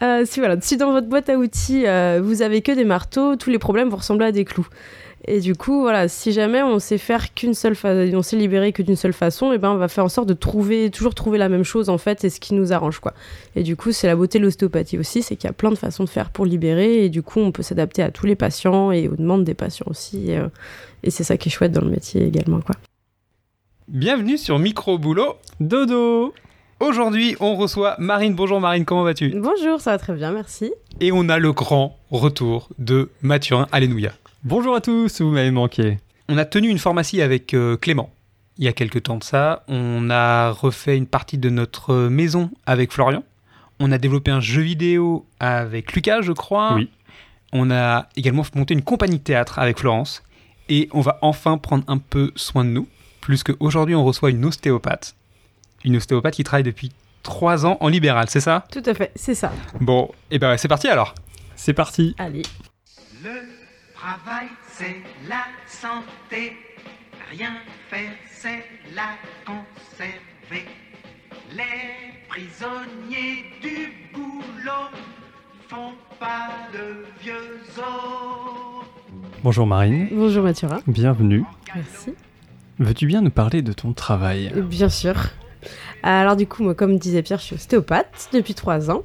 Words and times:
Euh, 0.00 0.24
si 0.24 0.40
voilà, 0.40 0.58
si 0.60 0.78
dans 0.78 0.90
votre 0.90 1.06
boîte 1.06 1.28
à 1.28 1.36
outils 1.36 1.86
euh, 1.86 2.20
vous 2.22 2.40
avez 2.40 2.62
que 2.62 2.72
des 2.72 2.84
marteaux, 2.84 3.36
tous 3.36 3.50
les 3.50 3.58
problèmes 3.58 3.90
vont 3.90 3.98
ressembler 3.98 4.26
à 4.26 4.32
des 4.32 4.44
clous. 4.44 4.66
Et 5.28 5.38
du 5.38 5.54
coup, 5.54 5.82
voilà, 5.82 6.08
si 6.08 6.32
jamais 6.32 6.62
on 6.62 6.80
sait 6.80 6.98
faire 6.98 7.32
qu'une 7.32 7.54
seule 7.54 7.76
façon, 7.76 8.10
on 8.16 8.22
sait 8.22 8.36
libérer 8.36 8.72
que 8.72 8.82
d'une 8.82 8.96
seule 8.96 9.12
façon, 9.12 9.52
et 9.52 9.58
ben 9.58 9.70
on 9.70 9.76
va 9.76 9.86
faire 9.86 10.04
en 10.04 10.08
sorte 10.08 10.28
de 10.28 10.34
trouver, 10.34 10.90
toujours 10.90 11.14
trouver 11.14 11.38
la 11.38 11.48
même 11.48 11.62
chose 11.62 11.88
en 11.88 11.98
fait, 11.98 12.24
et 12.24 12.30
ce 12.30 12.40
qui 12.40 12.54
nous 12.54 12.72
arrange 12.72 12.98
quoi. 12.98 13.14
Et 13.54 13.62
du 13.62 13.76
coup, 13.76 13.92
c'est 13.92 14.08
la 14.08 14.16
beauté 14.16 14.38
de 14.40 14.44
l'ostéopathie 14.44 14.98
aussi, 14.98 15.22
c'est 15.22 15.36
qu'il 15.36 15.46
y 15.46 15.50
a 15.50 15.52
plein 15.52 15.70
de 15.70 15.76
façons 15.76 16.02
de 16.02 16.08
faire 16.08 16.30
pour 16.30 16.44
libérer, 16.44 17.04
et 17.04 17.08
du 17.08 17.22
coup, 17.22 17.38
on 17.38 17.52
peut 17.52 17.62
s'adapter 17.62 18.02
à 18.02 18.10
tous 18.10 18.26
les 18.26 18.34
patients 18.34 18.90
et 18.90 19.06
aux 19.06 19.14
demandes 19.14 19.44
des 19.44 19.54
patients 19.54 19.86
aussi. 19.88 20.32
Et, 20.32 20.38
euh, 20.38 20.48
et 21.04 21.10
c'est 21.10 21.24
ça 21.24 21.36
qui 21.36 21.50
est 21.50 21.52
chouette 21.52 21.72
dans 21.72 21.82
le 21.82 21.90
métier 21.90 22.26
également 22.26 22.60
quoi. 22.60 22.74
Bienvenue 23.86 24.38
sur 24.38 24.58
Micro 24.58 24.98
Boulot 24.98 25.36
Dodo 25.60 26.34
Aujourd'hui, 26.82 27.36
on 27.38 27.54
reçoit 27.54 27.94
Marine. 28.00 28.34
Bonjour 28.34 28.60
Marine, 28.60 28.84
comment 28.84 29.04
vas-tu? 29.04 29.32
Bonjour, 29.36 29.80
ça 29.80 29.92
va 29.92 29.98
très 29.98 30.14
bien, 30.14 30.32
merci. 30.32 30.72
Et 30.98 31.12
on 31.12 31.28
a 31.28 31.38
le 31.38 31.52
grand 31.52 31.96
retour 32.10 32.70
de 32.76 33.08
Mathurin 33.22 33.68
Alléluia. 33.70 34.10
Bonjour 34.42 34.74
à 34.74 34.80
tous, 34.80 35.20
vous 35.20 35.30
m'avez 35.30 35.52
manqué. 35.52 35.98
On 36.28 36.36
a 36.38 36.44
tenu 36.44 36.68
une 36.68 36.80
pharmacie 36.80 37.22
avec 37.22 37.54
euh, 37.54 37.76
Clément 37.76 38.10
il 38.58 38.64
y 38.64 38.68
a 38.68 38.72
quelques 38.72 39.04
temps 39.04 39.16
de 39.16 39.22
ça. 39.22 39.62
On 39.68 40.10
a 40.10 40.50
refait 40.50 40.96
une 40.96 41.06
partie 41.06 41.38
de 41.38 41.50
notre 41.50 42.08
maison 42.08 42.50
avec 42.66 42.90
Florian. 42.90 43.22
On 43.78 43.92
a 43.92 43.98
développé 43.98 44.32
un 44.32 44.40
jeu 44.40 44.62
vidéo 44.62 45.24
avec 45.38 45.92
Lucas, 45.92 46.22
je 46.22 46.32
crois. 46.32 46.74
Oui. 46.74 46.90
On 47.52 47.70
a 47.70 48.08
également 48.16 48.42
monté 48.56 48.74
une 48.74 48.82
compagnie 48.82 49.18
de 49.18 49.22
théâtre 49.22 49.60
avec 49.60 49.78
Florence. 49.78 50.24
Et 50.68 50.88
on 50.90 51.00
va 51.00 51.20
enfin 51.22 51.58
prendre 51.58 51.84
un 51.86 51.98
peu 51.98 52.32
soin 52.34 52.64
de 52.64 52.70
nous, 52.70 52.88
plus 53.20 53.44
qu'aujourd'hui 53.44 53.94
on 53.94 54.04
reçoit 54.04 54.30
une 54.30 54.44
ostéopathe. 54.44 55.14
Une 55.84 55.96
ostéopathe 55.96 56.34
qui 56.34 56.44
travaille 56.44 56.62
depuis 56.62 56.92
trois 57.22 57.66
ans 57.66 57.76
en 57.80 57.88
libéral, 57.88 58.26
c'est 58.28 58.40
ça? 58.40 58.64
Tout 58.70 58.82
à 58.86 58.94
fait, 58.94 59.12
c'est 59.16 59.34
ça. 59.34 59.52
Bon, 59.80 60.10
et 60.30 60.38
ben 60.38 60.56
c'est 60.56 60.68
parti 60.68 60.88
alors. 60.88 61.14
C'est 61.56 61.72
parti. 61.74 62.14
Allez. 62.18 62.42
Le 63.22 63.40
travail, 63.94 64.46
c'est 64.72 64.96
la 65.28 65.44
santé. 65.66 66.56
Rien 67.30 67.52
faire, 67.88 68.10
c'est 68.30 68.64
la 68.94 69.10
conserver. 69.46 70.66
Les 71.54 72.22
prisonniers 72.28 73.44
du 73.62 73.92
boulot 74.14 74.88
font 75.68 75.92
pas 76.18 76.50
de 76.72 77.04
vieux 77.22 77.60
os. 77.78 78.84
Bonjour 79.42 79.66
Marine, 79.66 80.08
Bonjour 80.12 80.44
Mathurin. 80.44 80.80
bienvenue. 80.86 81.44
Merci. 81.74 82.14
Veux-tu 82.78 83.06
bien 83.06 83.20
nous 83.22 83.30
parler 83.30 83.62
de 83.62 83.72
ton 83.72 83.92
travail? 83.92 84.52
Bien 84.56 84.88
sûr. 84.88 85.14
Alors 86.02 86.36
du 86.36 86.46
coup, 86.46 86.62
moi, 86.62 86.74
comme 86.74 86.98
disait 86.98 87.22
Pierre, 87.22 87.38
je 87.38 87.44
suis 87.44 87.54
ostéopathe 87.54 88.28
depuis 88.32 88.54
trois 88.54 88.90
ans. 88.90 89.02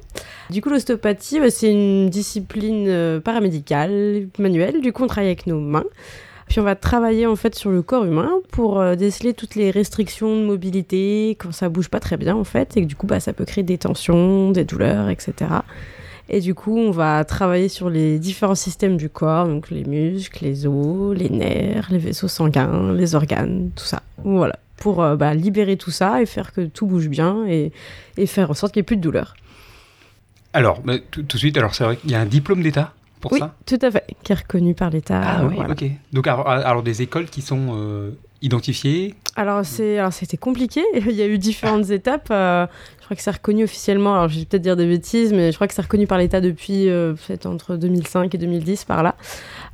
Du 0.50 0.60
coup, 0.60 0.68
l'ostéopathie, 0.68 1.38
bah, 1.38 1.50
c'est 1.50 1.70
une 1.70 2.10
discipline 2.10 2.86
euh, 2.88 3.20
paramédicale, 3.20 4.28
manuelle. 4.38 4.80
Du 4.80 4.92
coup, 4.92 5.04
on 5.04 5.06
travaille 5.06 5.28
avec 5.28 5.46
nos 5.46 5.60
mains. 5.60 5.84
Puis 6.48 6.60
on 6.60 6.62
va 6.62 6.74
travailler 6.74 7.26
en 7.26 7.36
fait 7.36 7.54
sur 7.54 7.70
le 7.70 7.82
corps 7.82 8.06
humain 8.06 8.30
pour 8.50 8.80
euh, 8.80 8.94
déceler 8.94 9.34
toutes 9.34 9.54
les 9.54 9.70
restrictions 9.70 10.34
de 10.34 10.46
mobilité 10.46 11.36
quand 11.38 11.52
ça 11.52 11.68
bouge 11.68 11.88
pas 11.88 12.00
très 12.00 12.16
bien 12.16 12.34
en 12.34 12.44
fait 12.44 12.74
et 12.76 12.82
que 12.82 12.86
du 12.86 12.96
coup 12.96 13.06
bah, 13.06 13.20
ça 13.20 13.34
peut 13.34 13.44
créer 13.44 13.64
des 13.64 13.76
tensions, 13.76 14.50
des 14.50 14.64
douleurs, 14.64 15.10
etc. 15.10 15.34
Et 16.30 16.40
du 16.40 16.54
coup 16.54 16.78
on 16.78 16.90
va 16.90 17.22
travailler 17.26 17.68
sur 17.68 17.90
les 17.90 18.18
différents 18.18 18.54
systèmes 18.54 18.96
du 18.96 19.10
corps, 19.10 19.46
donc 19.46 19.70
les 19.70 19.84
muscles, 19.84 20.42
les 20.42 20.66
os, 20.66 21.14
les 21.14 21.28
nerfs, 21.28 21.88
les 21.90 21.98
vaisseaux 21.98 22.28
sanguins, 22.28 22.94
les 22.94 23.14
organes, 23.14 23.70
tout 23.76 23.84
ça. 23.84 24.02
Voilà, 24.24 24.58
pour 24.78 25.02
euh, 25.02 25.16
bah, 25.16 25.34
libérer 25.34 25.76
tout 25.76 25.90
ça 25.90 26.22
et 26.22 26.26
faire 26.26 26.52
que 26.52 26.62
tout 26.62 26.86
bouge 26.86 27.08
bien 27.08 27.46
et, 27.46 27.72
et 28.16 28.26
faire 28.26 28.50
en 28.50 28.54
sorte 28.54 28.72
qu'il 28.72 28.80
n'y 28.80 28.84
ait 28.84 28.86
plus 28.86 28.96
de 28.96 29.02
douleur. 29.02 29.34
Alors, 30.52 30.82
tout, 31.10 31.22
tout 31.22 31.36
de 31.36 31.38
suite, 31.38 31.56
alors 31.56 31.74
c'est 31.74 31.84
vrai 31.84 31.96
qu'il 31.96 32.10
y 32.10 32.14
a 32.14 32.20
un 32.20 32.26
diplôme 32.26 32.62
d'État 32.62 32.94
pour 33.20 33.32
oui, 33.32 33.40
ça? 33.40 33.54
tout 33.66 33.78
à 33.82 33.90
fait, 33.90 34.04
qui 34.22 34.32
est 34.32 34.36
reconnu 34.36 34.74
par 34.74 34.90
l'État. 34.90 35.20
Ah 35.22 35.42
euh, 35.42 35.48
oui, 35.48 35.56
voilà. 35.56 35.72
ok. 35.72 35.84
Donc 36.12 36.26
alors, 36.26 36.48
alors 36.48 36.82
des 36.82 37.02
écoles 37.02 37.26
qui 37.26 37.42
sont 37.42 38.12
identifiées. 38.42 39.14
Alors 39.36 39.64
c'était 39.64 40.36
compliqué. 40.36 40.82
Il 40.94 41.12
y 41.12 41.22
a 41.22 41.26
eu 41.26 41.38
différentes 41.38 41.90
étapes. 41.90 42.28
euh, 42.30 42.66
je 42.98 43.04
crois 43.04 43.16
que 43.16 43.22
c'est 43.22 43.30
reconnu 43.30 43.64
officiellement. 43.64 44.14
Alors 44.14 44.28
je 44.28 44.38
vais 44.38 44.44
peut-être 44.44 44.62
dire 44.62 44.76
des 44.76 44.86
bêtises, 44.86 45.32
mais 45.32 45.50
je 45.50 45.56
crois 45.56 45.66
que 45.66 45.74
c'est 45.74 45.82
reconnu 45.82 46.06
par 46.06 46.18
l'État 46.18 46.40
depuis 46.40 46.88
euh, 46.88 47.14
peut-être 47.14 47.46
entre 47.46 47.76
2005 47.76 48.34
et 48.34 48.38
2010 48.38 48.84
par 48.84 49.02
là. 49.02 49.14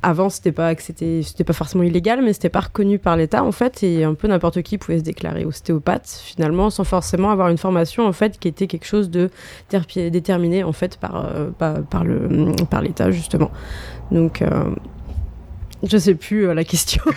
Avant 0.03 0.29
c'était 0.29 0.51
pas 0.51 0.73
pas 0.75 1.53
forcément 1.53 1.83
illégal, 1.83 2.21
mais 2.23 2.33
c'était 2.33 2.49
pas 2.49 2.61
reconnu 2.61 2.99
par 2.99 3.17
l'État 3.17 3.43
en 3.43 3.51
fait. 3.51 3.83
Et 3.83 4.03
un 4.03 4.13
peu 4.13 4.27
n'importe 4.27 4.61
qui 4.61 4.77
pouvait 4.77 4.99
se 4.99 5.03
déclarer 5.03 5.45
ostéopathe 5.45 6.21
finalement, 6.23 6.69
sans 6.69 6.83
forcément 6.83 7.31
avoir 7.31 7.49
une 7.49 7.57
formation 7.57 8.05
en 8.05 8.13
fait 8.13 8.39
qui 8.39 8.47
était 8.47 8.67
quelque 8.67 8.85
chose 8.85 9.09
de 9.09 9.29
déterminé 9.69 10.63
en 10.63 10.73
fait 10.73 10.97
par 10.97 11.25
euh, 11.25 11.49
par, 11.51 12.81
l'État 12.81 13.11
justement. 13.11 13.51
Donc 14.11 14.43
je 15.83 15.97
sais 15.97 16.15
plus 16.15 16.47
euh, 16.47 16.53
la 16.53 16.63
question. 16.63 17.01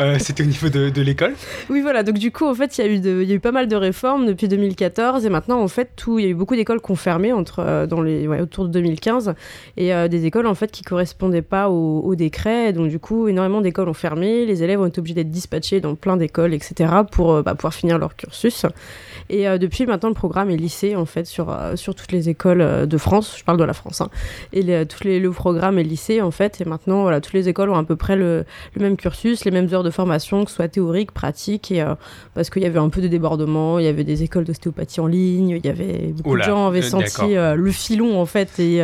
Euh, 0.00 0.16
C'était 0.18 0.42
au 0.42 0.46
niveau 0.46 0.68
de, 0.68 0.88
de 0.90 1.02
l'école? 1.02 1.34
Oui, 1.68 1.80
voilà. 1.80 2.02
Donc, 2.02 2.18
du 2.18 2.32
coup, 2.32 2.44
en 2.46 2.54
fait, 2.54 2.78
il 2.78 3.04
y, 3.04 3.08
y 3.24 3.32
a 3.32 3.34
eu 3.34 3.40
pas 3.40 3.52
mal 3.52 3.68
de 3.68 3.76
réformes 3.76 4.26
depuis 4.26 4.48
2014. 4.48 5.24
Et 5.24 5.28
maintenant, 5.28 5.60
en 5.60 5.68
fait, 5.68 5.90
il 6.08 6.24
y 6.24 6.26
a 6.26 6.28
eu 6.30 6.34
beaucoup 6.34 6.56
d'écoles 6.56 6.80
qui 6.80 6.90
ont 6.90 6.96
fermé 6.96 7.32
entre, 7.32 7.60
euh, 7.60 7.86
dans 7.86 8.00
les, 8.00 8.26
ouais, 8.26 8.40
autour 8.40 8.64
de 8.64 8.70
2015. 8.70 9.34
Et 9.76 9.94
euh, 9.94 10.08
des 10.08 10.26
écoles, 10.26 10.46
en 10.46 10.54
fait, 10.56 10.72
qui 10.72 10.82
correspondaient 10.82 11.42
pas 11.42 11.68
au, 11.70 12.00
au 12.00 12.14
décret. 12.16 12.70
Et 12.70 12.72
donc, 12.72 12.88
du 12.88 12.98
coup, 12.98 13.28
énormément 13.28 13.60
d'écoles 13.60 13.88
ont 13.88 13.94
fermé. 13.94 14.44
Les 14.44 14.62
élèves 14.64 14.80
ont 14.80 14.86
été 14.86 14.98
obligés 14.98 15.14
d'être 15.14 15.30
dispatchés 15.30 15.80
dans 15.80 15.94
plein 15.94 16.16
d'écoles, 16.16 16.52
etc., 16.54 16.92
pour 17.12 17.40
bah, 17.44 17.54
pouvoir 17.54 17.74
finir 17.74 17.98
leur 17.98 18.16
cursus. 18.16 18.66
Et 19.28 19.44
depuis, 19.58 19.86
maintenant, 19.86 20.08
le 20.08 20.14
programme 20.16 20.50
est 20.50 20.56
lissé, 20.56 20.96
en 20.96 21.04
fait, 21.06 21.26
sur, 21.26 21.56
sur 21.76 21.94
toutes 21.94 22.10
les 22.10 22.28
écoles 22.28 22.88
de 22.88 22.98
France. 22.98 23.36
Je 23.38 23.44
parle 23.44 23.58
de 23.58 23.64
la 23.64 23.74
France. 23.74 24.00
hein. 24.00 24.08
Et 24.52 24.62
les, 24.62 24.84
tous 24.86 25.04
les, 25.04 25.20
le 25.20 25.30
programme 25.30 25.78
est 25.78 25.84
lissé, 25.84 26.20
en 26.20 26.32
fait. 26.32 26.60
Et 26.60 26.64
maintenant, 26.64 27.02
voilà, 27.02 27.20
toutes 27.20 27.34
les 27.34 27.48
écoles 27.50 27.70
ont 27.70 27.76
à 27.76 27.84
peu 27.84 27.96
près 27.96 28.16
le, 28.16 28.44
le 28.74 28.82
même 28.82 28.96
cursus, 28.96 29.44
les 29.44 29.50
mêmes 29.50 29.68
heures 29.72 29.82
de 29.82 29.90
formation, 29.90 30.44
que 30.44 30.50
ce 30.50 30.56
soit 30.56 30.68
théorique, 30.68 31.12
pratique, 31.12 31.70
et, 31.70 31.82
euh, 31.82 31.94
parce 32.34 32.48
qu'il 32.50 32.62
y 32.62 32.66
avait 32.66 32.78
un 32.78 32.88
peu 32.88 33.00
de 33.00 33.08
débordement, 33.08 33.78
il 33.78 33.84
y 33.84 33.88
avait 33.88 34.04
des 34.04 34.22
écoles 34.22 34.44
d'ostéopathie 34.44 35.00
en 35.00 35.06
ligne, 35.06 35.60
il 35.62 35.66
y 35.66 35.68
avait 35.68 36.12
beaucoup 36.16 36.30
Oula, 36.30 36.44
de 36.44 36.50
gens 36.50 36.66
avaient 36.66 36.78
euh, 36.78 36.82
senti 36.82 37.36
euh, 37.36 37.54
le 37.54 37.70
filon 37.70 38.20
en 38.20 38.26
fait, 38.26 38.58
et 38.58 38.82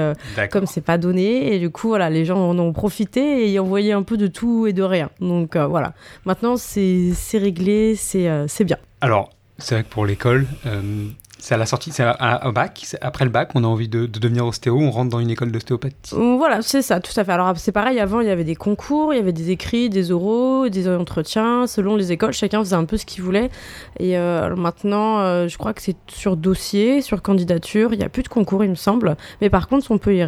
comme 0.50 0.66
c'est 0.66 0.84
pas 0.84 0.98
donné, 0.98 1.54
et 1.54 1.58
du 1.58 1.70
coup 1.70 1.88
voilà, 1.88 2.10
les 2.10 2.24
gens 2.24 2.38
en 2.38 2.58
ont 2.58 2.72
profité 2.72 3.46
et 3.46 3.52
y 3.52 3.58
envoyaient 3.58 3.92
un 3.92 4.02
peu 4.02 4.16
de 4.16 4.26
tout 4.26 4.66
et 4.66 4.72
de 4.72 4.82
rien. 4.82 5.10
Donc 5.20 5.56
voilà, 5.56 5.94
maintenant 6.26 6.56
c'est 6.56 7.14
réglé, 7.34 7.94
c'est 7.96 8.28
c'est 8.48 8.64
bien. 8.64 8.76
Alors, 9.00 9.30
c'est 9.58 9.74
vrai 9.74 9.84
que 9.84 9.88
pour 9.88 10.06
l'école, 10.06 10.46
euh, 10.66 11.06
c'est 11.38 11.54
à 11.54 11.58
la 11.58 11.66
sortie, 11.66 11.92
c'est 11.92 12.04
au 12.44 12.52
bac. 12.52 12.96
Après 13.00 13.24
le 13.24 13.30
bac, 13.30 13.50
on 13.54 13.64
a 13.64 13.66
envie 13.66 13.88
de, 13.88 14.06
de 14.06 14.18
devenir 14.18 14.46
ostéo, 14.46 14.78
on 14.78 14.90
rentre 14.90 15.10
dans 15.10 15.20
une 15.20 15.30
école 15.30 15.52
d'ostéopathie. 15.52 16.14
Voilà, 16.14 16.62
c'est 16.62 16.82
ça, 16.82 17.00
tout 17.00 17.12
à 17.16 17.24
fait. 17.24 17.32
Alors 17.32 17.52
c'est 17.56 17.72
pareil, 17.72 18.00
avant 18.00 18.20
il 18.20 18.26
y 18.26 18.30
avait 18.30 18.44
des 18.44 18.56
concours, 18.56 19.12
il 19.12 19.16
y 19.16 19.20
avait 19.20 19.32
des 19.32 19.50
écrits, 19.50 19.90
des 19.90 20.12
oraux, 20.12 20.68
des 20.68 20.88
entretiens, 20.88 21.66
selon 21.66 21.96
les 21.96 22.12
écoles, 22.12 22.32
chacun 22.32 22.60
faisait 22.60 22.76
un 22.76 22.84
peu 22.84 22.96
ce 22.96 23.04
qu'il 23.04 23.22
voulait. 23.22 23.50
Et 23.98 24.16
euh, 24.18 24.56
maintenant, 24.56 25.20
euh, 25.20 25.48
je 25.48 25.58
crois 25.58 25.74
que 25.74 25.82
c'est 25.82 25.96
sur 26.08 26.36
dossier, 26.36 27.02
sur 27.02 27.22
candidature, 27.22 27.92
il 27.92 27.98
n'y 27.98 28.04
a 28.04 28.08
plus 28.08 28.22
de 28.22 28.28
concours, 28.28 28.64
il 28.64 28.70
me 28.70 28.74
semble. 28.74 29.16
Mais 29.40 29.50
par 29.50 29.68
contre, 29.68 29.90
on 29.90 29.98
peut 29.98 30.16
y, 30.16 30.24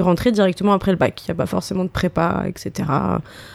rentrer 0.00 0.32
directement 0.32 0.72
après 0.72 0.90
le 0.90 0.98
bac. 0.98 1.22
Il 1.22 1.30
n'y 1.30 1.32
a 1.32 1.36
pas 1.36 1.46
forcément 1.46 1.84
de 1.84 1.88
prépa, 1.88 2.44
etc. 2.46 2.88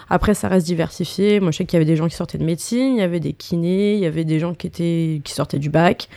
Après, 0.09 0.33
ça 0.33 0.47
reste 0.47 0.65
diversifié. 0.65 1.39
Moi, 1.39 1.51
je 1.51 1.57
sais 1.57 1.65
qu'il 1.65 1.77
y 1.77 1.81
avait 1.81 1.85
des 1.85 1.95
gens 1.95 2.07
qui 2.07 2.15
sortaient 2.15 2.37
de 2.37 2.45
médecine, 2.45 2.95
il 2.95 2.99
y 2.99 3.03
avait 3.03 3.19
des 3.19 3.33
kinés, 3.33 3.95
il 3.95 3.99
y 3.99 4.05
avait 4.05 4.25
des 4.25 4.39
gens 4.39 4.53
qui, 4.53 4.67
étaient, 4.67 5.21
qui 5.23 5.33
sortaient 5.33 5.59
du 5.59 5.69
bac, 5.69 6.07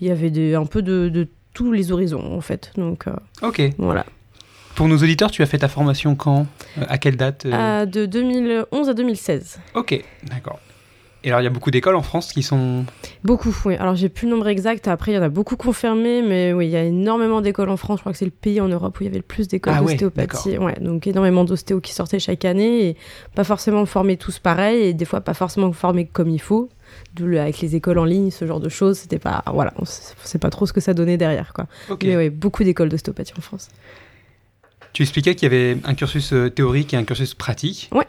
il 0.00 0.06
y 0.06 0.10
avait 0.10 0.30
un 0.54 0.66
peu 0.66 0.82
de, 0.82 1.08
de 1.08 1.28
tous 1.54 1.72
les 1.72 1.92
horizons, 1.92 2.36
en 2.36 2.40
fait. 2.40 2.72
Donc 2.76 3.06
euh, 3.06 3.12
Ok. 3.42 3.62
voilà. 3.78 4.04
Pour 4.74 4.88
nos 4.88 4.98
auditeurs, 4.98 5.30
tu 5.30 5.42
as 5.42 5.46
fait 5.46 5.58
ta 5.58 5.68
formation 5.68 6.14
quand? 6.14 6.46
Euh, 6.78 6.82
À 6.88 6.98
quelle 6.98 7.16
date 7.16 7.46
euh? 7.46 7.86
De 7.86 8.04
2011 8.06 8.88
à 8.90 8.94
2016. 8.94 9.58
Ok, 9.74 10.02
d'accord. 10.24 10.58
Et 11.24 11.30
alors, 11.30 11.40
il 11.40 11.44
y 11.44 11.46
a 11.48 11.50
beaucoup 11.50 11.70
d'écoles 11.72 11.96
en 11.96 12.02
France 12.02 12.32
qui 12.32 12.42
sont. 12.44 12.84
Beaucoup, 13.24 13.56
oui. 13.64 13.74
Alors, 13.76 13.96
j'ai 13.96 14.08
plus 14.08 14.26
le 14.28 14.32
nombre 14.34 14.46
exact. 14.46 14.86
Après, 14.86 15.10
il 15.12 15.14
y 15.16 15.18
en 15.18 15.22
a 15.22 15.28
beaucoup 15.30 15.56
confirmés, 15.56 16.22
mais 16.22 16.52
oui, 16.52 16.66
il 16.66 16.70
y 16.70 16.76
a 16.76 16.84
énormément 16.84 17.40
d'écoles 17.40 17.70
en 17.70 17.76
France. 17.76 17.98
Je 17.98 18.02
crois 18.02 18.12
que 18.12 18.18
c'est 18.18 18.26
le 18.26 18.30
pays 18.30 18.60
en 18.60 18.68
Europe 18.68 19.00
où 19.00 19.02
il 19.02 19.06
y 19.06 19.08
avait 19.08 19.16
le 19.16 19.22
plus 19.24 19.48
d'écoles 19.48 19.72
Ah 19.74 19.82
ouais, 19.82 19.92
d'ostéopathie. 19.96 20.58
Ouais, 20.58 20.76
donc, 20.80 21.06
énormément 21.08 21.42
d'ostéos 21.44 21.80
qui 21.82 21.92
sortaient 21.94 22.20
chaque 22.20 22.44
année 22.44 22.88
et 22.90 22.96
pas 23.34 23.42
forcément 23.44 23.84
formés 23.86 24.16
tous 24.18 24.38
pareil 24.38 24.82
et 24.84 24.94
des 24.94 25.04
fois 25.06 25.20
pas 25.22 25.34
forcément 25.34 25.72
formés 25.72 26.04
comme 26.06 26.28
il 26.28 26.40
faut. 26.40 26.68
Avec 27.22 27.60
les 27.60 27.76
écoles 27.76 27.98
en 27.98 28.04
ligne, 28.04 28.30
ce 28.30 28.46
genre 28.46 28.60
de 28.60 28.68
choses, 28.68 28.98
c'était 28.98 29.18
pas. 29.18 29.42
Voilà, 29.52 29.72
on 29.78 29.84
sait 29.84 30.38
pas 30.38 30.50
trop 30.50 30.66
ce 30.66 30.72
que 30.72 30.80
ça 30.80 30.94
donnait 30.94 31.16
derrière, 31.16 31.52
quoi. 31.52 31.66
Mais 32.02 32.16
oui, 32.16 32.30
beaucoup 32.30 32.64
d'écoles 32.64 32.88
d'ostéopathie 32.88 33.34
en 33.38 33.40
France. 33.40 33.68
Tu 34.92 35.02
expliquais 35.02 35.34
qu'il 35.34 35.52
y 35.52 35.54
avait 35.54 35.76
un 35.84 35.94
cursus 35.94 36.32
euh, 36.32 36.48
théorique 36.48 36.94
et 36.94 36.96
un 36.96 37.04
cursus 37.04 37.34
pratique. 37.34 37.90
Ouais. 37.92 38.06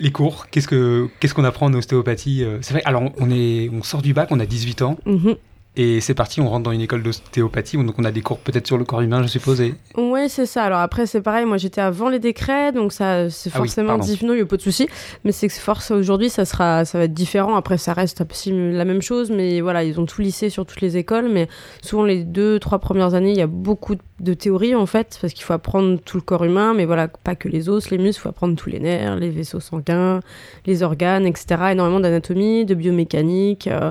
Les 0.00 0.10
cours, 0.10 0.46
qu'est-ce 0.50 0.66
que 0.66 1.08
qu'est-ce 1.20 1.34
qu'on 1.34 1.44
apprend 1.44 1.66
en 1.66 1.74
ostéopathie 1.74 2.42
euh, 2.42 2.58
C'est 2.62 2.72
vrai, 2.72 2.82
alors 2.86 3.12
on 3.18 3.30
est 3.30 3.68
on 3.70 3.82
sort 3.82 4.00
du 4.00 4.14
bac, 4.14 4.28
on 4.30 4.40
a 4.40 4.46
18 4.46 4.80
ans. 4.80 4.98
Mhm. 5.04 5.36
Et 5.76 6.00
c'est 6.00 6.14
parti, 6.14 6.40
on 6.40 6.48
rentre 6.48 6.62
dans 6.62 6.70
une 6.70 6.80
école 6.82 7.02
d'ostéopathie, 7.02 7.76
donc 7.76 7.96
on 7.98 8.04
a 8.04 8.12
des 8.12 8.20
cours 8.22 8.38
peut-être 8.38 8.66
sur 8.66 8.78
le 8.78 8.84
corps 8.84 9.00
humain, 9.00 9.22
je 9.22 9.26
suppose. 9.26 9.60
Et... 9.60 9.74
Ouais, 9.96 10.28
c'est 10.28 10.46
ça. 10.46 10.62
Alors 10.62 10.78
après, 10.78 11.06
c'est 11.06 11.20
pareil. 11.20 11.46
Moi, 11.46 11.56
j'étais 11.56 11.80
avant 11.80 12.08
les 12.08 12.20
décrets, 12.20 12.70
donc 12.70 12.92
ça, 12.92 13.28
c'est 13.28 13.50
Ah 13.52 13.58
oui, 13.60 13.66
forcément 13.66 13.98
différent. 13.98 14.32
Il 14.34 14.36
n'y 14.36 14.42
a 14.42 14.46
pas 14.46 14.56
de 14.56 14.62
souci. 14.62 14.86
Mais 15.24 15.32
c'est 15.32 15.48
que 15.48 15.54
force 15.54 15.90
aujourd'hui, 15.90 16.30
ça 16.30 16.44
sera, 16.44 16.84
ça 16.84 16.98
va 16.98 17.04
être 17.04 17.12
différent. 17.12 17.56
Après, 17.56 17.76
ça 17.76 17.92
reste 17.92 18.24
la 18.46 18.84
même 18.84 19.02
chose, 19.02 19.32
mais 19.32 19.60
voilà, 19.60 19.82
ils 19.82 19.98
ont 19.98 20.06
tout 20.06 20.20
lissé 20.20 20.48
sur 20.48 20.64
toutes 20.64 20.80
les 20.80 20.96
écoles. 20.96 21.28
Mais 21.28 21.48
souvent, 21.82 22.04
les 22.04 22.22
deux, 22.22 22.60
trois 22.60 22.78
premières 22.78 23.14
années, 23.14 23.32
il 23.32 23.38
y 23.38 23.42
a 23.42 23.48
beaucoup 23.48 23.96
de 24.20 24.34
théorie 24.34 24.76
en 24.76 24.86
fait, 24.86 25.18
parce 25.20 25.32
qu'il 25.32 25.42
faut 25.42 25.54
apprendre 25.54 25.98
tout 26.04 26.16
le 26.16 26.22
corps 26.22 26.44
humain, 26.44 26.72
mais 26.74 26.84
voilà, 26.84 27.08
pas 27.08 27.34
que 27.34 27.48
les 27.48 27.68
os, 27.68 27.90
les 27.90 27.98
muscles. 27.98 28.20
Il 28.20 28.22
faut 28.22 28.28
apprendre 28.28 28.54
tous 28.54 28.68
les 28.70 28.78
nerfs, 28.78 29.16
les 29.16 29.30
vaisseaux 29.30 29.58
sanguins, 29.58 30.20
les 30.66 30.84
organes, 30.84 31.26
etc. 31.26 31.46
Énormément 31.72 31.98
d'anatomie, 31.98 32.64
de 32.64 32.74
biomécanique. 32.76 33.66
euh, 33.66 33.90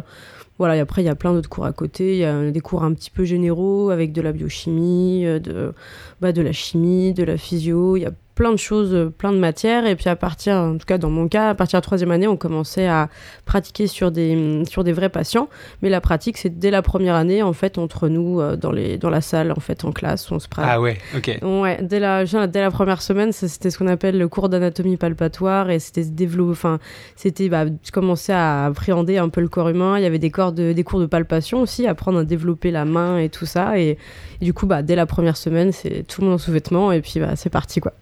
voilà, 0.59 0.77
et 0.77 0.79
après, 0.79 1.01
il 1.01 1.05
y 1.05 1.09
a 1.09 1.15
plein 1.15 1.33
d'autres 1.33 1.49
cours 1.49 1.65
à 1.65 1.73
côté. 1.73 2.13
Il 2.13 2.19
y 2.19 2.25
a 2.25 2.51
des 2.51 2.59
cours 2.59 2.83
un 2.83 2.93
petit 2.93 3.09
peu 3.09 3.23
généraux 3.25 3.89
avec 3.89 4.13
de 4.13 4.21
la 4.21 4.31
biochimie, 4.31 5.25
euh, 5.25 5.39
de, 5.39 5.73
bah, 6.21 6.31
de 6.31 6.41
la 6.41 6.51
chimie, 6.51 7.13
de 7.13 7.23
la 7.23 7.37
physio. 7.37 7.97
Il 7.97 8.07
plein 8.35 8.51
de 8.51 8.57
choses, 8.57 8.93
euh, 8.93 9.09
plein 9.09 9.31
de 9.31 9.37
matières. 9.37 9.85
Et 9.85 9.95
puis, 9.95 10.09
à 10.09 10.15
partir, 10.15 10.55
en 10.55 10.77
tout 10.77 10.85
cas, 10.85 10.97
dans 10.97 11.09
mon 11.09 11.27
cas, 11.27 11.49
à 11.49 11.55
partir 11.55 11.77
de 11.77 11.81
la 11.81 11.81
troisième 11.81 12.11
année, 12.11 12.27
on 12.27 12.37
commençait 12.37 12.87
à 12.87 13.09
pratiquer 13.45 13.87
sur 13.87 14.11
des, 14.11 14.63
sur 14.69 14.83
des 14.83 14.91
vrais 14.91 15.09
patients. 15.09 15.49
Mais 15.81 15.89
la 15.89 16.01
pratique, 16.01 16.37
c'est 16.37 16.57
dès 16.59 16.71
la 16.71 16.81
première 16.81 17.15
année, 17.15 17.43
en 17.43 17.53
fait, 17.53 17.77
entre 17.77 18.09
nous, 18.09 18.39
euh, 18.39 18.55
dans, 18.55 18.71
les, 18.71 18.97
dans 18.97 19.09
la 19.09 19.21
salle, 19.21 19.51
en 19.51 19.59
fait, 19.59 19.85
en 19.85 19.91
classe, 19.91 20.31
on 20.31 20.39
se 20.39 20.47
pratique. 20.47 20.71
Ah 20.73 20.81
ouais, 20.81 20.97
ok. 21.15 21.39
Ouais, 21.41 21.79
dès 21.81 21.99
la, 21.99 22.25
dès 22.25 22.61
la 22.61 22.71
première 22.71 23.01
semaine, 23.01 23.31
c'était 23.31 23.69
ce 23.69 23.77
qu'on 23.77 23.87
appelle 23.87 24.17
le 24.17 24.27
cours 24.27 24.49
d'anatomie 24.49 24.97
palpatoire 24.97 25.69
et 25.69 25.79
c'était 25.79 26.03
se 26.03 26.11
développer, 26.11 26.51
enfin, 26.51 26.79
c'était 27.15 27.49
bah, 27.49 27.65
commencer 27.91 28.33
à 28.33 28.65
appréhender 28.65 29.17
un 29.17 29.29
peu 29.29 29.41
le 29.41 29.47
corps 29.47 29.69
humain. 29.69 29.97
Il 29.97 30.03
y 30.03 30.07
avait 30.07 30.19
des, 30.19 30.31
corps 30.31 30.51
de, 30.51 30.73
des 30.73 30.83
cours 30.83 30.99
de 30.99 31.05
palpation 31.05 31.61
aussi, 31.61 31.87
apprendre 31.87 32.19
à 32.19 32.23
développer 32.23 32.71
la 32.71 32.85
main 32.85 33.17
et 33.17 33.29
tout 33.29 33.45
ça. 33.45 33.79
Et, 33.79 33.97
et 34.41 34.45
du 34.45 34.53
coup, 34.53 34.65
bah, 34.65 34.81
dès 34.81 34.95
la 34.95 35.05
première 35.05 35.37
semaine, 35.37 35.71
c'est 35.71 36.03
tout 36.07 36.21
le 36.21 36.27
monde 36.27 36.35
en 36.35 36.37
sous-vêtements 36.37 36.91
et 36.91 37.01
puis 37.01 37.19
bah, 37.19 37.35
c'est 37.35 37.49
parti 37.49 37.79
quoi. 37.79 37.93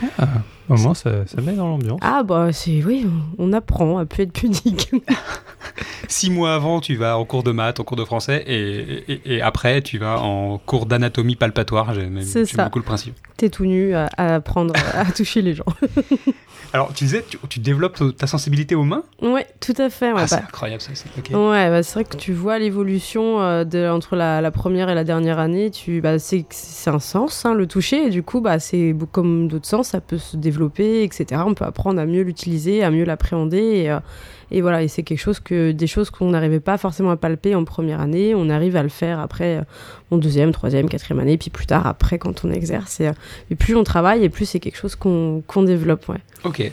Yeah. 0.00 0.42
Au 0.70 0.76
moins, 0.76 0.94
ça, 0.94 1.26
ça 1.26 1.40
met 1.42 1.52
dans 1.52 1.68
l'ambiance. 1.68 1.98
Ah 2.02 2.22
bah 2.22 2.52
c'est 2.52 2.82
oui, 2.84 3.06
on 3.38 3.52
apprend 3.52 3.98
à 3.98 4.06
plus 4.06 4.22
être 4.22 4.32
pudique. 4.32 4.90
Six 6.08 6.30
mois 6.30 6.54
avant, 6.54 6.80
tu 6.80 6.96
vas 6.96 7.18
en 7.18 7.24
cours 7.24 7.42
de 7.42 7.52
maths, 7.52 7.78
en 7.80 7.84
cours 7.84 7.96
de 7.96 8.04
français, 8.04 8.42
et, 8.46 9.12
et- 9.12 9.34
et 9.36 9.42
après, 9.42 9.80
tu 9.82 9.98
vas 9.98 10.20
en 10.20 10.58
cours 10.58 10.86
d'anatomie 10.86 11.36
palpatoire. 11.36 11.92
J'aime 11.94 12.20
beaucoup 12.56 12.78
le 12.78 12.84
principe. 12.84 13.14
T'es 13.36 13.48
tout 13.50 13.64
nu 13.64 13.94
à, 13.94 14.08
à 14.16 14.34
apprendre 14.36 14.74
à 14.94 15.04
toucher 15.12 15.42
les 15.42 15.54
gens. 15.54 15.64
Alors, 16.72 16.92
tu 16.94 17.02
disais, 17.02 17.24
tu, 17.28 17.36
tu 17.48 17.58
développes 17.58 18.00
ta 18.16 18.28
sensibilité 18.28 18.76
aux 18.76 18.84
mains? 18.84 19.02
Ouais, 19.22 19.44
tout 19.58 19.74
à 19.78 19.90
fait. 19.90 20.12
Ouais, 20.12 20.20
Ah, 20.22 20.26
c'est 20.28 20.36
bah, 20.36 20.42
incroyable 20.46 20.80
ça. 20.80 20.92
c'est- 20.94 21.08
ok. 21.18 21.30
Ouais, 21.30 21.68
bah, 21.68 21.82
c'est 21.82 21.94
vrai 21.94 22.04
que 22.04 22.16
tu 22.16 22.32
vois 22.32 22.60
l'évolution 22.60 23.40
euh, 23.40 23.64
de- 23.64 23.88
entre 23.88 24.14
la, 24.14 24.40
la 24.40 24.50
première 24.52 24.88
et 24.88 24.94
la 24.94 25.02
dernière 25.02 25.40
année. 25.40 25.70
Tu, 25.72 26.00
bah, 26.00 26.20
c'est, 26.20 26.44
c'est 26.50 26.90
un 26.90 27.00
sens, 27.00 27.44
hein, 27.44 27.54
le 27.54 27.66
toucher, 27.66 28.06
et 28.06 28.10
du 28.10 28.22
coup, 28.22 28.40
bah, 28.40 28.60
c'est 28.60 28.94
comme 29.10 29.48
d'autres 29.48 29.66
sens, 29.66 29.88
ça 29.88 30.00
peut 30.00 30.18
se 30.18 30.36
développer, 30.36 30.59
On 30.60 31.54
peut 31.54 31.64
apprendre 31.64 32.00
à 32.00 32.06
mieux 32.06 32.22
l'utiliser, 32.22 32.82
à 32.82 32.90
mieux 32.90 33.04
l'appréhender, 33.04 33.58
et, 33.58 33.90
euh, 33.90 34.00
et 34.50 34.60
voilà. 34.60 34.82
Et 34.82 34.88
c'est 34.88 35.02
quelque 35.02 35.18
chose 35.18 35.40
que 35.40 35.72
des 35.72 35.86
choses 35.86 36.10
qu'on 36.10 36.30
n'arrivait 36.30 36.60
pas 36.60 36.78
forcément 36.78 37.10
à 37.10 37.16
palper 37.16 37.54
en 37.54 37.64
première 37.64 38.00
année, 38.00 38.34
on 38.34 38.48
arrive 38.50 38.76
à 38.76 38.82
le 38.82 38.88
faire 38.88 39.20
après 39.20 39.58
euh, 39.58 39.62
en 40.10 40.16
deuxième, 40.18 40.52
troisième, 40.52 40.88
quatrième 40.88 41.20
année, 41.20 41.38
puis 41.38 41.50
plus 41.50 41.66
tard 41.66 41.86
après 41.86 42.18
quand 42.18 42.44
on 42.44 42.50
exerce. 42.50 43.00
Et, 43.00 43.08
euh, 43.08 43.12
plus 43.58 43.76
on 43.76 43.84
travaille, 43.84 44.24
et 44.24 44.28
plus 44.28 44.46
c'est 44.46 44.60
quelque 44.60 44.78
chose 44.78 44.96
qu'on, 44.96 45.42
qu'on 45.46 45.62
développe. 45.62 46.08
Ouais. 46.08 46.20
Ok. 46.44 46.70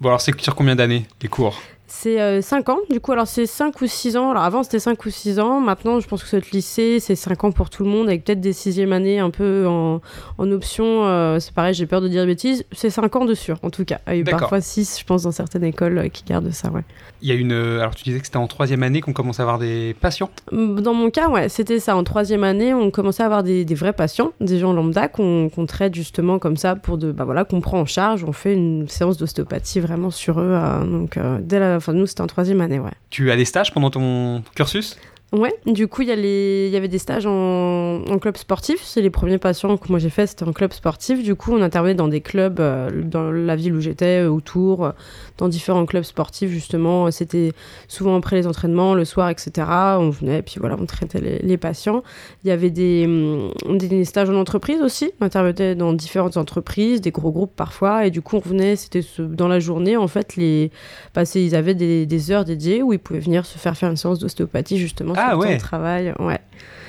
Bon, 0.00 0.08
alors, 0.08 0.20
c'est 0.20 0.38
sur 0.40 0.54
combien 0.54 0.74
d'années, 0.74 1.06
les 1.22 1.28
cours? 1.28 1.60
C'est 1.94 2.40
5 2.40 2.70
ans, 2.70 2.78
du 2.88 3.00
coup, 3.00 3.12
alors 3.12 3.26
c'est 3.26 3.44
5 3.44 3.80
ou 3.82 3.86
6 3.86 4.16
ans. 4.16 4.30
Alors 4.30 4.44
avant 4.44 4.62
c'était 4.62 4.78
5 4.78 5.04
ou 5.04 5.10
6 5.10 5.38
ans, 5.38 5.60
maintenant 5.60 6.00
je 6.00 6.08
pense 6.08 6.22
que 6.22 6.28
cette 6.28 6.50
lycée 6.50 7.00
c'est 7.00 7.14
5 7.14 7.44
ans 7.44 7.52
pour 7.52 7.68
tout 7.68 7.84
le 7.84 7.90
monde, 7.90 8.08
avec 8.08 8.24
peut-être 8.24 8.40
des 8.40 8.54
sixième 8.54 8.94
années 8.94 9.18
un 9.18 9.28
peu 9.28 9.66
en, 9.68 10.00
en 10.38 10.50
option. 10.50 11.04
euh, 11.06 11.38
c'est 11.38 11.52
pareil, 11.52 11.74
j'ai 11.74 11.84
peur 11.86 12.00
de 12.00 12.08
dire 12.08 12.22
des 12.22 12.28
bêtises, 12.28 12.64
c'est 12.72 12.88
5 12.88 13.14
ans 13.16 13.24
de 13.26 13.34
sûr 13.34 13.58
en 13.62 13.68
tout 13.68 13.84
cas. 13.84 13.98
Et 14.10 14.22
D'accord. 14.22 14.40
parfois 14.40 14.60
6, 14.62 14.98
je 15.00 15.04
pense, 15.04 15.22
dans 15.24 15.32
certaines 15.32 15.64
écoles 15.64 15.98
euh, 15.98 16.08
qui 16.08 16.24
gardent 16.24 16.50
ça, 16.50 16.70
ouais. 16.70 16.80
Il 17.20 17.28
y 17.28 17.30
a 17.30 17.34
une. 17.34 17.52
euh, 17.52 17.78
Alors, 17.80 17.94
tu 17.94 18.02
disais 18.02 18.18
que 18.18 18.24
c'était 18.24 18.38
en 18.38 18.48
troisième 18.48 18.82
année 18.82 19.00
qu'on 19.00 19.12
commence 19.12 19.38
à 19.38 19.44
avoir 19.44 19.58
des 19.60 19.94
patients? 20.00 20.30
Dans 20.50 20.94
mon 20.94 21.08
cas, 21.10 21.28
ouais, 21.28 21.48
c'était 21.48 21.78
ça. 21.78 21.94
En 21.94 22.02
troisième 22.02 22.42
année, 22.42 22.74
on 22.74 22.90
commençait 22.90 23.22
à 23.22 23.26
avoir 23.26 23.44
des, 23.44 23.64
des 23.64 23.74
vrais 23.76 23.92
patients, 23.92 24.32
des 24.40 24.58
gens 24.58 24.72
lambda 24.72 25.06
qu'on 25.06 25.48
qu'on 25.48 25.66
traite 25.66 25.94
justement 25.94 26.40
comme 26.40 26.56
ça 26.56 26.74
pour 26.74 26.98
de, 26.98 27.12
bah 27.12 27.24
voilà, 27.24 27.44
qu'on 27.44 27.60
prend 27.60 27.78
en 27.78 27.86
charge. 27.86 28.24
On 28.24 28.32
fait 28.32 28.54
une 28.54 28.88
séance 28.88 29.18
d'ostéopathie 29.18 29.78
vraiment 29.78 30.10
sur 30.10 30.40
eux. 30.40 30.50
euh, 30.52 30.84
donc, 30.84 31.16
euh, 31.16 31.38
dès 31.40 31.60
la, 31.60 31.78
enfin, 31.82 31.92
nous, 31.92 32.06
c'était 32.06 32.20
en 32.22 32.26
troisième 32.26 32.60
année, 32.60 32.78
ouais. 32.78 32.90
Tu 33.10 33.30
as 33.30 33.36
des 33.36 33.44
stages 33.44 33.72
pendant 33.74 33.90
ton 33.90 34.42
cursus? 34.54 34.96
Ouais, 35.32 35.54
du 35.64 35.88
coup, 35.88 36.02
il 36.02 36.10
y, 36.10 36.14
les- 36.16 36.76
avait 36.76 36.88
des 36.88 36.98
stages 36.98 37.24
en, 37.24 38.02
en 38.04 38.18
club 38.18 38.36
sportif. 38.36 38.82
C'est 38.82 39.00
les 39.00 39.08
premiers 39.08 39.38
patients 39.38 39.78
que 39.78 39.88
moi 39.88 39.98
j'ai 39.98 40.10
fait, 40.10 40.26
c'était 40.26 40.44
en 40.44 40.52
club 40.52 40.74
sportif. 40.74 41.22
Du 41.22 41.34
coup, 41.36 41.52
on 41.54 41.62
intervenait 41.62 41.94
dans 41.94 42.08
des 42.08 42.20
clubs 42.20 42.60
euh, 42.60 42.90
dans 43.02 43.30
la 43.30 43.56
ville 43.56 43.74
où 43.74 43.80
j'étais, 43.80 44.22
euh, 44.24 44.28
autour, 44.30 44.84
euh, 44.84 44.90
dans 45.38 45.48
différents 45.48 45.86
clubs 45.86 46.02
sportifs, 46.04 46.50
justement. 46.50 47.10
C'était 47.10 47.52
souvent 47.88 48.16
après 48.16 48.36
les 48.36 48.46
entraînements, 48.46 48.94
le 48.94 49.04
soir, 49.04 49.30
etc. 49.30 49.66
On 49.98 50.10
venait, 50.10 50.42
puis 50.42 50.56
voilà, 50.60 50.76
on 50.80 50.86
traitait 50.86 51.20
les, 51.20 51.38
les 51.38 51.56
patients. 51.56 52.02
Il 52.44 52.48
y 52.48 52.50
avait 52.50 52.70
des, 52.70 53.04
hum, 53.06 53.78
des 53.78 54.04
stages 54.04 54.30
en 54.30 54.34
entreprise 54.34 54.80
aussi. 54.82 55.10
On 55.20 55.26
intervenait 55.26 55.74
dans 55.74 55.92
différentes 55.92 56.36
entreprises, 56.36 57.00
des 57.00 57.10
gros 57.10 57.30
groupes 57.32 57.54
parfois. 57.56 58.06
Et 58.06 58.10
du 58.10 58.22
coup, 58.22 58.36
on 58.36 58.48
venait, 58.48 58.76
c'était 58.76 59.04
dans 59.18 59.48
la 59.48 59.60
journée, 59.60 59.96
en 59.96 60.08
fait, 60.08 60.36
les, 60.36 60.70
bah, 61.14 61.22
ils 61.34 61.54
avaient 61.54 61.74
des, 61.74 62.06
des 62.06 62.30
heures 62.30 62.44
dédiées 62.44 62.82
où 62.82 62.92
ils 62.92 62.98
pouvaient 62.98 63.20
venir 63.20 63.46
se 63.46 63.58
faire 63.58 63.76
faire 63.76 63.90
une 63.90 63.96
séance 63.96 64.18
d'ostéopathie, 64.18 64.78
justement, 64.78 65.14
Ah 65.16 65.30
sur 65.30 65.38
le 65.38 65.42
temps 65.42 65.48
ouais. 65.48 65.56
de 65.56 65.60
travail. 65.60 66.14
Ouais. 66.18 66.40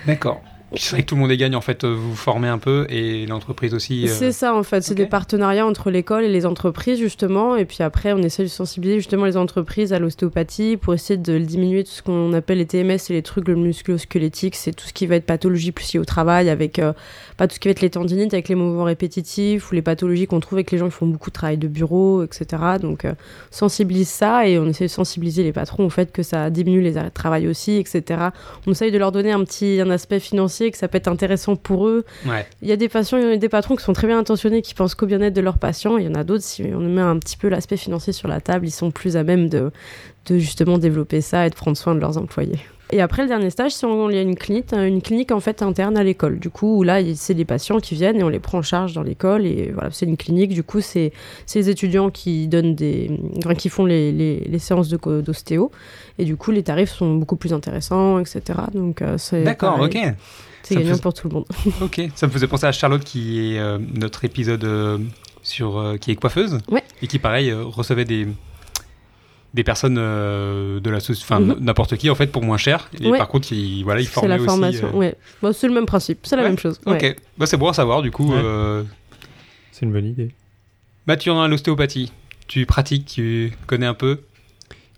D'accord. 0.06 0.42
C'est 0.76 0.92
vrai 0.92 1.02
que 1.04 1.08
tout 1.08 1.16
le 1.16 1.22
monde 1.22 1.32
est 1.32 1.38
gagne 1.38 1.56
en 1.56 1.62
fait, 1.62 1.84
euh, 1.84 1.94
vous 1.94 2.12
vous 2.12 2.16
formez 2.16 2.48
un 2.48 2.58
peu 2.58 2.86
et 2.90 3.26
l'entreprise 3.26 3.74
aussi. 3.74 4.06
euh, 4.06 4.08
C'est 4.08 4.32
ça 4.32 4.56
en 4.56 4.64
fait, 4.64 4.82
c'est 4.82 4.96
des 4.96 5.06
partenariats 5.06 5.66
entre 5.66 5.92
l'école 5.92 6.24
et 6.24 6.30
les 6.30 6.46
entreprises 6.46 7.00
justement, 7.00 7.56
et 7.56 7.66
puis 7.66 7.84
après 7.84 8.14
on 8.14 8.20
essaie 8.20 8.44
de 8.44 8.48
sensibiliser 8.48 8.98
justement 9.00 9.26
les 9.26 9.38
entreprises 9.38 9.94
à 9.94 10.00
l'ostéopathie 10.00 10.78
pour 10.78 10.94
essayer 10.94 11.18
de 11.18 11.38
diminuer 11.38 11.84
tout 11.84 11.92
ce 11.92 12.02
qu'on 12.02 12.34
appelle 12.34 12.58
les 12.58 12.66
TMS 12.66 12.98
et 13.10 13.14
les 13.14 13.22
trucs 13.22 13.48
musculo-squelettiques, 13.48 14.56
c'est 14.56 14.74
tout 14.74 14.86
ce 14.88 14.94
qui 14.94 15.06
va 15.06 15.16
être 15.16 15.26
pathologie 15.26 15.72
plus 15.72 15.94
liée 15.94 16.00
au 16.00 16.06
travail, 16.06 16.50
avec 16.50 16.80
euh, 16.80 16.94
pas 17.38 17.48
tout 17.48 17.56
ce 17.56 17.60
qui 17.60 17.68
va 17.68 17.72
être 17.72 17.82
les 17.82 17.90
tendinites, 17.90 18.34
avec 18.34 18.50
les 18.50 18.56
mouvements 18.56 18.84
répétitifs 18.86 19.72
ou 19.72 19.76
les 19.76 19.82
pathologies 19.82 20.28
qu'on 20.28 20.40
trouve 20.40 20.58
avec 20.58 20.72
les 20.72 20.78
gens 20.78 20.86
qui 20.86 20.96
font 20.96 21.08
beaucoup 21.08 21.30
de 21.30 21.36
travail 21.36 21.58
de 21.58 21.68
bureau, 21.68 22.24
etc. 22.24 22.46
Donc 22.82 23.06
euh, 23.06 23.14
sensibilise 23.52 24.10
ça 24.10 24.48
et 24.48 24.58
on 24.58 24.66
essaie 24.68 24.86
de 24.86 24.90
sensibiliser 24.90 25.44
les 25.44 25.54
patrons 25.54 25.86
au 25.86 25.90
fait 25.90 26.12
que 26.12 26.24
ça 26.24 26.50
diminue 26.50 26.82
les 26.82 26.98
arrêts 26.98 27.10
de 27.10 27.14
travail 27.14 27.48
aussi, 27.48 27.78
etc. 27.78 28.20
On 28.68 28.72
essaye 28.72 28.92
de 28.92 28.98
leur 28.98 29.12
donner 29.12 29.32
un 29.32 29.44
petit 29.44 29.80
un 29.82 29.90
aspect 29.90 30.20
financier 30.20 30.63
que 30.72 30.78
ça 30.78 30.88
peut 30.88 30.98
être 30.98 31.08
intéressant 31.08 31.56
pour 31.56 31.88
eux 31.88 32.06
Ouais. 32.26 32.46
il 32.62 32.68
y 32.68 32.72
a 32.72 32.76
des 32.76 32.90
patients, 32.90 33.18
il 33.18 33.28
y 33.30 33.32
a 33.32 33.38
des 33.38 33.50
patrons 33.50 33.76
qui 33.76 33.84
sont 33.84 33.94
très 33.94 34.08
bien 34.08 34.18
intentionnés, 34.20 34.62
qui 34.62 34.74
pensent 34.74 34.96
qu'au 34.96 35.06
bien-être 35.06 35.34
de 35.34 35.42
leurs 35.42 35.58
patients. 35.58 35.98
Il 35.98 36.06
y 36.06 36.08
en 36.08 36.16
a 36.16 36.24
d'autres, 36.24 36.44
si 36.44 36.64
on 36.74 36.80
met 36.80 37.02
un 37.02 37.18
petit 37.20 37.38
peu 37.38 37.50
l'aspect 37.50 37.78
financier 37.78 38.14
sur 38.14 38.28
la 38.28 38.42
table, 38.42 38.68
ils 38.68 38.72
sont 38.72 38.92
plus 38.92 39.18
à 39.18 39.24
même 39.24 39.50
de, 39.50 39.72
de 40.28 40.38
justement 40.38 40.78
développer 40.78 41.22
ça 41.22 41.46
et 41.46 41.50
de 41.50 41.56
prendre 41.56 41.78
soin 41.78 41.96
de 41.96 42.00
leurs 42.00 42.18
employés. 42.18 42.60
Et 42.92 43.02
après 43.02 43.24
le 43.24 43.28
dernier 43.30 43.50
stage, 43.50 43.72
c'est 43.72 43.88
on- 43.88 44.10
il 44.12 44.16
y 44.16 44.20
a 44.20 44.22
une 44.22 44.36
clinique, 44.36 44.72
une 44.72 45.02
clinique 45.02 45.32
en 45.32 45.40
fait 45.40 45.64
interne 45.64 45.98
à 45.98 46.04
l'école. 46.04 46.38
Du 46.38 46.52
coup, 46.52 46.78
où 46.78 46.84
là, 46.84 47.00
c'est 47.16 47.34
des 47.34 47.46
patients 47.46 47.80
qui 47.80 47.96
viennent 47.96 48.18
et 48.20 48.24
on 48.24 48.30
les 48.30 48.40
prend 48.40 48.60
en 48.60 48.62
charge 48.62 48.94
dans 48.94 49.02
l'école. 49.02 49.48
Et 49.48 49.72
voilà, 49.74 49.90
c'est 49.92 50.06
une 50.06 50.18
clinique. 50.18 50.54
Du 50.54 50.62
coup, 50.62 50.80
c'est 50.80 51.12
c'est 51.48 51.58
les 51.58 51.70
étudiants 51.72 52.12
qui 52.12 52.48
donnent 52.48 52.76
des, 52.76 53.10
enfin, 53.40 53.56
qui 53.56 53.70
font 53.70 53.86
les, 53.86 54.12
les, 54.12 54.42
les 54.42 54.60
séances 54.60 54.90
de 54.90 55.22
d'ostéo. 55.22 55.72
Et 56.20 56.26
du 56.26 56.36
coup, 56.36 56.52
les 56.52 56.62
tarifs 56.62 56.92
sont 56.92 57.16
beaucoup 57.16 57.38
plus 57.38 57.52
intéressants, 57.54 58.20
etc. 58.20 58.42
Donc, 58.76 59.02
euh, 59.02 59.18
c'est 59.18 59.42
D'accord, 59.44 59.78
pareil. 59.78 59.88
ok. 60.06 60.14
C'est 60.64 60.76
gagnant 60.76 60.96
fait- 60.96 61.02
pour 61.02 61.14
tout 61.14 61.28
le 61.30 61.34
monde. 61.36 61.46
Ok. 61.82 62.02
Ça 62.16 62.28
me 62.28 62.32
faisait 62.32 62.48
penser 62.48 62.66
à 62.66 62.72
Charlotte 62.72 63.04
qui 63.04 63.54
est 63.56 63.60
euh, 63.60 63.78
notre 63.80 64.26
épisode 64.26 64.64
euh, 64.64 64.98
sur 65.42 65.78
euh, 65.78 65.98
qui 65.98 66.12
est 66.12 66.16
coiffeuse 66.16 66.60
Ouais. 66.70 66.84
et 67.02 67.08
qui 67.08 67.20
pareil 67.20 67.50
euh, 67.52 67.64
recevait 67.64 68.06
des 68.06 68.28
des 69.54 69.64
personnes 69.64 69.98
euh, 70.00 70.80
de 70.80 70.90
la 70.90 70.98
enfin 70.98 71.40
Mhm. 71.40 71.58
n'importe 71.60 71.96
qui 71.98 72.10
en 72.10 72.16
fait 72.16 72.28
pour 72.28 72.42
moins 72.44 72.58
cher 72.58 72.90
et 73.00 73.08
Ouais. 73.12 73.18
par 73.20 73.28
contre 73.28 73.52
il 73.54 73.84
voilà 73.84 74.02
il 74.02 74.06
C'est 74.06 74.12
formait 74.14 74.30
la 74.30 74.36
aussi 74.38 74.46
formation, 74.48 74.88
euh, 74.94 74.98
ouais. 74.98 75.16
Bon, 75.44 75.54
c'est 75.54 75.68
le 75.68 75.74
même 75.76 75.86
principe, 75.86 76.20
c'est 76.24 76.36
la 76.36 76.42
Ouais, 76.42 76.50
même 76.50 76.58
chose. 76.58 76.80
ouais. 76.88 77.12
ok 77.12 77.16
bah, 77.38 77.46
c'est 77.46 77.58
bon 77.58 77.68
à 77.68 77.74
savoir 77.74 78.02
du 78.02 78.10
coup 78.10 78.32
Ouais. 78.32 78.42
euh, 78.44 78.84
C'est 79.72 79.86
une 79.86 79.92
bonne 79.94 80.06
idée. 80.08 80.32
Mathurin 81.06 81.48
l'ostéopathie 81.48 82.12
tu 82.48 82.66
pratiques 82.66 83.06
tu 83.06 83.54
connais 83.68 83.86
un 83.86 83.94
peu 83.94 84.22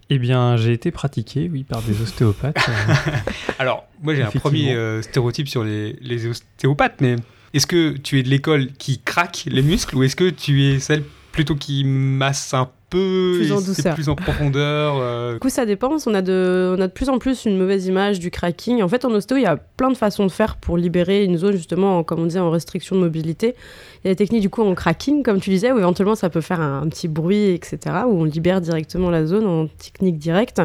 Eh 0.10 0.20
bien, 0.20 0.56
j'ai 0.58 0.72
été 0.74 0.92
pratiqué, 0.92 1.50
oui, 1.52 1.64
par 1.64 1.82
des 1.82 2.00
ostéopathes. 2.02 2.58
euh, 2.70 2.94
alors 3.60 3.86
moi 4.04 4.14
j'ai 4.14 4.22
un 4.24 4.30
premier 4.30 4.74
euh, 4.74 5.02
stéréotype 5.02 5.48
sur 5.48 5.64
les, 5.64 5.94
les 6.02 6.28
ostéopathes 6.28 7.02
mais 7.02 7.16
est-ce 7.54 7.66
que 7.66 7.98
tu 7.98 8.20
es 8.20 8.24
de 8.24 8.30
l'école 8.30 8.68
qui 8.74 9.00
craque 9.00 9.46
les 9.48 9.62
muscles 9.64 9.96
ou 9.96 10.04
est-ce 10.04 10.16
que 10.16 10.30
tu 10.30 10.64
es 10.66 10.80
celle 10.80 11.04
plutôt 11.32 11.56
qui 11.56 11.84
masse 11.86 12.54
un 12.54 12.70
peu 12.96 13.34
Plus 13.38 13.52
en 13.52 13.62
douceur. 13.62 13.94
plus 13.96 14.10
en 14.10 14.16
profondeur. 14.16 14.96
euh, 15.00 15.34
Du 15.34 15.40
coup, 15.40 15.50
ça 15.50 15.66
dépend. 15.66 15.98
On 16.06 16.14
a, 16.14 16.22
de, 16.22 16.76
on 16.78 16.82
a 16.82 16.88
de 16.88 16.92
plus 16.92 17.10
en 17.10 17.18
plus 17.20 17.46
une 17.46 17.58
mauvaise 17.58 17.86
image 17.88 18.20
du 18.20 18.32
cracking. 18.32 18.82
En 18.82 18.88
fait, 18.88 19.06
en 19.06 19.12
ostéo, 19.12 19.38
il 19.38 19.44
y 19.44 19.46
a 19.46 19.58
plein 19.58 19.90
de 19.92 19.98
façons 19.98 20.26
de 20.26 20.32
faire 20.32 20.56
pour 20.58 20.78
libérer 20.78 21.24
une 21.24 21.38
zone, 21.38 21.54
justement, 21.54 22.00
en- 22.00 22.04
comme 22.04 22.20
on 22.22 22.26
disait, 22.26 22.40
en 22.40 22.50
restriction 22.52 22.96
de 22.96 23.02
mobilité. 23.02 23.56
Il 24.04 24.08
y 24.08 24.12
a 24.12 24.14
des 24.14 24.18
techniques, 24.18 24.42
du 24.42 24.50
coup, 24.50 24.62
en 24.64 24.74
cracking, 24.76 25.24
comme 25.24 25.40
tu 25.40 25.50
disais, 25.50 25.72
où 25.72 25.78
éventuellement 25.78 26.16
ça 26.16 26.30
peut 26.30 26.42
faire 26.42 26.62
un, 26.62 26.82
un 26.84 26.88
petit 26.90 27.08
bruit, 27.08 27.50
etc., 27.52 27.78
où 28.08 28.22
on 28.22 28.24
libère 28.24 28.62
directement 28.62 29.10
la 29.10 29.26
zone 29.26 29.46
en 29.48 29.68
technique 29.68 30.18
directe. 30.18 30.62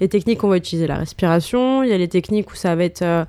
Des 0.00 0.08
techniques 0.08 0.42
on 0.44 0.48
va 0.48 0.56
utiliser 0.56 0.86
la 0.86 0.96
respiration. 0.96 1.82
Il 1.82 1.90
y 1.90 1.92
a 1.92 1.98
les 1.98 2.08
techniques 2.08 2.50
où 2.52 2.54
ça 2.56 2.74
va 2.76 2.84
être 2.84 3.02
euh, 3.02 3.24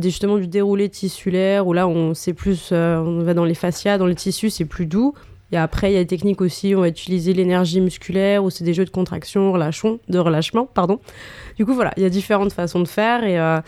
justement 0.00 0.36
du 0.36 0.46
déroulé 0.46 0.88
tissulaire, 0.88 1.66
où 1.66 1.72
là, 1.72 1.88
on 1.88 2.12
plus, 2.36 2.70
euh, 2.72 2.98
on 2.98 3.22
va 3.22 3.34
dans 3.34 3.44
les 3.44 3.54
fascias, 3.54 3.98
dans 3.98 4.06
les 4.06 4.14
tissus, 4.14 4.50
c'est 4.50 4.64
plus 4.64 4.86
doux. 4.86 5.14
Et 5.52 5.56
après, 5.56 5.92
il 5.92 5.94
y 5.94 5.96
a 5.96 6.00
des 6.00 6.06
techniques 6.06 6.40
aussi, 6.40 6.74
on 6.74 6.80
va 6.80 6.88
utiliser 6.88 7.32
l'énergie 7.32 7.80
musculaire, 7.80 8.42
ou 8.42 8.50
c'est 8.50 8.64
des 8.64 8.74
jeux 8.74 8.84
de 8.84 8.90
contraction, 8.90 9.52
de 9.52 10.18
relâchement, 10.18 10.66
pardon. 10.66 11.00
Du 11.56 11.64
coup, 11.64 11.74
voilà, 11.74 11.92
il 11.96 12.02
y 12.02 12.06
a 12.06 12.10
différentes 12.10 12.52
façons 12.52 12.80
de 12.80 12.88
faire. 12.88 13.22
Et 13.24 13.38
euh, 13.38 13.60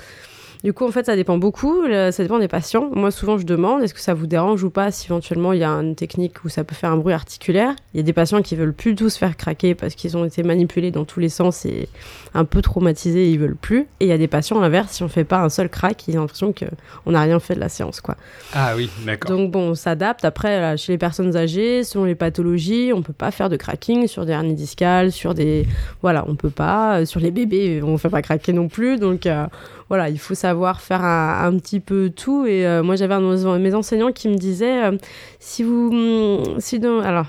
du 0.64 0.72
coup, 0.72 0.86
en 0.86 0.90
fait, 0.90 1.06
ça 1.06 1.16
dépend 1.16 1.38
beaucoup. 1.38 1.84
Ça 1.88 2.22
dépend 2.22 2.38
des 2.38 2.48
patients. 2.48 2.90
Moi, 2.92 3.10
souvent, 3.10 3.38
je 3.38 3.44
demande 3.44 3.82
est-ce 3.82 3.94
que 3.94 4.00
ça 4.00 4.14
vous 4.14 4.26
dérange 4.26 4.62
ou 4.64 4.70
pas 4.70 4.90
si 4.90 5.06
éventuellement 5.06 5.52
il 5.52 5.60
y 5.60 5.64
a 5.64 5.70
une 5.70 5.94
technique 5.94 6.44
où 6.44 6.48
ça 6.48 6.64
peut 6.64 6.74
faire 6.74 6.90
un 6.90 6.96
bruit 6.96 7.14
articulaire? 7.14 7.74
Il 7.94 7.98
y 7.98 8.00
a 8.00 8.02
des 8.02 8.12
patients 8.12 8.42
qui 8.42 8.56
veulent 8.56 8.72
plus 8.72 8.92
du 8.92 9.04
tout 9.04 9.08
se 9.10 9.18
faire 9.18 9.36
craquer 9.36 9.74
parce 9.74 9.94
qu'ils 9.94 10.16
ont 10.16 10.24
été 10.24 10.42
manipulés 10.42 10.90
dans 10.90 11.04
tous 11.04 11.20
les 11.20 11.28
sens 11.28 11.64
et 11.64 11.88
un 12.34 12.44
peu 12.44 12.62
traumatisés 12.62 13.28
et 13.28 13.30
ils 13.30 13.38
veulent 13.38 13.56
plus. 13.56 13.86
Et 14.00 14.06
il 14.06 14.08
y 14.08 14.12
a 14.12 14.18
des 14.18 14.28
patients, 14.28 14.58
à 14.58 14.62
l'inverse, 14.62 14.92
si 14.92 15.02
on 15.02 15.08
fait 15.08 15.24
pas 15.24 15.40
un 15.40 15.48
seul 15.48 15.68
crack, 15.68 16.08
ils 16.08 16.16
ont 16.16 16.22
l'impression 16.22 16.52
qu'on 16.52 17.10
n'a 17.10 17.22
rien 17.22 17.40
fait 17.40 17.54
de 17.54 17.60
la 17.60 17.68
séance, 17.68 18.00
quoi. 18.00 18.16
Ah 18.54 18.74
oui, 18.76 18.90
d'accord. 19.06 19.36
Donc 19.36 19.50
bon, 19.50 19.70
on 19.70 19.74
s'adapte. 19.74 20.24
Après, 20.24 20.60
là, 20.60 20.76
chez 20.76 20.92
les 20.92 20.98
personnes 20.98 21.36
âgées, 21.36 21.84
selon 21.84 22.04
les 22.04 22.14
pathologies, 22.14 22.92
on 22.94 23.02
peut 23.02 23.12
pas 23.12 23.30
faire 23.30 23.48
de 23.48 23.56
cracking 23.56 24.06
sur 24.06 24.26
des 24.26 24.32
hernies 24.32 24.54
discales, 24.54 25.12
sur 25.12 25.34
des... 25.34 25.66
Voilà, 26.02 26.24
on 26.28 26.34
peut 26.34 26.50
pas. 26.50 27.00
Euh, 27.00 27.04
Sur 27.04 27.20
les 27.20 27.30
bébés, 27.30 27.82
on 27.82 27.98
fait 27.98 28.08
pas 28.08 28.22
craquer 28.22 28.52
non 28.52 28.68
plus. 28.68 28.98
Donc 28.98 29.26
euh, 29.26 29.46
voilà, 29.88 30.08
il 30.10 30.18
faut 30.18 30.34
savoir 30.34 30.80
faire 30.80 31.02
un, 31.04 31.44
un 31.46 31.58
petit 31.58 31.80
peu 31.80 32.10
tout. 32.10 32.46
Et 32.46 32.66
euh, 32.66 32.82
moi, 32.82 32.96
j'avais 32.96 33.14
un 33.14 33.20
de 33.20 33.58
mes 33.58 33.74
enseignants 33.74 34.12
qui 34.12 34.28
me 34.28 34.36
disait, 34.36 34.84
euh, 34.84 34.96
si 35.40 35.62
vous... 35.62 35.90
hum, 35.92 36.60
Si 36.60 36.78
dans... 36.78 37.00
Alors, 37.00 37.26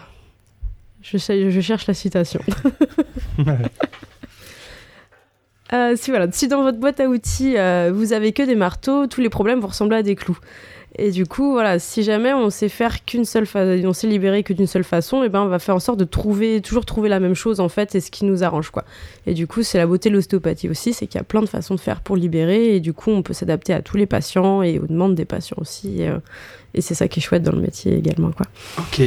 je, 1.01 1.17
sais- 1.17 1.49
je 1.51 1.61
cherche 1.61 1.87
la 1.87 1.93
citation. 1.93 2.41
Euh, 5.71 5.93
si 5.95 6.09
voilà, 6.09 6.25
si 6.31 6.47
dans 6.47 6.63
votre 6.63 6.79
boîte 6.79 6.99
à 6.99 7.07
outils 7.07 7.53
vous 7.91 8.13
avez 8.13 8.31
que 8.33 8.41
des 8.41 8.55
marteaux, 8.55 9.05
tous 9.05 9.21
les 9.21 9.29
problèmes 9.29 9.59
vont 9.59 9.67
ressembler 9.67 9.97
à 9.97 10.01
des 10.03 10.15
clous. 10.15 10.39
Et 10.99 11.11
du 11.11 11.25
coup, 11.25 11.53
voilà, 11.53 11.79
si 11.79 12.03
jamais 12.03 12.33
on 12.33 12.49
sait 12.49 12.67
faire 12.67 13.05
qu'une 13.05 13.23
seule 13.23 13.45
façon, 13.45 13.81
on 13.85 13.93
sait 13.93 14.07
libérer 14.07 14.43
que 14.43 14.51
d'une 14.51 14.67
seule 14.67 14.83
façon, 14.83 15.23
et 15.23 15.29
ben 15.29 15.41
on 15.41 15.47
va 15.47 15.57
faire 15.57 15.75
en 15.75 15.79
sorte 15.79 15.97
de 15.97 16.03
trouver, 16.03 16.59
toujours 16.61 16.85
trouver 16.85 17.07
la 17.07 17.21
même 17.21 17.35
chose 17.35 17.61
en 17.61 17.69
fait, 17.69 17.95
et 17.95 18.01
ce 18.01 18.11
qui 18.11 18.25
nous 18.25 18.43
arrange 18.43 18.69
quoi. 18.69 18.83
Et 19.25 19.33
du 19.33 19.47
coup, 19.47 19.63
c'est 19.63 19.77
la 19.77 19.87
beauté 19.87 20.09
de 20.09 20.15
l'ostéopathie 20.15 20.67
aussi, 20.67 20.93
c'est 20.93 21.07
qu'il 21.07 21.17
y 21.17 21.21
a 21.21 21.23
plein 21.23 21.41
de 21.41 21.47
façons 21.47 21.75
de 21.75 21.79
faire 21.79 22.01
pour 22.01 22.17
libérer, 22.17 22.75
et 22.75 22.79
du 22.81 22.91
coup, 22.91 23.11
on 23.11 23.23
peut 23.23 23.33
s'adapter 23.33 23.73
à 23.73 23.81
tous 23.81 23.95
les 23.95 24.07
patients 24.07 24.61
et 24.61 24.77
aux 24.77 24.87
demandes 24.87 25.15
des 25.15 25.25
patients 25.25 25.57
aussi. 25.59 26.01
Et, 26.01 26.09
euh, 26.09 26.19
c'est 26.79 26.95
ça 26.95 27.07
qui 27.07 27.19
est 27.19 27.23
chouette 27.23 27.43
dans 27.43 27.53
le 27.53 27.61
métier 27.61 27.97
également 27.97 28.31
quoi. 28.31 28.45
Ok. 28.77 29.01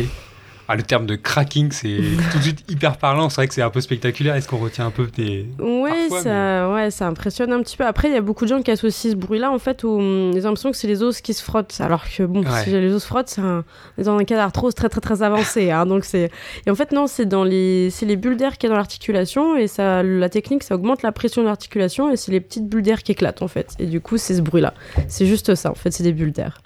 Ah, 0.68 0.76
le 0.76 0.82
terme 0.84 1.06
de 1.06 1.16
cracking, 1.16 1.70
c'est 1.72 1.98
tout 2.32 2.38
de 2.38 2.42
suite 2.42 2.64
hyper 2.70 2.96
parlant. 2.96 3.28
C'est 3.28 3.36
vrai 3.36 3.48
que 3.48 3.54
c'est 3.54 3.62
un 3.62 3.68
peu 3.70 3.80
spectaculaire. 3.80 4.36
Est-ce 4.36 4.48
qu'on 4.48 4.58
retient 4.58 4.86
un 4.86 4.90
peu 4.90 5.06
des. 5.14 5.46
Oui, 5.58 5.90
Parfois, 6.08 6.22
ça, 6.22 6.70
ouais, 6.72 6.90
ça 6.90 7.06
impressionne 7.08 7.52
un 7.52 7.62
petit 7.62 7.76
peu. 7.76 7.84
Après, 7.84 8.08
il 8.08 8.14
y 8.14 8.16
a 8.16 8.20
beaucoup 8.20 8.44
de 8.44 8.48
gens 8.50 8.62
qui 8.62 8.70
associent 8.70 9.10
ce 9.10 9.16
bruit-là, 9.16 9.50
en 9.50 9.58
fait, 9.58 9.82
où 9.84 9.98
hum, 9.98 10.30
ils 10.34 10.40
ont 10.46 10.50
l'impression 10.50 10.70
que 10.70 10.76
c'est 10.76 10.86
les 10.86 11.02
os 11.02 11.20
qui 11.20 11.34
se 11.34 11.42
frottent. 11.42 11.76
Alors 11.80 12.04
que, 12.08 12.22
bon, 12.22 12.42
Ouais. 12.44 12.62
si 12.64 12.70
les 12.70 12.92
os 12.94 13.02
se 13.02 13.06
frottent, 13.06 13.28
c'est 13.28 13.40
un, 13.40 13.64
dans 13.98 14.16
un 14.16 14.24
cas 14.24 14.36
d'arthrose 14.36 14.74
très, 14.74 14.88
très, 14.88 15.00
très 15.00 15.22
avancé. 15.22 15.70
hein, 15.70 15.84
donc 15.84 16.04
c'est... 16.04 16.30
Et 16.66 16.70
en 16.70 16.74
fait, 16.74 16.92
non, 16.92 17.06
c'est 17.06 17.26
dans 17.26 17.44
les, 17.44 17.90
c'est 17.90 18.06
les 18.06 18.16
bulles 18.16 18.36
d'air 18.36 18.56
qui 18.56 18.66
est 18.66 18.68
dans 18.68 18.76
l'articulation. 18.76 19.56
Et 19.56 19.66
ça, 19.66 20.02
la 20.02 20.28
technique, 20.28 20.62
ça 20.62 20.76
augmente 20.76 21.02
la 21.02 21.12
pression 21.12 21.42
de 21.42 21.48
l'articulation. 21.48 22.10
Et 22.10 22.16
c'est 22.16 22.30
les 22.32 22.40
petites 22.40 22.68
bulles 22.68 22.82
d'air 22.82 23.02
qui 23.02 23.12
éclatent, 23.12 23.42
en 23.42 23.48
fait. 23.48 23.74
Et 23.80 23.86
du 23.86 24.00
coup, 24.00 24.16
c'est 24.16 24.34
ce 24.36 24.40
bruit-là. 24.42 24.74
C'est 25.08 25.26
juste 25.26 25.54
ça, 25.54 25.70
en 25.70 25.74
fait, 25.74 25.90
c'est 25.90 26.04
des 26.04 26.12
bulles 26.12 26.32
d'air. 26.32 26.60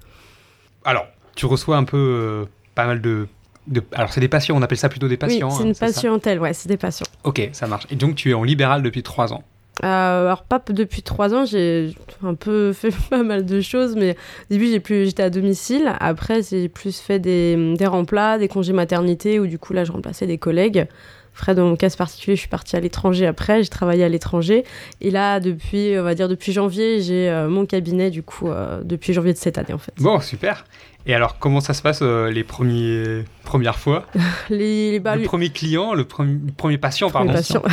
Alors, 0.84 1.06
tu 1.34 1.46
reçois 1.46 1.76
un 1.76 1.84
peu 1.84 1.96
euh, 1.96 2.44
pas 2.74 2.86
mal 2.86 3.00
de. 3.00 3.26
De- 3.66 3.82
Alors, 3.92 4.12
c'est 4.12 4.20
des 4.20 4.28
patients, 4.28 4.56
on 4.56 4.62
appelle 4.62 4.78
ça 4.78 4.88
plutôt 4.88 5.08
des 5.08 5.16
patients. 5.16 5.48
oui, 5.48 5.54
c'est 5.56 5.62
hein, 5.62 5.66
une 5.66 5.74
patientèle, 5.74 6.40
ouais, 6.40 6.52
c'est 6.54 6.68
des 6.68 6.76
patients. 6.76 7.06
Ok, 7.24 7.48
ça 7.52 7.66
marche. 7.66 7.86
Et 7.90 7.96
donc, 7.96 8.14
tu 8.16 8.30
es 8.30 8.34
en 8.34 8.44
libéral 8.44 8.82
depuis 8.82 9.02
trois 9.02 9.32
ans. 9.32 9.42
Euh, 9.84 10.24
alors 10.26 10.42
pas 10.44 10.62
depuis 10.70 11.02
trois 11.02 11.34
ans, 11.34 11.44
j'ai 11.44 11.94
un 12.22 12.32
peu 12.34 12.72
fait 12.74 12.94
pas 13.10 13.22
mal 13.22 13.44
de 13.44 13.60
choses, 13.60 13.94
mais 13.94 14.12
au 14.12 14.54
début 14.54 14.68
j'ai 14.68 14.80
plus, 14.80 15.04
j'étais 15.04 15.22
à 15.22 15.28
domicile. 15.28 15.92
Après 16.00 16.40
j'ai 16.42 16.70
plus 16.70 16.98
fait 16.98 17.18
des, 17.18 17.74
des 17.76 17.86
remplats, 17.86 18.38
des 18.38 18.48
congés 18.48 18.72
maternité, 18.72 19.38
où 19.38 19.46
du 19.46 19.58
coup 19.58 19.74
là 19.74 19.84
je 19.84 19.92
remplaçais 19.92 20.26
des 20.26 20.38
collègues. 20.38 20.86
Après 21.34 21.54
dans 21.54 21.66
mon 21.66 21.76
cas 21.76 21.90
particulier, 21.90 22.34
je 22.36 22.40
suis 22.40 22.48
partie 22.48 22.74
à 22.76 22.80
l'étranger 22.80 23.26
après, 23.26 23.62
j'ai 23.62 23.68
travaillé 23.68 24.02
à 24.02 24.08
l'étranger. 24.08 24.64
Et 25.02 25.10
là 25.10 25.40
depuis, 25.40 25.92
on 25.98 26.02
va 26.04 26.14
dire 26.14 26.30
depuis 26.30 26.52
janvier, 26.52 27.02
j'ai 27.02 27.28
euh, 27.28 27.46
mon 27.50 27.66
cabinet 27.66 28.10
du 28.10 28.22
coup 28.22 28.48
euh, 28.48 28.80
depuis 28.82 29.12
janvier 29.12 29.34
de 29.34 29.38
cette 29.38 29.58
année 29.58 29.74
en 29.74 29.78
fait. 29.78 29.92
Bon, 30.00 30.18
super. 30.20 30.64
Et 31.08 31.14
alors, 31.14 31.38
comment 31.38 31.60
ça 31.60 31.72
se 31.72 31.82
passe 31.82 32.00
euh, 32.02 32.30
les 32.30 32.42
premiers, 32.42 33.24
premières 33.44 33.78
fois 33.78 34.04
Les, 34.50 34.98
bah, 34.98 35.14
Le 35.14 35.22
premier 35.22 35.50
client, 35.50 35.94
le 35.94 36.04
premier, 36.04 36.32
le 36.32 36.52
premier 36.52 36.78
patient, 36.78 37.10
pardon. 37.10 37.32
Patients. 37.32 37.62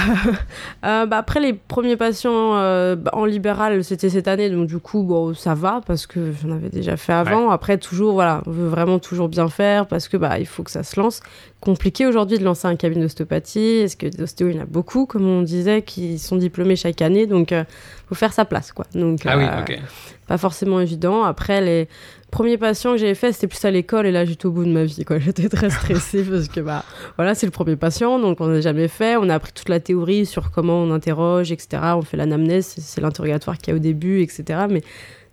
Euh, 0.85 1.05
bah, 1.05 1.17
après, 1.17 1.39
les 1.39 1.53
premiers 1.53 1.95
patients 1.95 2.55
euh, 2.57 2.95
bah, 2.95 3.11
en 3.13 3.25
libéral, 3.25 3.83
c'était 3.83 4.09
cette 4.09 4.27
année, 4.27 4.49
donc 4.49 4.67
du 4.67 4.79
coup, 4.79 5.03
bon, 5.03 5.33
ça 5.33 5.53
va 5.53 5.81
parce 5.85 6.05
que 6.05 6.33
j'en 6.41 6.51
avais 6.51 6.69
déjà 6.69 6.97
fait 6.97 7.13
avant. 7.13 7.49
Après, 7.49 7.77
toujours, 7.77 8.13
voilà, 8.13 8.43
on 8.45 8.51
veut 8.51 8.67
vraiment 8.67 8.99
toujours 8.99 9.29
bien 9.29 9.47
faire 9.47 9.87
parce 9.87 10.09
que 10.09 10.17
bah, 10.17 10.39
il 10.39 10.45
faut 10.45 10.63
que 10.63 10.71
ça 10.71 10.83
se 10.83 10.99
lance. 10.99 11.21
Compliqué 11.63 12.05
aujourd'hui 12.05 12.37
de 12.39 12.43
lancer 12.43 12.67
un 12.67 12.75
cabinet 12.75 13.03
d'ostéopathie. 13.03 13.59
Est-ce 13.83 13.95
que 13.95 14.07
des 14.07 14.21
ostéos, 14.21 14.49
il 14.49 14.55
y 14.57 14.59
en 14.59 14.63
a 14.63 14.65
beaucoup, 14.65 15.05
comme 15.05 15.25
on 15.25 15.41
disait, 15.43 15.81
qui 15.81 16.19
sont 16.19 16.35
diplômés 16.35 16.75
chaque 16.75 17.01
année, 17.01 17.25
donc 17.25 17.51
il 17.51 17.65
faut 18.09 18.15
faire 18.15 18.33
sa 18.33 18.43
place, 18.43 18.73
quoi. 18.73 18.85
Donc, 18.93 19.21
Ah 19.25 19.37
oui, 19.37 19.45
euh, 19.45 19.61
ok. 19.61 19.79
pas 20.27 20.37
forcément 20.37 20.81
évident. 20.81 21.23
Après, 21.23 21.61
les 21.61 21.87
premiers 22.31 22.57
patients 22.57 22.91
que 22.91 22.97
j'avais 22.97 23.15
fait, 23.15 23.31
c'était 23.31 23.47
plus 23.47 23.63
à 23.63 23.71
l'école, 23.71 24.05
et 24.05 24.11
là, 24.11 24.25
j'étais 24.25 24.45
au 24.45 24.51
bout 24.51 24.65
de 24.65 24.71
ma 24.71 24.83
vie, 24.83 25.05
quoi. 25.05 25.19
J'étais 25.19 25.47
très 25.47 25.69
stressée 25.69 26.23
parce 26.29 26.49
que, 26.49 26.59
bah, 26.59 26.83
voilà, 27.15 27.33
c'est 27.33 27.45
le 27.45 27.51
premier 27.53 27.77
patient, 27.77 28.19
donc 28.19 28.41
on 28.41 28.47
n'a 28.47 28.59
jamais 28.59 28.89
fait. 28.89 29.15
On 29.15 29.29
a 29.29 29.35
appris 29.35 29.53
toute 29.53 29.69
la 29.69 29.79
théorie 29.79 30.25
sur 30.25 30.51
comment 30.51 30.83
on 30.83 30.91
interroge, 30.91 31.53
etc. 31.53 31.81
On 31.95 32.01
fait 32.01 32.17
l'anamnèse, 32.17 32.65
c'est- 32.65 32.81
c'est 32.81 32.99
l'interrogatoire 32.99 33.57
qu'il 33.57 33.71
y 33.71 33.73
a 33.73 33.77
au 33.77 33.79
début, 33.79 34.21
etc. 34.21 34.65
Mais 34.69 34.81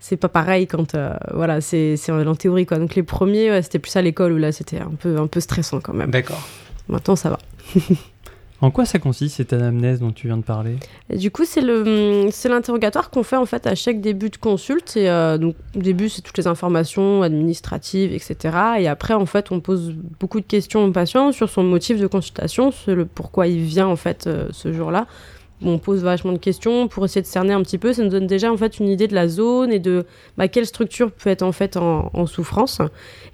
c'est 0.00 0.16
pas 0.16 0.28
pareil 0.28 0.66
quand, 0.66 0.94
euh, 0.94 1.14
voilà, 1.32 1.60
c'est 1.60 1.96
c'est 1.96 2.10
en 2.10 2.34
théorie, 2.34 2.66
quoi. 2.66 2.78
Donc 2.78 2.94
les 2.94 3.02
premiers, 3.02 3.50
ouais, 3.50 3.62
c'était 3.62 3.78
plus 3.78 3.94
à 3.96 4.02
l'école 4.02 4.32
où 4.32 4.38
là, 4.38 4.50
c'était 4.50 4.80
un 4.80 4.92
peu, 4.98 5.18
un 5.18 5.26
peu 5.26 5.40
stressant 5.40 5.80
quand 5.80 5.94
même. 5.94 6.10
D'accord. 6.10 6.42
Maintenant, 6.88 7.16
ça 7.16 7.30
va. 7.30 7.38
En 8.62 8.70
quoi 8.70 8.84
ça 8.84 8.98
consiste 8.98 9.36
cette 9.36 9.54
anamnèse 9.54 10.00
dont 10.00 10.12
tu 10.12 10.26
viens 10.26 10.36
de 10.36 10.42
parler? 10.42 10.76
Et 11.08 11.16
du 11.16 11.30
coup, 11.30 11.46
c'est 11.46 11.62
le, 11.62 12.28
c'est 12.30 12.50
l'interrogatoire 12.50 13.08
qu'on 13.10 13.22
fait 13.22 13.36
en 13.36 13.46
fait 13.46 13.66
à 13.66 13.74
chaque 13.74 14.02
début 14.02 14.28
de 14.28 14.36
consulte. 14.36 14.98
Et 14.98 15.08
euh, 15.08 15.38
donc, 15.38 15.56
au 15.74 15.80
début, 15.80 16.10
c'est 16.10 16.20
toutes 16.20 16.36
les 16.36 16.46
informations 16.46 17.22
administratives, 17.22 18.12
etc. 18.12 18.36
Et 18.78 18.86
après, 18.86 19.14
en 19.14 19.24
fait, 19.24 19.50
on 19.50 19.60
pose 19.60 19.94
beaucoup 20.18 20.40
de 20.40 20.46
questions 20.46 20.84
au 20.84 20.92
patient 20.92 21.32
sur 21.32 21.48
son 21.48 21.62
motif 21.62 21.98
de 21.98 22.06
consultation, 22.06 22.70
sur 22.70 22.94
le 22.94 23.06
pourquoi 23.06 23.46
il 23.46 23.62
vient 23.62 23.86
en 23.86 23.96
fait 23.96 24.26
euh, 24.26 24.48
ce 24.52 24.74
jour-là. 24.74 25.06
On 25.62 25.78
pose 25.78 26.02
vachement 26.02 26.32
de 26.32 26.38
questions 26.38 26.88
pour 26.88 27.04
essayer 27.04 27.20
de 27.20 27.26
cerner 27.26 27.52
un 27.52 27.62
petit 27.62 27.76
peu. 27.76 27.92
Ça 27.92 28.02
nous 28.02 28.08
donne 28.08 28.26
déjà 28.26 28.50
en 28.50 28.56
fait 28.56 28.78
une 28.78 28.88
idée 28.88 29.08
de 29.08 29.14
la 29.14 29.28
zone 29.28 29.72
et 29.72 29.78
de 29.78 30.06
bah, 30.38 30.48
quelle 30.48 30.66
structure 30.66 31.10
peut 31.10 31.28
être 31.28 31.42
en 31.42 31.52
fait 31.52 31.76
en, 31.76 32.26
souffrance. 32.26 32.80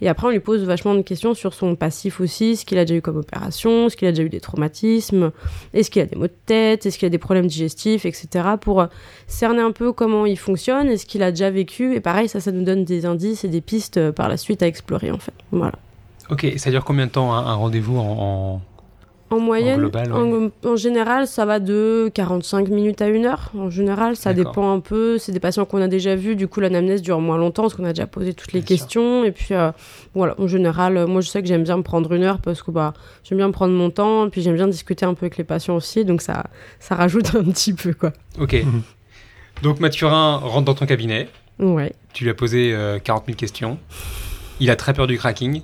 Et 0.01 0.09
après, 0.09 0.27
on 0.27 0.31
lui 0.31 0.41
pose 0.41 0.65
vachement 0.65 0.95
de 0.95 1.03
questions 1.03 1.35
sur 1.35 1.55
son 1.55 1.77
passif 1.77 2.21
aussi, 2.21 2.57
ce 2.57 2.65
qu'il 2.65 2.79
a 2.79 2.85
déjà 2.85 2.97
eu 2.97 3.03
comme 3.03 3.17
opération, 3.17 3.89
ce 3.89 3.97
qu'il 3.97 4.09
a 4.09 4.13
déjà 4.13 4.23
eu 4.23 4.29
des 4.29 4.41
traumatismes, 4.41 5.31
est-ce 5.75 5.91
qu'il 5.91 6.03
a 6.03 6.07
des 6.07 6.17
maux 6.17 6.27
de 6.27 6.33
tête, 6.47 6.87
est-ce 6.87 6.99
qu'il 6.99 7.07
a 7.07 7.11
des 7.11 7.19
problèmes 7.19 7.47
digestifs, 7.47 8.07
etc. 8.07 8.29
pour 8.61 8.81
euh, 8.81 8.87
cerner 9.27 9.61
un 9.61 9.73
peu 9.73 9.93
comment 9.93 10.27
il 10.27 10.39
fonctionne, 10.39 10.89
est-ce 10.89 11.07
qu'il 11.07 11.23
a 11.23 11.31
déjà 11.31 11.51
vécu? 11.51 11.95
Et 11.95 12.01
pareil, 12.01 12.29
ça, 12.29 12.41
ça 12.41 12.53
nous 12.53 12.65
donne 12.65 12.85
des 12.85 13.07
indices 13.07 13.45
et 13.45 13.49
des 13.49 13.61
pistes 13.61 13.99
euh, 13.99 14.13
par 14.13 14.29
la 14.29 14.37
suite 14.37 14.63
à 14.63 14.67
explorer 14.67 15.11
en 15.11 15.19
fait. 15.19 15.35
Voilà. 15.53 15.75
Ok, 16.31 16.47
ça 16.57 16.71
dure 16.71 16.85
combien 16.85 17.07
de 17.07 17.13
temps 17.13 17.33
un, 17.33 17.55
rendez-vous 17.55 17.99
en, 17.99 18.55
En 18.55 18.61
moyenne, 19.31 19.79
global, 19.81 20.13
en, 20.13 20.51
en 20.69 20.77
général, 20.77 21.27
ça 21.27 21.45
va 21.45 21.59
de 21.59 22.11
45 22.15 22.69
minutes 22.69 23.03
à 23.03 23.09
une 23.09 23.27
heure. 23.27 23.51
En 23.59 23.71
général, 23.71 24.15
ça 24.17 24.33
dépend 24.33 24.73
un 24.73 24.81
peu. 24.81 25.19
C'est 25.19 25.33
des 25.33 25.41
patients 25.41 25.65
qu'on 25.65 25.83
a 25.83 25.89
déjà 25.89 26.15
vus. 26.15 26.37
Du 26.37 26.47
coup, 26.49 26.61
l'anamnèse 26.61 27.03
dure 27.03 27.21
moins 27.21 27.37
longtemps 27.37 27.63
parce 27.63 27.75
qu'on 27.75 27.85
a 27.85 27.93
déjà 27.93 28.07
posé 28.07 28.35
toutes 28.35 28.53
les 28.53 28.61
Bien 28.61 28.77
sûr. 28.77 28.85
questions. 28.85 29.25
Et 29.25 29.33
puis, 29.33 29.49
euh, 29.55 29.73
voilà, 30.15 30.35
en 30.39 30.47
général, 30.47 30.97
euh, 30.97 31.07
moi, 31.07 31.21
je 31.21 31.29
sais 31.29 31.43
que 31.43 31.49
j'aime 31.49 31.65
bien 31.65 31.77
me 31.77 31.83
prendre 31.83 32.13
une 32.13 32.23
heure 32.23 32.39
parce 32.41 32.63
que 32.63 32.71
bah, 32.71 32.95
j'aime 33.25 33.39
bien 33.39 33.51
prendre 33.51 33.75
mon 33.75 33.91
temps. 33.91 34.27
Et 34.27 34.31
puis, 34.31 34.43
j'aime 34.43 34.55
bien 34.57 34.69
discuter 34.69 35.05
un 35.05 35.15
peu 35.15 35.27
avec 35.27 35.37
les 35.39 35.45
patients 35.45 35.75
aussi. 35.77 36.05
Donc, 36.05 36.23
ça, 36.23 36.45
ça 36.79 36.95
rajoute 36.95 37.35
un 37.35 37.43
petit 37.45 37.73
peu, 37.75 37.93
quoi. 37.95 38.13
Ok. 38.41 38.57
Donc 39.63 39.81
Mathurin 39.81 40.37
rentre 40.37 40.67
dans 40.67 40.75
ton 40.75 40.85
cabinet, 40.87 41.29
Ouais. 41.59 41.93
tu 42.13 42.25
lui 42.25 42.31
as 42.31 42.35
posé 42.35 42.75
euh, 42.75 42.99
40 42.99 43.25
000 43.27 43.37
questions. 43.39 43.79
Il 44.61 44.71
a 44.71 44.77
très 44.77 44.93
peur 44.93 45.07
du 45.07 45.17
cracking. 45.17 45.63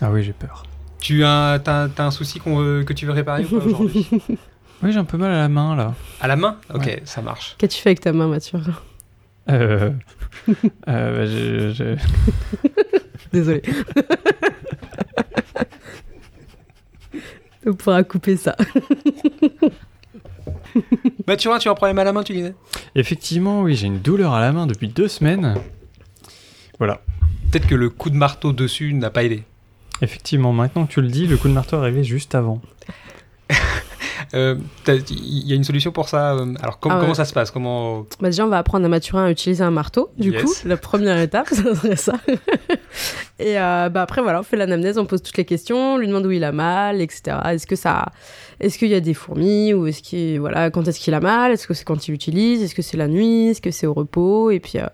Ah 0.00 0.10
oui, 0.12 0.22
j'ai 0.22 0.32
peur. 0.32 0.62
Tu 1.06 1.22
as, 1.22 1.60
un 1.98 2.10
souci 2.10 2.40
veut- 2.44 2.82
que 2.82 2.92
tu 2.92 3.06
veux 3.06 3.12
réparer 3.12 3.44
ou 3.44 3.60
pas 3.60 3.64
aujourd'hui? 3.64 4.08
Oui, 4.82 4.90
j'ai 4.90 4.98
un 4.98 5.04
peu 5.04 5.16
mal 5.16 5.30
à 5.30 5.36
la 5.38 5.48
main 5.48 5.76
là. 5.76 5.94
À 6.20 6.26
la 6.26 6.34
main? 6.34 6.56
Ok, 6.74 6.84
Ouais. 6.86 7.00
ça 7.04 7.22
marche. 7.22 7.54
Qu'as-tu 7.58 7.80
fait 7.80 7.90
avec 7.90 8.00
ta 8.00 8.12
main, 8.12 8.26
Mathieu? 8.26 8.58
Euh... 9.48 9.92
euh, 10.48 11.16
bah, 11.16 11.26
je- 11.26 11.72
je- 11.72 11.96
Désolé. 13.32 13.62
On 17.64 17.72
pourra 17.74 18.02
couper 18.02 18.36
ça. 18.36 18.56
Mathurin, 21.28 21.58
tu 21.60 21.68
as 21.68 21.70
un 21.70 21.74
problème 21.76 22.00
à 22.00 22.04
la 22.04 22.12
main, 22.12 22.24
tu 22.24 22.32
disais? 22.32 22.54
Effectivement, 22.96 23.62
oui, 23.62 23.76
j'ai 23.76 23.86
une 23.86 24.00
douleur 24.00 24.34
à 24.34 24.40
la 24.40 24.50
main 24.52 24.66
depuis 24.66 24.88
deux 24.88 25.06
semaines. 25.08 25.54
Voilà. 26.78 27.00
Peut-être 27.52 27.68
que 27.68 27.76
le 27.76 27.90
coup 27.90 28.10
de 28.10 28.16
marteau 28.16 28.52
dessus 28.52 28.92
n'a 28.92 29.10
pas 29.10 29.22
aidé. 29.22 29.44
Effectivement, 30.02 30.52
maintenant 30.52 30.86
que 30.86 30.92
tu 30.92 31.00
le 31.00 31.08
dis, 31.08 31.26
le 31.26 31.36
coup 31.36 31.48
de 31.48 31.52
marteau 31.54 31.76
est 31.76 31.80
arrivé 31.80 32.04
juste 32.04 32.34
avant. 32.34 32.60
Euh, 34.34 34.56
Il 34.88 35.46
y 35.46 35.52
a 35.52 35.54
une 35.56 35.62
solution 35.62 35.92
pour 35.92 36.08
ça 36.08 36.32
euh, 36.34 36.54
Alors, 36.60 36.80
com- 36.80 36.90
Ah 36.90 36.96
ouais. 36.96 37.00
comment 37.02 37.14
ça 37.14 37.24
se 37.24 37.32
passe 37.32 37.52
Comment 37.52 38.00
Bah 38.20 38.28
déjà, 38.28 38.44
on 38.44 38.48
va 38.48 38.58
apprendre 38.58 38.84
à 38.84 38.88
Mathurin 38.88 39.26
à 39.26 39.30
utiliser 39.30 39.62
un 39.62 39.70
marteau. 39.70 40.10
Du 40.18 40.32
Yes. 40.32 40.42
coup, 40.42 40.52
la 40.68 40.76
première 40.76 41.16
étape, 41.20 41.48
ça 41.52 41.74
serait 41.76 41.94
ça. 41.96 42.14
Et 43.38 43.56
euh, 43.60 43.88
bah 43.88 44.02
après, 44.02 44.22
voilà, 44.22 44.40
on 44.40 44.42
fait 44.42 44.56
l'anamnèse, 44.56 44.98
on 44.98 45.06
pose 45.06 45.22
toutes 45.22 45.36
les 45.36 45.44
questions, 45.44 45.94
on 45.94 45.98
lui 45.98 46.08
demande 46.08 46.26
où 46.26 46.32
il 46.32 46.42
a 46.42 46.50
mal, 46.50 47.00
etc. 47.00 47.36
Est-ce 47.50 47.68
que 47.68 47.76
ça, 47.76 48.06
est-ce 48.58 48.78
qu'il 48.78 48.88
y 48.88 48.94
a 48.94 49.00
des 49.00 49.14
fourmis 49.14 49.72
ou 49.74 49.86
est-ce 49.86 50.02
qu'il, 50.02 50.40
voilà, 50.40 50.70
quand 50.70 50.88
est-ce 50.88 50.98
qu'il 50.98 51.14
a 51.14 51.20
mal 51.20 51.52
Est-ce 51.52 51.68
que 51.68 51.74
c'est 51.74 51.84
quand 51.84 52.08
il 52.08 52.14
utilise 52.14 52.62
Est-ce 52.64 52.74
que 52.74 52.82
c'est 52.82 52.96
la 52.96 53.06
nuit 53.08 53.50
Est-ce 53.50 53.60
que 53.62 53.70
c'est 53.70 53.86
au 53.86 53.94
repos 53.94 54.50
Et 54.50 54.58
puis, 54.58 54.78
euh, 54.78 54.86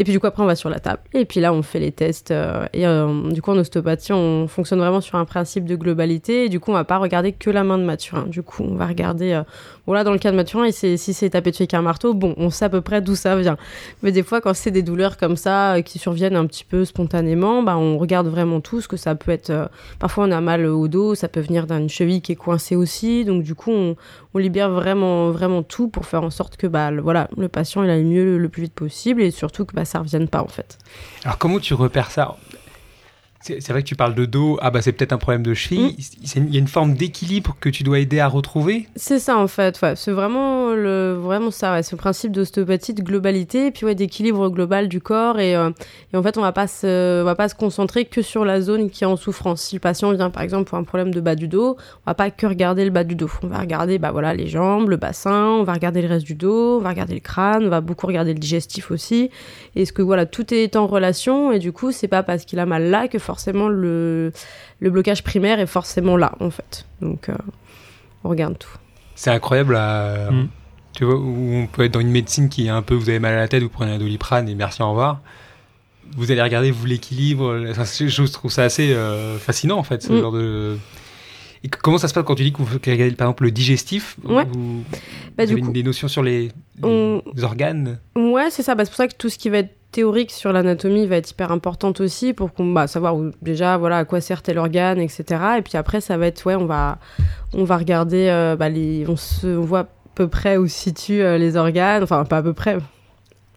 et 0.00 0.04
puis 0.04 0.14
du 0.14 0.18
coup 0.18 0.26
après, 0.26 0.42
on 0.42 0.46
va 0.46 0.56
sur 0.56 0.70
la 0.70 0.80
table. 0.80 1.02
Et 1.12 1.26
puis 1.26 1.40
là, 1.40 1.52
on 1.52 1.60
fait 1.60 1.78
les 1.78 1.92
tests. 1.92 2.30
euh, 2.30 2.64
et 2.72 2.86
euh, 2.86 3.30
du 3.30 3.42
coup, 3.42 3.50
en 3.50 3.58
ostéopathie, 3.58 4.14
on 4.14 4.48
fonctionne 4.48 4.78
vraiment 4.78 5.02
sur 5.02 5.16
un 5.16 5.26
principe 5.26 5.66
de 5.66 5.76
globalité. 5.76 6.46
Et 6.46 6.48
du 6.48 6.58
coup, 6.58 6.70
on 6.70 6.74
va 6.74 6.84
pas 6.84 6.96
regarder 6.96 7.32
que 7.32 7.50
la 7.50 7.64
main 7.64 7.76
de 7.76 7.84
Mathurin. 7.84 8.24
Du 8.26 8.42
coup, 8.42 8.62
on 8.62 8.76
va 8.76 8.86
regarder. 8.86 9.42
Dans 9.86 10.12
le 10.12 10.18
cas 10.18 10.30
de 10.30 10.36
Mathurin, 10.36 10.70
si 10.70 10.98
c'est 10.98 11.30
tapé 11.30 11.50
dessus 11.50 11.62
avec 11.62 11.74
un 11.74 11.82
marteau, 11.82 12.14
bon, 12.14 12.34
on 12.36 12.50
sait 12.50 12.64
à 12.64 12.68
peu 12.68 12.80
près 12.80 13.00
d'où 13.00 13.14
ça 13.16 13.36
vient. 13.36 13.56
Mais 14.02 14.12
des 14.12 14.22
fois, 14.22 14.40
quand 14.40 14.54
c'est 14.54 14.70
des 14.70 14.82
douleurs 14.82 15.16
comme 15.16 15.36
ça 15.36 15.74
euh, 15.74 15.82
qui 15.82 15.98
surviennent 15.98 16.36
un 16.36 16.46
petit 16.46 16.64
peu 16.64 16.84
spontanément, 16.84 17.62
bah, 17.62 17.76
on 17.76 17.98
regarde 17.98 18.28
vraiment 18.28 18.60
tout 18.60 18.80
ce 18.80 18.88
que 18.88 18.96
ça 18.96 19.14
peut 19.14 19.32
être. 19.32 19.50
euh, 19.50 19.66
parfois, 19.98 20.24
on 20.24 20.30
a 20.30 20.40
mal 20.40 20.64
au 20.66 20.88
dos, 20.88 21.14
ça 21.14 21.28
peut 21.28 21.40
venir 21.40 21.66
d'une 21.66 21.88
cheville 21.88 22.22
qui 22.22 22.32
est 22.32 22.36
coincée 22.36 22.76
aussi. 22.76 23.24
Donc, 23.24 23.42
du 23.42 23.54
coup, 23.54 23.72
on, 23.72 23.96
on 24.34 24.38
libère 24.38 24.70
vraiment, 24.70 25.30
vraiment 25.30 25.62
tout 25.62 25.88
pour 25.88 26.06
faire 26.06 26.22
en 26.22 26.30
sorte 26.30 26.56
que 26.56 26.66
bah, 26.66 26.90
le, 26.90 27.02
voilà, 27.02 27.28
le 27.36 27.48
patient 27.48 27.82
il 27.82 27.90
aille 27.90 28.04
mieux 28.04 28.24
le, 28.24 28.38
le 28.38 28.48
plus 28.48 28.62
vite 28.62 28.74
possible 28.74 29.22
et 29.22 29.30
surtout 29.30 29.64
que 29.64 29.74
bah, 29.74 29.84
ça 29.84 29.98
revienne 29.98 30.28
pas 30.28 30.42
en 30.42 30.48
fait. 30.48 30.78
Alors, 31.24 31.38
comment 31.38 31.58
tu 31.58 31.74
repères 31.74 32.10
ça? 32.10 32.36
C'est 33.42 33.68
vrai 33.70 33.82
que 33.82 33.88
tu 33.88 33.96
parles 33.96 34.14
de 34.14 34.26
dos, 34.26 34.58
ah 34.60 34.70
bah 34.70 34.82
c'est 34.82 34.92
peut-être 34.92 35.12
un 35.14 35.18
problème 35.18 35.42
de 35.42 35.54
cheville. 35.54 35.96
C'est- 36.24 36.38
Il 36.40 36.52
y 36.54 36.56
a 36.56 36.60
une 36.60 36.68
forme 36.68 36.94
d'équilibre 36.94 37.56
que 37.58 37.68
tu 37.70 37.82
dois 37.82 37.98
aider 37.98 38.20
à 38.20 38.28
retrouver? 38.28 38.86
C'est 38.96 39.18
ça 39.18 39.38
en 39.38 39.46
fait, 39.48 39.80
ouais. 39.82 39.94
c'est 39.96 40.12
vraiment 40.12 40.74
le 40.74 41.14
vraiment 41.14 41.50
ça, 41.50 41.72
ouais. 41.72 41.82
c'est 41.82 41.92
le 41.92 41.96
principe 41.98 42.32
d'ostéopathie 42.32 42.92
de 42.92 43.02
globalité 43.02 43.68
et 43.68 43.70
puis 43.70 43.86
ouais 43.86 43.94
d'équilibre 43.94 44.48
global 44.50 44.88
du 44.88 45.00
corps 45.00 45.38
et, 45.40 45.56
euh, 45.56 45.70
et 46.12 46.16
en 46.16 46.22
fait 46.22 46.36
on 46.36 46.42
va 46.42 46.52
pas 46.52 46.66
se 46.66 47.22
on 47.22 47.24
va 47.24 47.34
pas 47.34 47.48
se 47.48 47.54
concentrer 47.54 48.04
que 48.04 48.20
sur 48.22 48.44
la 48.44 48.60
zone 48.60 48.90
qui 48.90 49.04
est 49.04 49.06
en 49.06 49.16
souffrance. 49.16 49.62
Si 49.62 49.76
le 49.76 49.80
patient 49.80 50.12
vient 50.12 50.28
par 50.30 50.42
exemple 50.42 50.68
pour 50.68 50.76
un 50.78 50.84
problème 50.84 51.12
de 51.14 51.20
bas 51.20 51.34
du 51.34 51.48
dos, 51.48 51.76
on 52.06 52.10
va 52.10 52.14
pas 52.14 52.30
que 52.30 52.46
regarder 52.46 52.84
le 52.84 52.90
bas 52.90 53.04
du 53.04 53.14
dos, 53.14 53.30
on 53.42 53.46
va 53.46 53.58
regarder 53.58 53.98
bah 53.98 54.10
voilà 54.12 54.34
les 54.34 54.48
jambes, 54.48 54.88
le 54.90 54.96
bassin, 54.96 55.46
on 55.46 55.62
va 55.64 55.72
regarder 55.72 56.02
le 56.02 56.08
reste 56.08 56.26
du 56.26 56.34
dos, 56.34 56.76
on 56.78 56.82
va 56.82 56.90
regarder 56.90 57.14
le 57.14 57.20
crâne, 57.20 57.64
on 57.64 57.70
va 57.70 57.80
beaucoup 57.80 58.06
regarder 58.06 58.34
le 58.34 58.38
digestif 58.38 58.90
aussi. 58.90 59.30
Et 59.76 59.86
ce 59.86 59.92
que 59.94 60.02
voilà 60.02 60.26
tout 60.26 60.52
est 60.52 60.76
en 60.76 60.86
relation 60.86 61.52
et 61.52 61.58
du 61.58 61.72
coup 61.72 61.90
c'est 61.90 62.08
pas 62.08 62.22
parce 62.22 62.44
qu'il 62.44 62.58
a 62.58 62.66
mal 62.66 62.90
là 62.90 63.08
que 63.08 63.18
forcément 63.30 63.68
le 63.68 64.32
le 64.80 64.90
blocage 64.90 65.22
primaire 65.22 65.58
est 65.60 65.66
forcément 65.78 66.16
là 66.16 66.32
en 66.40 66.50
fait. 66.50 66.84
Donc 67.00 67.28
euh, 67.28 67.34
on 68.24 68.28
regarde 68.30 68.58
tout. 68.58 68.76
C'est 69.14 69.30
incroyable 69.30 69.76
à- 69.76 70.30
Mm. 70.30 70.48
Tu 70.92 71.04
vois, 71.04 71.14
où 71.14 71.52
on 71.54 71.66
peut 71.68 71.84
être 71.84 71.92
dans 71.94 72.00
une 72.00 72.10
médecine 72.10 72.48
qui 72.48 72.66
est 72.66 72.68
un 72.68 72.82
peu, 72.82 72.94
vous 72.94 73.08
avez 73.08 73.20
mal 73.20 73.32
à 73.34 73.36
la 73.38 73.48
tête, 73.48 73.62
vous 73.62 73.68
prenez 73.68 73.92
un 73.92 73.98
doliprane 73.98 74.48
et 74.48 74.54
merci, 74.56 74.82
au 74.82 74.88
revoir. 74.90 75.20
Vous 76.16 76.32
allez 76.32 76.42
regarder, 76.42 76.72
vous 76.72 76.84
l'équilibre. 76.84 77.72
C'est- 77.84 78.08
je 78.08 78.22
trouve 78.24 78.50
ça 78.50 78.64
assez 78.64 78.92
euh, 78.92 79.38
fascinant 79.38 79.78
en 79.78 79.84
fait, 79.84 80.02
ce 80.02 80.12
Mm. 80.12 80.20
genre 80.20 80.32
de. 80.32 80.76
Et 81.62 81.68
comment 81.68 81.98
ça 81.98 82.08
se 82.08 82.14
passe 82.14 82.24
quand 82.24 82.34
tu 82.34 82.42
dis 82.42 82.52
que 82.52 82.58
vous 82.62 82.78
regardez 82.84 83.12
par 83.12 83.26
exemple 83.28 83.44
le 83.44 83.50
digestif? 83.52 84.16
Ouais. 84.24 84.44
Vous, 84.50 84.82
Bah, 85.36 85.44
vous 85.44 85.46
du 85.46 85.52
avez 85.52 85.60
coup- 85.62 85.72
des 85.72 85.82
notions 85.84 86.08
sur 86.08 86.22
les, 86.24 86.40
les 86.44 86.52
On- 86.82 87.22
organes? 87.42 87.98
Ouais, 88.16 88.50
c'est 88.50 88.62
ça. 88.64 88.74
Bah, 88.74 88.84
c'est 88.84 88.90
pour 88.90 88.96
ça 88.96 89.06
que 89.08 89.14
tout 89.16 89.28
ce 89.28 89.38
qui 89.38 89.48
va 89.48 89.58
être 89.58 89.74
théorique 89.92 90.30
sur 90.30 90.52
l'anatomie 90.52 91.06
va 91.06 91.16
être 91.16 91.30
hyper 91.30 91.52
importante 91.52 92.00
aussi 92.00 92.32
pour 92.32 92.52
qu'on 92.52 92.72
bah, 92.72 92.86
savoir 92.86 93.16
déjà 93.42 93.76
voilà 93.76 93.98
à 93.98 94.04
quoi 94.04 94.20
sert 94.20 94.42
tel 94.42 94.58
organe, 94.58 95.00
etc. 95.00 95.24
Et 95.58 95.62
puis 95.62 95.76
après, 95.76 96.00
ça 96.00 96.16
va 96.16 96.26
être 96.26 96.44
ouais, 96.46 96.54
on 96.54 96.66
va 96.66 96.98
on 97.52 97.64
va 97.64 97.76
regarder 97.76 98.28
euh, 98.28 98.56
bah, 98.56 98.68
on 99.08 99.16
se 99.16 99.46
on 99.46 99.62
voit 99.62 99.80
à 99.80 99.88
peu 100.14 100.28
près 100.28 100.56
où 100.56 100.68
se 100.68 100.76
situent 100.76 101.22
euh, 101.22 101.38
les 101.38 101.56
organes. 101.56 102.02
Enfin, 102.02 102.24
pas 102.24 102.38
à 102.38 102.42
peu 102.42 102.52
près. 102.52 102.78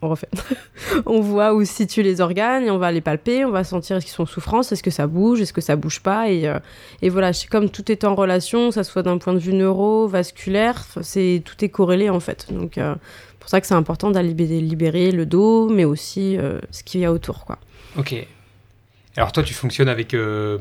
On 0.02 0.10
refait. 0.10 0.30
on 1.06 1.22
voit 1.22 1.54
où 1.54 1.64
se 1.64 1.72
situent 1.72 2.04
les 2.04 2.20
organes 2.20 2.66
et 2.66 2.72
on 2.72 2.78
va 2.78 2.92
les 2.92 3.00
palper, 3.00 3.46
on 3.46 3.52
va 3.52 3.64
sentir 3.64 3.96
est-ce 3.96 4.06
qu'ils 4.06 4.14
sont 4.14 4.24
en 4.24 4.26
souffrance, 4.26 4.70
est-ce 4.74 4.84
que 4.84 4.92
ça 4.92 5.08
bouge, 5.08 5.40
est-ce 5.40 5.54
que 5.54 5.62
ça 5.62 5.78
bouge 5.78 6.02
pas 6.02 6.30
et, 6.30 6.46
euh, 6.46 6.60
et 7.02 7.08
voilà, 7.08 7.32
comme 7.50 7.70
tout 7.70 7.90
est 7.90 8.04
en 8.04 8.14
relation, 8.14 8.72
ça 8.72 8.84
soit 8.84 9.02
d'un 9.02 9.18
point 9.18 9.32
de 9.32 9.40
vue 9.40 9.54
neuro-vasculaire, 9.54 10.84
c'est 11.02 11.42
tout 11.46 11.64
est 11.64 11.70
corrélé 11.70 12.10
en 12.10 12.20
fait. 12.20 12.48
Donc 12.52 12.78
pour 13.44 13.50
ça 13.50 13.60
que 13.60 13.68
c'est 13.68 13.74
important 13.74 14.10
d'aller 14.10 14.34
libérer 14.34 15.12
le 15.12 15.26
dos, 15.26 15.70
mais 15.70 15.84
aussi 15.84 16.38
euh, 16.38 16.60
ce 16.72 16.82
qu'il 16.84 17.02
y 17.02 17.06
a 17.06 17.12
autour. 17.12 17.44
Quoi. 17.46 17.58
Ok. 17.98 18.16
Alors 19.18 19.34
toi, 19.34 19.44
tu 19.44 19.54
fonctionnes 19.54 19.90
avec. 19.90 20.14
euh, 20.14 20.58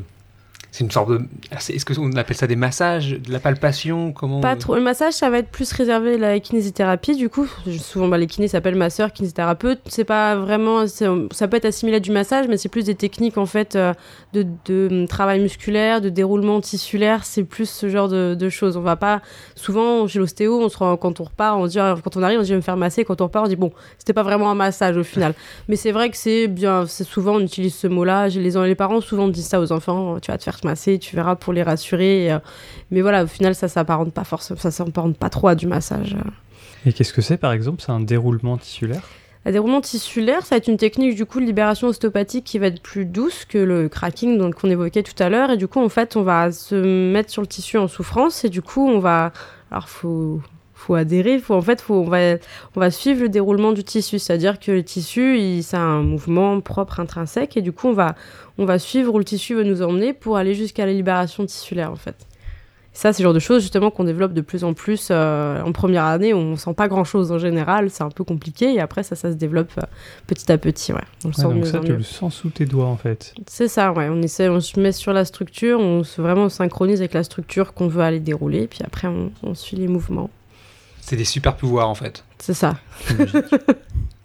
c'est 0.73 0.83
une 0.85 0.91
sorte 0.91 1.11
de. 1.11 1.21
c'est- 1.61 1.75
Est-ce 1.75 1.85
qu'on 1.85 2.13
appelle 2.17 2.35
ça 2.37 2.47
des 2.47 2.57
massages, 2.57 3.11
de 3.11 3.31
la 3.31 3.39
palpation 3.39 4.13
Comment 4.13 4.41
Pas 4.41 4.57
trop. 4.57 4.75
Le 4.75 4.81
massage, 4.81 5.13
ça 5.13 5.29
va 5.29 5.39
être 5.39 5.51
plus 5.51 5.71
réservé 5.73 6.15
à 6.15 6.19
la 6.19 6.41
kinésithérapie. 6.41 7.15
Du 7.15 7.29
coup, 7.29 7.47
souvent, 7.79 8.09
bah, 8.09 8.17
les 8.17 8.27
kinés 8.27 8.49
s'appellent 8.49 8.75
masseurs, 8.75 9.13
kinésithérapeutes. 9.13 9.81
C'est 9.87 10.05
pas 10.05 10.35
vraiment. 10.35 10.87
Ça 10.87 11.47
peut 11.49 11.59
être 11.59 11.67
assimilé 11.67 11.99
à 11.99 12.01
du 12.01 12.11
massage, 12.11 12.49
mais 12.49 12.57
c'est 12.57 12.71
plus 12.71 12.85
des 12.87 12.95
techniques 12.95 13.37
en 13.37 13.45
fait 13.45 13.77
euh, 13.77 13.93
de, 14.33 14.47
de, 14.65 14.89
hum, 14.91 15.07
travail 15.09 15.41
musculaire, 15.41 16.01
de 16.01 16.09
déroulement 16.09 16.61
tissulaire. 16.63 17.25
C'est 17.27 17.45
plus 17.45 17.69
ce 17.69 17.91
genre 17.91 18.09
de, 18.09 18.35
de 18.35 18.49
choses. 18.49 18.79
On 18.79 18.81
va 18.81 18.97
pas. 18.97 19.21
Souvent, 19.57 20.07
chez 20.09 20.19
l'ostéo, 20.21 20.59
on 20.59 20.71
se 20.71 20.79
rend, 20.79 20.97
quand 20.97 21.21
on 21.21 21.25
repart, 21.25 21.59
on 21.59 21.67
se 21.67 21.73
dit, 21.73 21.81
ah, 21.81 21.97
quand 22.03 22.17
on 22.17 22.23
arrive, 22.23 22.39
on 22.39 22.43
dit, 22.43 22.49
je 22.49 22.55
vais 22.55 22.57
me 22.57 22.63
faire 22.63 22.79
masser. 22.79 23.05
Quand 23.05 23.21
on 23.21 23.25
repart, 23.25 23.45
on 23.45 23.49
dit, 23.49 23.57
bon, 23.57 23.73
c'était 23.99 24.15
pas 24.15 24.23
vraiment 24.23 24.51
un 24.51 24.55
massage 24.55 24.97
au 24.97 25.05
final. 25.05 25.35
mais 25.69 25.77
c'est 25.77 25.93
vrai 25.93 26.09
que 26.09 26.17
c'est 26.17 26.49
bien. 26.49 26.87
C'est 26.87 27.05
souvent, 27.05 27.35
on 27.35 27.41
utilise 27.41 27.75
ce 27.75 27.87
mot-là. 27.89 28.29
Les, 28.29 28.51
les 28.53 28.75
parents 28.75 29.03
souvent 29.03 29.29
disent 29.29 29.49
ça 29.49 29.61
aux 29.61 29.71
enfants. 29.71 30.19
Tu 30.19 30.31
vas 30.31 30.39
te 30.39 30.45
faire 30.45 30.62
masser, 30.65 30.99
tu 30.99 31.17
verras 31.17 31.37
pour 31.37 31.53
les 31.53 31.63
rassurer. 31.63 32.25
et, 32.25 32.33
euh, 32.33 32.39
mais 32.91 33.01
voilà, 33.01 33.25
au 33.25 33.27
final, 33.27 33.55
ça 33.55 33.69
s'apparente 33.69 34.13
pas 34.13 34.25
forcément, 34.25 34.59
ça 34.61 34.71
s'apparente 34.71 35.17
pas 35.17 35.31
trop 35.31 35.49
à 35.49 35.55
du 35.55 35.67
massage. 35.67 36.17
Et 36.87 36.93
qu'est-ce 36.93 37.13
que 37.13 37.23
c'est 37.23 37.37
par 37.37 37.53
exemple? 37.53 37.83
C'est 37.85 37.93
un 37.93 38.01
déroulement 38.01 38.59
tissulaire? 38.59 39.03
Le 39.45 39.51
déroulement 39.51 39.81
tissulaire, 39.81 40.43
ça 40.43 40.55
va 40.55 40.57
être 40.59 40.69
une 40.69 40.77
technique 40.77 41.17
du 41.17 41.27
coup 41.27 41.41
de 41.41 41.45
libération 41.45 41.89
ostéopathique 41.89 42.45
qui 42.45 42.59
va 42.59 42.69
être 42.69 42.81
plus 42.81 43.05
douce 43.05 43.45
que 43.45 43.59
le 43.59 43.89
cracking 43.89 44.39
donc 44.39 44.55
qu'on 44.55 44.71
évoquait 44.71 45.03
tout 45.03 45.21
à 45.21 45.29
l'heure. 45.29 45.51
Et 45.51 45.57
du 45.57 45.67
coup, 45.67 45.81
en 45.81 45.89
fait, 45.89 46.17
on 46.17 46.23
va 46.23 46.53
se 46.53 46.77
mettre 46.77 47.31
sur 47.31 47.43
le 47.43 47.49
tissu 47.49 47.77
en 47.77 47.89
souffrance 47.89 48.45
et 48.45 48.49
du 48.49 48.63
coup, 48.63 48.89
on 48.89 49.01
va, 49.01 49.33
alors 49.73 49.89
faut 49.89 50.41
faut 50.83 50.95
adhérer, 50.95 51.39
faut 51.39 51.55
en 51.55 51.63
fait, 51.63 51.81
faut, 51.81 51.95
on 51.95 52.09
va 52.09 52.37
on 52.77 52.81
va 52.81 52.91
suivre 52.91 53.23
le 53.23 53.29
déroulement 53.29 53.73
du 53.73 53.85
tissu, 53.85 54.19
c'est-à-dire 54.19 54.59
que 54.59 54.73
le 54.73 54.83
tissu, 54.83 55.39
il, 55.39 55.63
ça 55.63 55.79
a 55.79 55.81
un 55.81 56.03
mouvement 56.03 56.61
propre 56.61 57.01
intrinsèque 57.01 57.57
et 57.57 57.63
du 57.63 57.73
coup, 57.73 57.89
on 57.89 57.93
va 57.93 58.15
on 58.59 58.65
va 58.65 58.79
suivre 58.79 59.15
où 59.15 59.19
le 59.19 59.25
tissu 59.25 59.55
veut 59.55 59.65
nous 59.65 59.83
emmener 59.83 60.13
pour 60.13 60.37
aller 60.37 60.55
jusqu'à 60.55 60.87
la 60.87 60.93
libération 60.93 61.47
tissulaire 61.47 61.91
en 61.91 61.97
fait. 61.97 62.17
Ça, 62.95 63.15
c'est 63.15 63.23
le 63.23 63.29
genre 63.29 63.33
de 63.35 63.39
choses 63.39 63.63
justement 63.63 63.91
qu'on 63.91 64.05
développe 64.05 64.35
de 64.35 64.43
plus 64.43 64.65
en 64.65 64.75
plus 64.75 65.09
euh, 65.11 65.63
en 65.63 65.73
première 65.73 66.05
année. 66.05 66.35
On 66.35 66.57
sent 66.57 66.75
pas 66.75 66.89
grand 66.89 67.05
chose 67.05 67.33
en 67.33 67.39
général, 67.39 67.89
c'est 67.89 68.03
un 68.03 68.11
peu 68.11 68.23
compliqué. 68.23 68.75
Et 68.75 68.81
après, 68.81 69.03
ça, 69.03 69.17
ça 69.17 69.31
se 69.33 69.37
développe 69.37 69.71
euh, 69.79 69.87
petit 70.27 70.53
à 70.53 70.59
petit. 70.59 70.93
Ouais. 70.93 71.01
On 71.25 71.29
le 71.29 71.33
Ouais, 71.33 71.35
sent 71.35 71.43
Donc 71.45 71.55
mieux 71.55 71.65
ça, 71.65 71.79
tu 71.81 71.93
le 71.97 72.03
sens 72.03 72.35
sous 72.35 72.51
tes 72.51 72.67
doigts 72.67 72.89
en 72.89 72.99
fait. 72.99 73.33
C'est 73.47 73.69
ça, 73.69 73.93
ouais. 73.93 74.09
On 74.11 74.21
essaie, 74.21 74.51
on 74.51 74.61
se 74.61 74.79
met 74.79 74.93
sur 74.93 75.15
la 75.15 75.25
structure, 75.25 75.81
on 75.81 76.05
se 76.05 76.21
vraiment 76.21 76.51
synchronise 76.51 77.01
avec 77.01 77.15
la 77.15 77.25
structure 77.25 77.73
qu'on 77.73 77.89
veut 77.89 78.03
aller 78.03 78.21
dérouler. 78.21 78.67
Puis 78.67 78.81
après, 78.85 79.09
on, 79.09 79.33
on 79.43 79.55
suit 79.55 79.77
les 79.77 79.89
mouvements. 79.89 80.29
C'est 81.05 81.17
des 81.17 81.25
super 81.25 81.57
pouvoirs 81.57 81.89
en 81.91 81.95
fait. 81.95 82.25
C'est 82.39 82.55
ça. 82.55 82.77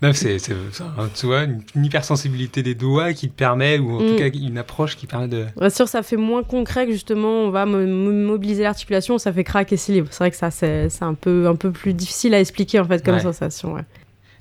Non, 0.03 0.13
c'est, 0.13 0.37
c'est, 0.37 0.53
c'est 0.71 0.83
un- 0.83 1.09
tu 1.15 1.25
vois, 1.25 1.41
une, 1.45 1.63
une 1.73 1.85
hypersensibilité 1.85 2.61
des 2.61 2.75
doigts 2.75 3.13
qui 3.13 3.29
te 3.29 3.33
permet, 3.33 3.79
ou 3.79 3.95
en 3.97 3.99
Mm. 4.03 4.07
tout 4.09 4.15
cas 4.15 4.27
une 4.29 4.59
approche 4.59 4.95
qui 4.95 5.07
permet 5.07 5.27
de. 5.27 5.47
Bien 5.59 5.71
sûr, 5.71 5.87
ça 5.87 6.03
fait 6.03 6.17
moins 6.17 6.43
concret 6.43 6.85
que 6.85 6.91
justement, 6.91 7.29
on 7.45 7.49
va 7.49 7.65
mo- 7.65 7.79
mo- 7.87 8.11
mobiliser 8.11 8.61
l'articulation, 8.61 9.17
ça 9.17 9.33
fait 9.33 9.43
craque 9.43 9.73
et 9.73 9.79
libre. 9.87 10.09
C'est 10.11 10.19
vrai 10.19 10.29
que 10.29 10.37
ça, 10.37 10.51
c'est 10.51 10.89
c'est 10.89 11.03
un 11.03 11.15
peu, 11.15 11.47
un 11.47 11.55
peu 11.55 11.71
plus 11.71 11.95
difficile 11.95 12.35
à 12.35 12.39
expliquer 12.39 12.79
en 12.79 12.85
fait 12.85 13.03
comme 13.03 13.15
Ouais. 13.15 13.21
sensation. 13.21 13.73
Ouais. 13.73 13.81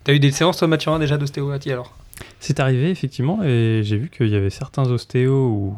T'as 0.04 0.12
eu 0.12 0.18
des 0.18 0.30
séances, 0.30 0.58
toi, 0.58 0.68
Mathurin, 0.68 0.98
déjà 0.98 1.16
d'ostéopathie 1.16 1.72
alors? 1.72 1.96
C'est 2.38 2.60
arrivé 2.60 2.90
effectivement 2.90 3.40
et 3.42 3.80
j'ai 3.82 3.96
vu 3.96 4.10
qu'il 4.10 4.28
y 4.28 4.36
avait 4.36 4.50
certains 4.50 4.84
ostéos 4.90 5.48
où 5.48 5.74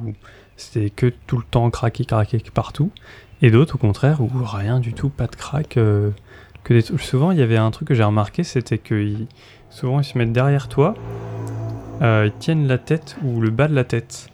c'était 0.56 0.90
que 0.90 1.12
tout 1.28 1.36
le 1.36 1.44
temps 1.48 1.70
craquer, 1.70 2.04
craquer 2.04 2.42
partout 2.52 2.90
et 3.42 3.52
d'autres 3.52 3.76
au 3.76 3.78
contraire 3.78 4.20
où 4.20 4.28
rien 4.44 4.80
du 4.80 4.92
tout, 4.92 5.08
pas 5.08 5.28
de 5.28 5.36
craque. 5.36 5.76
euh, 5.76 6.10
que 6.68 6.74
des... 6.74 6.82
Souvent 6.98 7.30
il 7.32 7.38
y 7.38 7.42
avait 7.42 7.56
un 7.56 7.70
truc 7.70 7.88
que 7.88 7.94
j'ai 7.94 8.04
remarqué 8.04 8.44
c'était 8.44 8.78
que 8.78 8.94
ils- 8.94 9.26
souvent 9.70 10.00
ils 10.00 10.04
se 10.04 10.16
mettent 10.18 10.32
derrière 10.32 10.68
toi, 10.68 10.94
euh, 12.02 12.24
ils 12.32 12.38
tiennent 12.38 12.66
la 12.68 12.78
tête 12.78 13.16
ou 13.24 13.40
le 13.40 13.50
bas 13.50 13.68
de 13.68 13.74
la 13.74 13.84
tête 13.84 14.28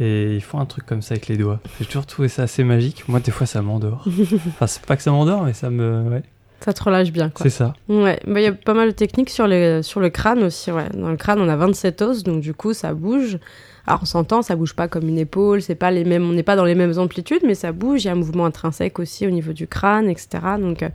et 0.00 0.34
ils 0.34 0.40
font 0.42 0.58
un 0.58 0.66
truc 0.66 0.86
comme 0.86 1.02
ça 1.02 1.14
avec 1.14 1.28
les 1.28 1.36
doigts. 1.36 1.60
J'ai 1.78 1.86
toujours 1.86 2.06
trouvé 2.06 2.28
ça 2.28 2.42
assez 2.42 2.64
magique. 2.64 3.08
Moi 3.08 3.20
des 3.20 3.30
fois 3.30 3.46
ça 3.46 3.62
m'endort. 3.62 4.04
enfin 4.48 4.66
c'est 4.66 4.84
pas 4.84 4.96
que 4.96 5.02
ça 5.02 5.10
m'endort 5.10 5.42
mais 5.44 5.52
ça 5.52 5.70
me... 5.70 6.02
Ouais. 6.10 6.22
Ça 6.60 6.72
te 6.72 6.82
relâche 6.82 7.12
bien, 7.12 7.28
quoi. 7.28 7.42
C'est 7.42 7.50
ça. 7.50 7.74
Ouais, 7.90 8.18
bah, 8.26 8.40
il 8.40 8.44
y 8.44 8.46
a 8.46 8.52
pas 8.52 8.72
mal 8.72 8.88
de 8.88 8.94
techniques 8.94 9.28
sur, 9.28 9.46
les, 9.46 9.82
sur 9.82 10.00
le 10.00 10.08
crâne 10.08 10.42
aussi. 10.44 10.70
Ouais. 10.72 10.88
Dans 10.94 11.10
le 11.10 11.16
crâne, 11.18 11.38
on 11.42 11.48
a 11.50 11.56
27 11.56 12.00
os, 12.00 12.22
donc 12.22 12.40
du 12.40 12.54
coup, 12.54 12.72
ça 12.72 12.94
bouge. 12.94 13.38
Alors, 13.86 14.00
on 14.02 14.06
s'entend, 14.06 14.40
ça 14.40 14.56
bouge 14.56 14.72
pas 14.74 14.88
comme 14.88 15.06
une 15.06 15.18
épaule, 15.18 15.60
c'est 15.60 15.74
pas 15.74 15.90
les 15.90 16.04
mêmes, 16.04 16.24
on 16.26 16.32
n'est 16.32 16.42
pas 16.42 16.56
dans 16.56 16.64
les 16.64 16.74
mêmes 16.74 16.96
amplitudes, 16.98 17.42
mais 17.44 17.54
ça 17.54 17.72
bouge. 17.72 18.04
Il 18.04 18.06
y 18.06 18.08
a 18.08 18.12
un 18.12 18.16
mouvement 18.16 18.46
intrinsèque 18.46 18.98
aussi 18.98 19.26
au 19.26 19.30
niveau 19.30 19.52
du 19.52 19.66
crâne, 19.66 20.08
etc. 20.08 20.28
Donc, 20.58 20.82
euh, 20.82 20.88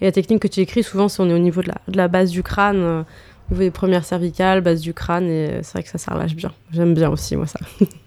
et 0.00 0.04
la 0.04 0.12
technique 0.12 0.40
que 0.40 0.48
tu 0.48 0.60
écris, 0.60 0.82
souvent, 0.82 1.08
c'est 1.08 1.22
on 1.22 1.28
est 1.28 1.34
au 1.34 1.38
niveau 1.38 1.62
de 1.62 1.70
la, 1.88 2.08
base 2.08 2.30
du 2.30 2.42
crâne, 2.42 2.82
euh, 2.82 3.02
au 3.50 3.54
niveau 3.54 3.64
des 3.64 3.70
premières 3.70 4.04
cervicales, 4.04 4.60
base 4.60 4.80
du 4.80 4.94
crâne, 4.94 5.28
et 5.28 5.62
c'est 5.62 5.72
vrai 5.72 5.82
que 5.82 5.88
ça, 5.88 5.98
ça 5.98 6.14
relâche 6.14 6.34
bien. 6.34 6.52
J'aime 6.72 6.94
bien 6.94 7.10
aussi, 7.10 7.36
moi, 7.36 7.46
ça. 7.46 7.58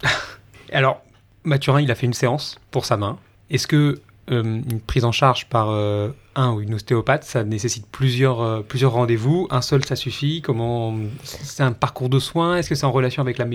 Alors, 0.71 1.03
Mathurin, 1.43 1.81
il 1.81 1.91
a 1.91 1.95
fait 1.95 2.05
une 2.05 2.13
séance 2.13 2.59
pour 2.71 2.85
sa 2.85 2.97
main. 2.97 3.17
Est-ce 3.49 3.67
que 3.67 4.01
une 4.29 4.79
prise 4.85 5.05
en 5.05 5.11
charge 5.11 5.47
par 5.49 5.69
euh, 5.69 6.09
un 6.35 6.51
ou 6.53 6.61
une 6.61 6.73
ostéopathe, 6.75 7.23
ça 7.23 7.43
nécessite 7.43 7.85
plusieurs, 7.91 8.41
euh, 8.41 8.61
plusieurs 8.61 8.93
rendez-vous 8.93 9.47
Un 9.51 9.61
seul, 9.61 9.83
ça 9.85 9.95
suffit 9.95 10.41
Comment 10.41 10.95
C'est 11.23 11.63
un 11.63 11.73
parcours 11.73 12.09
de 12.09 12.19
soins 12.19 12.57
Est-ce 12.57 12.69
que 12.69 12.75
c'est 12.75 12.85
en 12.85 12.91
relation 12.91 13.21
avec 13.21 13.37
la 13.37 13.45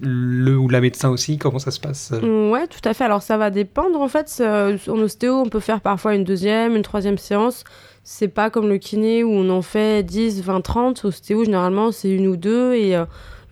le 0.00 0.56
ou 0.56 0.68
la 0.68 0.80
médecin 0.80 1.10
aussi? 1.10 1.36
Comment 1.38 1.58
ça 1.58 1.70
se 1.70 1.80
passe 1.80 2.12
Ouais, 2.22 2.66
tout 2.68 2.88
à 2.88 2.94
fait. 2.94 3.04
Alors 3.04 3.22
ça 3.22 3.36
va 3.36 3.50
dépendre 3.50 4.00
en 4.00 4.08
fait. 4.08 4.38
Euh, 4.40 4.78
En 4.88 4.98
ostéo, 5.00 5.34
on 5.34 5.48
peut 5.48 5.60
faire 5.60 5.80
parfois 5.80 6.14
une 6.14 6.24
deuxième, 6.24 6.76
une 6.76 6.82
troisième 6.82 7.18
séance. 7.18 7.64
C'est 8.04 8.28
pas 8.28 8.50
comme 8.50 8.68
le 8.68 8.78
kiné 8.78 9.24
où 9.24 9.30
on 9.32 9.50
en 9.50 9.62
fait 9.62 10.02
10, 10.04 10.42
20, 10.42 10.60
30. 10.60 11.04
Ostéo, 11.04 11.44
généralement, 11.44 11.90
c'est 11.90 12.10
une 12.10 12.28
ou 12.28 12.36
deux 12.36 12.74
et 12.74 12.96
euh, 12.96 13.04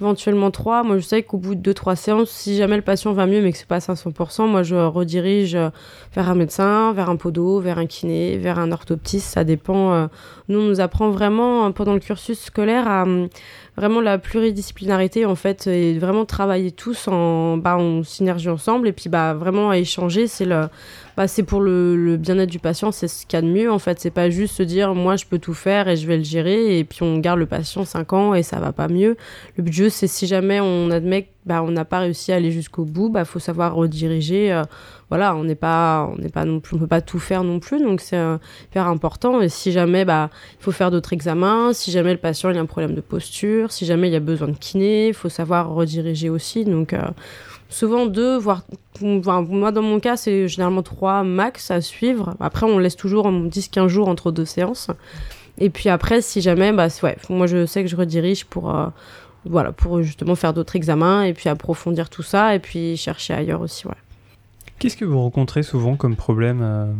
éventuellement 0.02 0.50
trois. 0.50 0.82
Moi, 0.82 0.98
je 0.98 1.02
sais 1.04 1.22
qu'au 1.22 1.38
bout 1.38 1.54
de 1.54 1.60
deux, 1.60 1.74
trois 1.74 1.96
séances, 1.96 2.30
si 2.30 2.56
jamais 2.56 2.76
le 2.76 2.82
patient 2.82 3.12
va 3.12 3.26
mieux 3.26 3.40
mais 3.40 3.52
que 3.52 3.58
c'est 3.58 3.66
pas 3.66 3.76
à 3.76 3.78
500%, 3.78 4.48
moi, 4.48 4.62
je 4.62 4.74
redirige 4.74 5.54
euh, 5.54 5.70
vers 6.14 6.28
un 6.28 6.34
médecin, 6.34 6.92
vers 6.92 7.08
un 7.08 7.16
podo, 7.16 7.60
vers 7.60 7.78
un 7.78 7.86
kiné, 7.86 8.36
vers 8.36 8.58
un 8.58 8.72
orthoptiste. 8.72 9.32
Ça 9.32 9.44
dépend. 9.44 9.94
euh. 9.94 10.06
Nous, 10.48 10.58
on 10.58 10.64
nous 10.64 10.80
apprend 10.80 11.10
vraiment 11.10 11.66
euh, 11.66 11.70
pendant 11.70 11.94
le 11.94 12.00
cursus 12.00 12.38
scolaire 12.40 12.88
à 12.88 13.04
hum, 13.04 13.28
vraiment 13.76 14.00
la 14.00 14.18
pluridisciplinarité 14.18 15.24
en 15.24 15.34
fait 15.34 15.66
et 15.66 15.98
vraiment 15.98 16.24
travailler 16.26 16.72
tous 16.72 17.08
en, 17.08 17.56
bah, 17.56 17.76
en 17.76 18.02
synergie 18.02 18.50
ensemble 18.50 18.88
et 18.88 18.92
puis 18.92 19.08
bah 19.08 19.32
vraiment 19.32 19.70
à 19.70 19.78
échanger 19.78 20.26
c'est 20.26 20.44
le 20.44 20.66
bah, 21.16 21.28
c'est 21.28 21.42
pour 21.42 21.60
le, 21.60 21.96
le 21.96 22.16
bien-être 22.16 22.50
du 22.50 22.58
patient 22.58 22.92
c'est 22.92 23.08
ce 23.08 23.26
qu'il 23.26 23.36
y 23.36 23.42
a 23.42 23.42
de 23.42 23.50
mieux 23.50 23.70
en 23.70 23.78
fait 23.78 24.00
c'est 24.00 24.10
pas 24.10 24.30
juste 24.30 24.56
se 24.56 24.62
dire 24.62 24.94
moi 24.94 25.16
je 25.16 25.26
peux 25.26 25.38
tout 25.38 25.54
faire 25.54 25.88
et 25.88 25.96
je 25.96 26.06
vais 26.06 26.16
le 26.16 26.24
gérer 26.24 26.78
et 26.78 26.84
puis 26.84 27.02
on 27.02 27.18
garde 27.18 27.38
le 27.38 27.46
patient 27.46 27.84
5 27.84 28.12
ans 28.12 28.34
et 28.34 28.42
ça 28.42 28.58
va 28.60 28.72
pas 28.72 28.88
mieux 28.88 29.16
le 29.56 29.62
but 29.62 29.90
c'est 29.90 30.06
si 30.06 30.26
jamais 30.26 30.60
on 30.60 30.90
admet 30.90 31.28
bah, 31.44 31.60
on 31.64 31.72
n'a 31.72 31.84
pas 31.84 31.98
réussi 31.98 32.30
à 32.32 32.36
aller 32.36 32.52
jusqu'au 32.52 32.84
bout 32.84 33.10
bah 33.10 33.24
faut 33.24 33.40
savoir 33.40 33.74
rediriger 33.74 34.52
euh, 34.52 34.62
voilà 35.10 35.34
on 35.34 35.42
n'est 35.42 35.56
pas 35.56 36.08
on 36.12 36.20
n'est 36.20 36.28
pas 36.28 36.44
non 36.44 36.60
plus 36.60 36.76
on 36.76 36.78
peut 36.78 36.86
pas 36.86 37.00
tout 37.00 37.18
faire 37.18 37.42
non 37.42 37.58
plus 37.58 37.82
donc 37.82 38.00
c'est 38.00 38.16
euh, 38.16 38.38
hyper 38.66 38.86
important 38.86 39.40
et 39.40 39.48
si 39.48 39.72
jamais 39.72 40.04
bah 40.04 40.30
il 40.58 40.62
faut 40.62 40.72
faire 40.72 40.90
d'autres 40.90 41.12
examens. 41.12 41.72
Si 41.72 41.90
jamais 41.90 42.12
le 42.12 42.18
patient 42.18 42.50
il 42.50 42.56
a 42.56 42.60
un 42.60 42.66
problème 42.66 42.94
de 42.94 43.00
posture, 43.00 43.72
si 43.72 43.84
jamais 43.86 44.08
il 44.08 44.12
y 44.12 44.16
a 44.16 44.20
besoin 44.20 44.48
de 44.48 44.56
kiné, 44.56 45.08
il 45.08 45.14
faut 45.14 45.28
savoir 45.28 45.70
rediriger 45.70 46.30
aussi. 46.30 46.64
Donc, 46.64 46.92
euh, 46.92 47.02
souvent 47.72 48.06
deux, 48.06 48.36
voire. 48.36 48.62
enfin, 49.02 49.42
moi, 49.42 49.72
dans 49.72 49.82
mon 49.82 50.00
cas, 50.00 50.16
c'est 50.16 50.48
généralement 50.48 50.82
trois 50.82 51.22
max 51.24 51.70
à 51.70 51.80
suivre. 51.80 52.34
Après, 52.40 52.66
on 52.66 52.78
laisse 52.78 52.96
toujours 52.96 53.30
10-15 53.30 53.88
jours 53.88 54.08
entre 54.08 54.30
deux 54.30 54.44
séances. 54.44 54.88
Et 55.58 55.70
puis 55.70 55.88
après, 55.88 56.22
si 56.22 56.40
jamais, 56.40 56.72
bah, 56.72 56.88
ouais, 57.02 57.16
moi, 57.28 57.46
je 57.46 57.66
sais 57.66 57.82
que 57.82 57.88
je 57.88 57.96
redirige 57.96 58.44
pour. 58.46 58.74
euh, 58.74 58.86
voilà, 59.44 59.72
pour 59.72 60.02
justement 60.02 60.34
faire 60.34 60.54
d'autres 60.54 60.76
examens 60.76 61.24
et 61.24 61.34
puis 61.34 61.48
approfondir 61.48 62.08
tout 62.10 62.22
ça 62.22 62.54
et 62.54 62.58
puis 62.58 62.96
chercher 62.96 63.34
ailleurs 63.34 63.60
aussi, 63.60 63.86
ouais. 63.86 63.94
Qu'est-ce 64.78 64.96
que 64.96 65.04
vous 65.04 65.18
rencontrez 65.18 65.62
souvent 65.62 65.96
comme 65.96 66.16
problème 66.16 66.60
euh, 66.62 66.92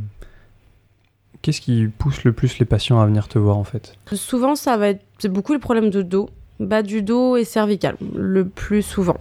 Qu'est-ce 1.40 1.60
qui 1.60 1.88
pousse 1.98 2.24
le 2.24 2.32
plus 2.32 2.58
les 2.58 2.64
patients 2.64 3.00
à 3.00 3.06
venir 3.06 3.28
te 3.28 3.38
voir 3.38 3.56
en 3.56 3.64
fait? 3.64 3.96
Souvent, 4.12 4.54
ça 4.54 4.76
va 4.76 4.88
être 4.88 5.04
c'est 5.18 5.28
beaucoup 5.28 5.52
les 5.52 5.58
problèmes 5.58 5.90
de 5.90 6.02
dos, 6.02 6.30
bas 6.60 6.82
du 6.82 7.02
dos 7.02 7.36
et 7.36 7.44
cervical, 7.44 7.96
le 8.14 8.44
plus 8.44 8.82
souvent. 8.82 9.18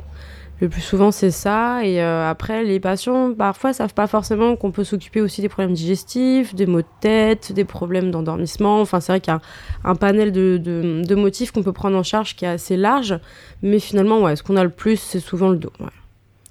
Le 0.61 0.69
plus 0.69 0.81
souvent, 0.81 1.09
c'est 1.11 1.31
ça. 1.31 1.83
Et 1.83 2.01
euh, 2.01 2.29
après, 2.29 2.63
les 2.63 2.79
patients, 2.79 3.33
parfois, 3.33 3.73
savent 3.73 3.95
pas 3.95 4.05
forcément 4.07 4.55
qu'on 4.55 4.71
peut 4.71 4.83
s'occuper 4.83 5.19
aussi 5.19 5.41
des 5.41 5.49
problèmes 5.49 5.73
digestifs, 5.73 6.53
des 6.53 6.67
maux 6.67 6.81
de 6.81 6.87
tête, 7.01 7.51
des 7.51 7.65
problèmes 7.65 8.11
d'endormissement. 8.11 8.79
Enfin, 8.79 8.99
c'est 8.99 9.11
vrai 9.11 9.19
qu'il 9.21 9.33
y 9.33 9.35
a 9.35 9.41
un, 9.83 9.95
panel 9.95 10.31
de, 10.31 10.57
de- 10.57 11.01
de 11.03 11.15
motifs 11.15 11.51
qu'on 11.51 11.63
peut 11.63 11.73
prendre 11.73 11.97
en 11.97 12.03
charge 12.03 12.35
qui 12.35 12.45
est 12.45 12.49
assez 12.49 12.77
large. 12.77 13.19
Mais 13.63 13.79
finalement, 13.79 14.21
ouais, 14.21 14.35
ce 14.35 14.43
qu'on 14.43 14.55
a 14.55 14.63
le 14.63 14.69
plus, 14.69 14.97
c'est 14.97 15.19
souvent 15.19 15.49
le 15.49 15.57
dos. 15.57 15.71
Ouais, 15.79 15.87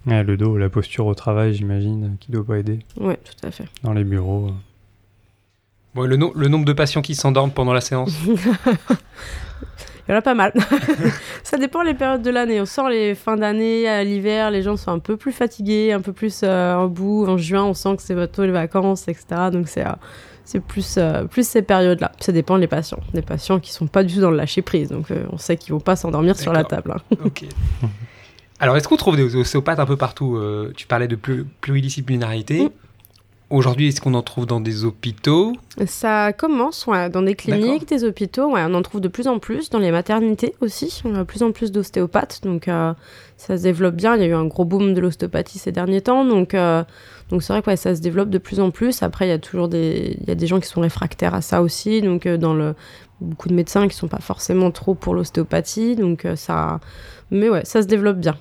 Ouais, 0.07 0.25
Le 0.25 0.37
dos, 0.37 0.57
la 0.59 0.69
posture 0.71 1.07
au 1.07 1.15
travail, 1.15 1.55
j'imagine, 1.55 2.17
qui 2.19 2.33
doit 2.33 2.45
pas 2.45 2.59
aider 2.59 2.81
ouais 2.99 3.17
tout 3.25 3.47
à 3.47 3.51
fait. 3.53 3.67
dans 3.85 3.93
les 3.93 4.03
bureaux. 4.03 4.51
Bon, 5.95 6.03
le, 6.07 6.17
no- 6.17 6.33
le 6.35 6.49
nombre 6.49 6.65
de 6.65 6.73
patients 6.73 7.03
qui 7.03 7.15
s'endorment 7.15 7.51
pendant 7.53 7.73
la 7.75 7.81
séance 7.81 8.13
Il 10.11 10.15
y 10.15 10.17
en 10.17 10.19
a 10.19 10.23
pas 10.23 10.35
mal. 10.35 10.53
ça 11.45 11.57
dépend 11.57 11.83
les 11.83 11.95
périodes 11.95 12.23
de 12.23 12.31
l'année. 12.31 12.61
On 12.61 12.67
sent 12.67 12.91
les 12.91 13.15
fins 13.15 13.37
d'année, 13.37 13.89
à 13.89 14.03
l'hiver, 14.03 14.51
les 14.51 14.61
gens 14.63 14.77
sont 14.77 14.91
un 14.91 14.99
peu 14.99 15.17
plus 15.17 15.31
fatigués, 15.31 15.93
un 15.93 16.01
peu 16.01 16.13
plus 16.13 16.41
euh, 16.43 16.75
en 16.75 16.89
bout. 16.89 17.27
En 17.29 17.37
juin, 17.39 17.63
on 17.63 17.75
sent 17.75 17.95
que 17.97 18.03
c'est 18.03 18.17
bientôt 18.17 18.43
les 18.45 18.51
vacances, 18.51 19.07
etc. 19.07 19.27
Donc 19.53 19.69
c'est 19.69 19.87
euh, 19.87 19.91
c'est 20.45 20.59
plus, 20.59 20.97
euh, 20.99 21.27
plus 21.27 21.47
ces 21.47 21.63
périodes-là. 21.63 22.11
Ça 22.19 22.33
dépend 22.33 22.59
des 22.59 22.67
patients. 22.67 22.99
Des 23.15 23.23
patients 23.23 23.61
qui 23.61 23.73
sont 23.73 23.87
pas 23.87 24.03
du 24.03 24.15
tout 24.15 24.21
dans 24.21 24.33
le 24.33 24.37
lâcher 24.37 24.63
prise. 24.63 24.89
Donc 24.89 25.13
euh, 25.13 25.25
on 25.31 25.39
sait 25.39 25.57
qu'ils 25.57 25.73
vont 25.73 25.79
pas 25.79 25.95
s'endormir 25.95 26.37
sur 26.37 26.53
la 26.53 26.65
table. 26.65 26.93
hein. 26.97 27.17
Ok. 27.25 27.45
Alors, 28.59 28.77
est-ce 28.77 28.89
qu'on 28.89 28.97
trouve 28.97 29.17
des 29.17 29.37
ostéopathes 29.37 29.79
un 29.79 29.87
peu 29.87 29.97
partout 29.97 30.37
Euh, 30.37 30.73
Tu 30.77 30.87
parlais 30.89 31.07
de 31.09 31.17
plu- 31.17 31.47
pluridisciplinarité. 31.61 32.65
Mm. 32.65 32.71
Aujourd'hui, 33.51 33.89
est-ce 33.89 34.01
qu'on 34.01 34.15
en 34.15 34.23
trouve 34.23 34.47
dans 34.47 34.61
des 34.61 34.85
hôpitaux? 34.85 35.55
Ça 35.85 36.33
commence 36.33 36.87
ouais, 36.87 37.11
dans 37.11 37.23
des 37.23 37.35
cliniques, 37.35 37.89
des 37.89 38.05
hôpitaux. 38.05 38.53
Ouais, 38.53 38.63
on 38.65 38.75
en 38.75 38.83
trouve 38.83 39.01
de 39.01 39.09
plus 39.09 39.27
en 39.27 39.41
plus 39.41 39.71
dans 39.71 39.81
les 39.81 39.91
maternités 39.91 40.55
aussi. 40.61 41.03
On 41.05 41.17
a 41.17 41.19
de 41.19 41.23
plus 41.25 41.43
en 41.43 41.51
plus 41.51 41.73
d'ostéopathes, 41.73 42.43
donc 42.45 42.69
euh, 42.69 42.95
ça 43.37 43.59
se 43.59 43.65
développe 43.65 43.97
bien. 43.97 44.15
Il 44.15 44.23
y 44.23 44.25
a 44.25 44.29
eu 44.29 44.35
un 44.35 44.45
gros 44.45 44.65
boom 44.65 44.95
de 44.95 45.01
l'ostéopathie 45.01 45.59
ces 45.59 45.73
derniers 45.73 46.01
temps, 46.01 46.25
donc 46.25 46.55
euh, 46.55 46.85
donc 47.31 47.43
c'est 47.43 47.53
vrai 47.53 47.61
que 47.61 47.67
ouais, 47.71 47.77
ça 47.77 47.97
se 47.97 48.01
développe 48.01 48.31
de 48.31 48.39
plus 48.39 48.61
en 48.61 48.71
plus. 48.71 49.03
Après, 49.03 49.27
il 49.27 49.31
y 49.31 49.33
a 49.33 49.39
toujours 49.41 49.67
des 49.67 50.17
il 50.21 50.29
y 50.29 50.31
a 50.31 50.37
des 50.37 50.47
gens 50.47 50.61
qui 50.61 50.69
sont 50.69 50.81
réfractaires 50.81 51.35
à 51.35 51.43
ça 51.43 51.61
aussi, 51.61 52.03
donc 52.03 52.27
euh, 52.27 52.37
dans 52.37 52.55
le 52.55 52.77
beaucoup 53.21 53.49
de 53.49 53.55
médecins 53.55 53.89
qui 53.89 53.97
sont 53.97 54.09
pas 54.09 54.21
forcément 54.21 54.71
trop 54.71 54.95
pour 54.95 55.13
l'ostéopathie, 55.13 55.97
donc 55.97 56.25
ça. 56.37 56.79
Mais 57.33 57.49
ouais, 57.49 57.65
ça 57.65 57.83
se 57.83 57.89
développe 57.89 58.19
bien. 58.19 58.37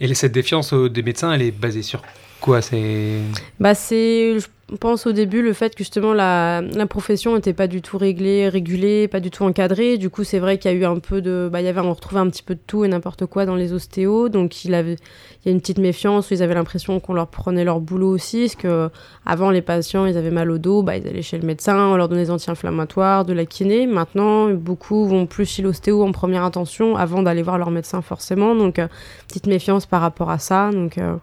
Et 0.00 0.12
cette 0.14 0.32
défiance 0.32 0.72
des 0.72 1.02
médecins, 1.02 1.32
elle 1.32 1.42
est 1.42 1.50
basée 1.50 1.82
sur 1.82 2.02
quoi 2.40 2.62
C'est 2.62 3.20
Bah 3.60 3.74
c'est, 3.74 4.38
je 4.38 4.76
pense 4.76 5.06
au 5.06 5.12
début, 5.12 5.42
le 5.42 5.52
fait 5.52 5.74
que 5.74 5.78
justement 5.78 6.12
la, 6.12 6.60
la 6.60 6.86
profession 6.86 7.34
n'était 7.34 7.52
pas 7.52 7.66
du 7.66 7.80
tout 7.80 7.96
réglée, 7.96 8.48
régulée, 8.48 9.08
pas 9.08 9.20
du 9.20 9.30
tout 9.30 9.44
encadrée. 9.44 9.96
Du 9.98 10.10
coup, 10.10 10.24
c'est 10.24 10.38
vrai 10.38 10.58
qu'il 10.58 10.70
y 10.70 10.74
a 10.74 10.76
eu 10.76 10.84
un 10.84 10.98
peu 10.98 11.22
de, 11.22 11.48
bah 11.50 11.60
il 11.60 11.64
y 11.64 11.68
avait, 11.68 11.80
on 11.80 11.92
retrouvait 11.92 12.20
un 12.20 12.28
petit 12.28 12.42
peu 12.42 12.54
de 12.54 12.60
tout 12.66 12.84
et 12.84 12.88
n'importe 12.88 13.26
quoi 13.26 13.46
dans 13.46 13.54
les 13.54 13.72
ostéos. 13.72 14.28
Donc 14.28 14.64
il 14.64 14.74
avait, 14.74 14.94
il 14.94 15.46
y 15.46 15.48
a 15.48 15.52
une 15.52 15.60
petite 15.60 15.78
méfiance 15.78 16.30
où 16.30 16.34
ils 16.34 16.42
avaient 16.42 16.54
l'impression 16.54 17.00
qu'on 17.00 17.14
leur 17.14 17.28
prenait 17.28 17.64
leur 17.64 17.80
boulot 17.80 18.10
aussi, 18.10 18.42
parce 18.42 18.56
que 18.56 18.90
avant 19.24 19.50
les 19.50 19.62
patients, 19.62 20.06
ils 20.06 20.16
avaient 20.16 20.30
mal 20.30 20.50
au 20.50 20.58
dos, 20.58 20.82
bah 20.82 20.96
ils 20.96 21.06
allaient 21.08 21.22
chez 21.22 21.38
le 21.38 21.46
médecin, 21.46 21.88
on 21.88 21.96
leur 21.96 22.08
donnait 22.08 22.24
des 22.24 22.30
anti-inflammatoires, 22.30 23.24
de 23.24 23.32
la 23.32 23.46
kiné. 23.46 23.86
Maintenant, 23.86 24.50
beaucoup 24.50 25.06
vont 25.06 25.26
plus 25.26 25.46
chez 25.46 25.62
l'ostéo 25.62 26.04
en 26.04 26.12
première 26.12 26.44
intention 26.44 26.96
avant 26.96 27.22
d'aller 27.22 27.42
voir 27.42 27.56
leur 27.56 27.70
médecin 27.70 28.02
forcément. 28.02 28.54
Donc 28.54 28.78
euh, 28.78 28.88
petite 29.28 29.46
méfiance 29.46 29.86
par 29.86 30.02
rapport 30.02 30.30
à 30.30 30.38
ça. 30.38 30.70
Donc 30.72 30.98
euh, 30.98 31.16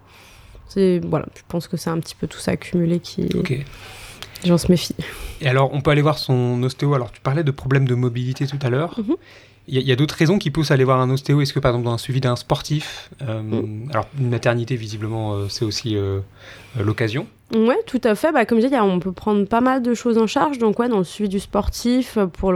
voilà, 1.04 1.26
je 1.34 1.42
pense 1.48 1.68
que 1.68 1.76
c'est 1.76 1.90
un 1.90 1.98
petit 2.00 2.14
peu 2.14 2.26
tout 2.26 2.38
ça 2.38 2.52
accumulé 2.52 3.00
qui 3.00 3.28
Ok. 3.34 3.50
les 3.50 3.64
gens 4.48 4.58
se 4.58 4.70
méfient. 4.70 4.94
Et 5.40 5.48
alors, 5.48 5.72
on 5.72 5.80
peut 5.80 5.90
aller 5.90 6.02
voir 6.02 6.18
son 6.18 6.62
ostéo. 6.62 6.94
Alors, 6.94 7.12
tu 7.12 7.20
parlais 7.20 7.44
de 7.44 7.50
problèmes 7.50 7.86
de 7.86 7.94
mobilité 7.94 8.46
tout 8.46 8.58
à 8.62 8.70
l'heure. 8.70 8.98
Mhm. 8.98 9.16
Il 9.68 9.80
y 9.82 9.90
a, 9.90 9.96
d'autres 9.96 10.14
raisons 10.14 10.38
qui 10.38 10.52
poussent 10.52 10.70
à 10.70 10.74
aller 10.74 10.84
voir 10.84 11.00
un 11.00 11.10
ostéo. 11.10 11.40
Est-ce 11.40 11.52
que, 11.52 11.58
par 11.58 11.72
exemple, 11.72 11.86
dans 11.86 11.92
un 11.94 11.98
suivi 11.98 12.20
d'un 12.20 12.36
sportif, 12.36 13.10
euh, 13.22 13.42
Mm. 13.42 13.90
alors 13.90 14.06
une 14.16 14.28
maternité, 14.28 14.76
visiblement, 14.76 15.34
euh, 15.34 15.48
c'est 15.48 15.64
aussi 15.64 15.96
euh, 15.96 16.20
l'occasion. 16.78 17.26
Ouais, 17.54 17.78
tout 17.86 18.00
à 18.02 18.14
fait. 18.16 18.32
Bah, 18.32 18.44
comme 18.44 18.58
je 18.60 18.64
disais, 18.66 18.80
on 18.80 18.98
peut 18.98 19.12
prendre 19.12 19.46
pas 19.46 19.60
mal 19.60 19.80
de 19.82 19.94
choses 19.94 20.18
en 20.18 20.26
charge. 20.26 20.58
Donc, 20.58 20.78
ouais, 20.80 20.88
dans 20.88 20.98
le 20.98 21.04
suivi 21.04 21.28
du 21.28 21.38
sportif, 21.38 22.16
euh, 22.18 22.26
pour 22.26 22.52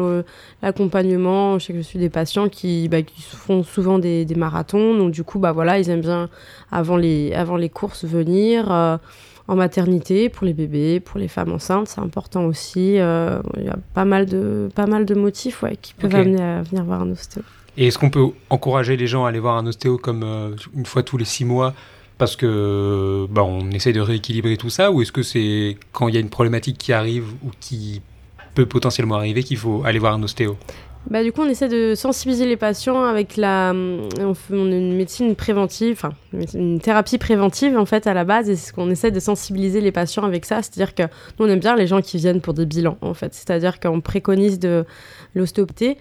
l'accompagnement, 0.62 1.58
je 1.58 1.66
sais 1.66 1.72
que 1.72 1.78
je 1.78 1.84
suis 1.84 1.98
des 1.98 2.10
patients 2.10 2.48
qui, 2.48 2.88
bah, 2.88 3.02
qui 3.02 3.22
font 3.22 3.62
souvent 3.62 3.98
des, 3.98 4.24
des 4.24 4.34
marathons. 4.34 4.94
Donc, 4.96 5.12
du 5.12 5.22
coup, 5.24 5.38
bah, 5.38 5.52
voilà, 5.52 5.78
ils 5.78 5.88
aiment 5.90 6.00
bien, 6.00 6.28
avant 6.72 6.96
les, 6.96 7.32
avant 7.34 7.56
les 7.56 7.68
courses, 7.68 8.04
venir. 8.04 8.70
euh, 8.70 8.96
en 9.48 9.56
maternité, 9.56 10.28
pour 10.28 10.46
les 10.46 10.52
bébés, 10.52 11.00
pour 11.00 11.18
les 11.18 11.26
femmes 11.26 11.52
enceintes, 11.52 11.88
c'est 11.88 12.00
important 12.00 12.44
aussi. 12.44 13.00
Euh, 13.00 13.40
Il 13.56 13.64
y 13.64 13.68
a 13.68 13.76
pas 13.94 14.04
mal 14.04 14.26
de, 14.26 14.68
pas 14.76 14.86
mal 14.86 15.04
de 15.04 15.14
motifs 15.16 15.64
ouais, 15.64 15.76
qui 15.82 15.92
peuvent 15.92 16.14
amener 16.14 16.40
à 16.40 16.62
venir 16.62 16.84
voir 16.84 17.00
un 17.02 17.10
ostéo. 17.10 17.42
Et 17.76 17.88
est-ce 17.88 17.98
qu'on 17.98 18.10
peut 18.10 18.28
encourager 18.48 18.96
les 18.96 19.08
gens 19.08 19.24
à 19.24 19.30
aller 19.30 19.40
voir 19.40 19.56
un 19.56 19.66
ostéo 19.66 19.98
comme 19.98 20.22
euh, 20.22 20.54
une 20.76 20.86
fois 20.86 21.02
tous 21.02 21.16
les 21.16 21.24
six 21.24 21.44
mois 21.44 21.74
parce 22.20 22.36
que 22.36 23.26
bah, 23.30 23.42
on 23.42 23.70
essaie 23.70 23.94
de 23.94 24.00
rééquilibrer 24.00 24.58
tout 24.58 24.68
ça 24.68 24.92
ou 24.92 25.00
est-ce 25.00 25.10
que 25.10 25.22
c'est 25.22 25.78
quand 25.92 26.06
il 26.06 26.14
y 26.14 26.18
a 26.18 26.20
une 26.20 26.28
problématique 26.28 26.76
qui 26.76 26.92
arrive 26.92 27.24
ou 27.42 27.50
qui 27.60 28.02
peut 28.54 28.66
potentiellement 28.66 29.14
arriver 29.14 29.42
qu'il 29.42 29.56
faut 29.56 29.82
aller 29.84 29.98
voir 29.98 30.12
un 30.12 30.22
ostéo? 30.22 30.58
Bah, 31.08 31.24
du 31.24 31.32
coup, 31.32 31.40
on 31.40 31.48
essaie 31.48 31.68
de 31.68 31.94
sensibiliser 31.94 32.46
les 32.46 32.56
patients 32.56 33.02
avec 33.04 33.36
la. 33.36 33.72
On, 33.72 34.34
fait, 34.34 34.54
a 34.54 34.56
une 34.56 34.94
médecine 34.96 35.34
préventive, 35.34 35.92
enfin, 35.92 36.12
une 36.54 36.78
thérapie 36.78 37.16
préventive 37.16 37.76
en 37.78 37.86
fait 37.86 38.06
à 38.06 38.12
la 38.14 38.24
base, 38.24 38.50
et 38.50 38.56
c'est 38.56 38.68
ce 38.68 38.72
qu'on 38.72 38.90
essaie 38.90 39.10
de 39.10 39.18
sensibiliser 39.18 39.80
les 39.80 39.92
patients 39.92 40.24
avec 40.24 40.44
ça. 40.44 40.62
C'est-à-dire 40.62 40.94
que 40.94 41.02
nous, 41.38 41.46
on 41.46 41.48
aime 41.48 41.58
bien 41.58 41.74
les 41.74 41.86
gens 41.86 42.02
qui 42.02 42.18
viennent 42.18 42.42
pour 42.42 42.54
des 42.54 42.66
bilans 42.66 42.98
en 43.00 43.14
fait. 43.14 43.34
C'est-à-dire 43.34 43.80
qu'on 43.80 44.00
préconise 44.00 44.58
de 44.58 44.84
l'ostéopathie 45.34 45.96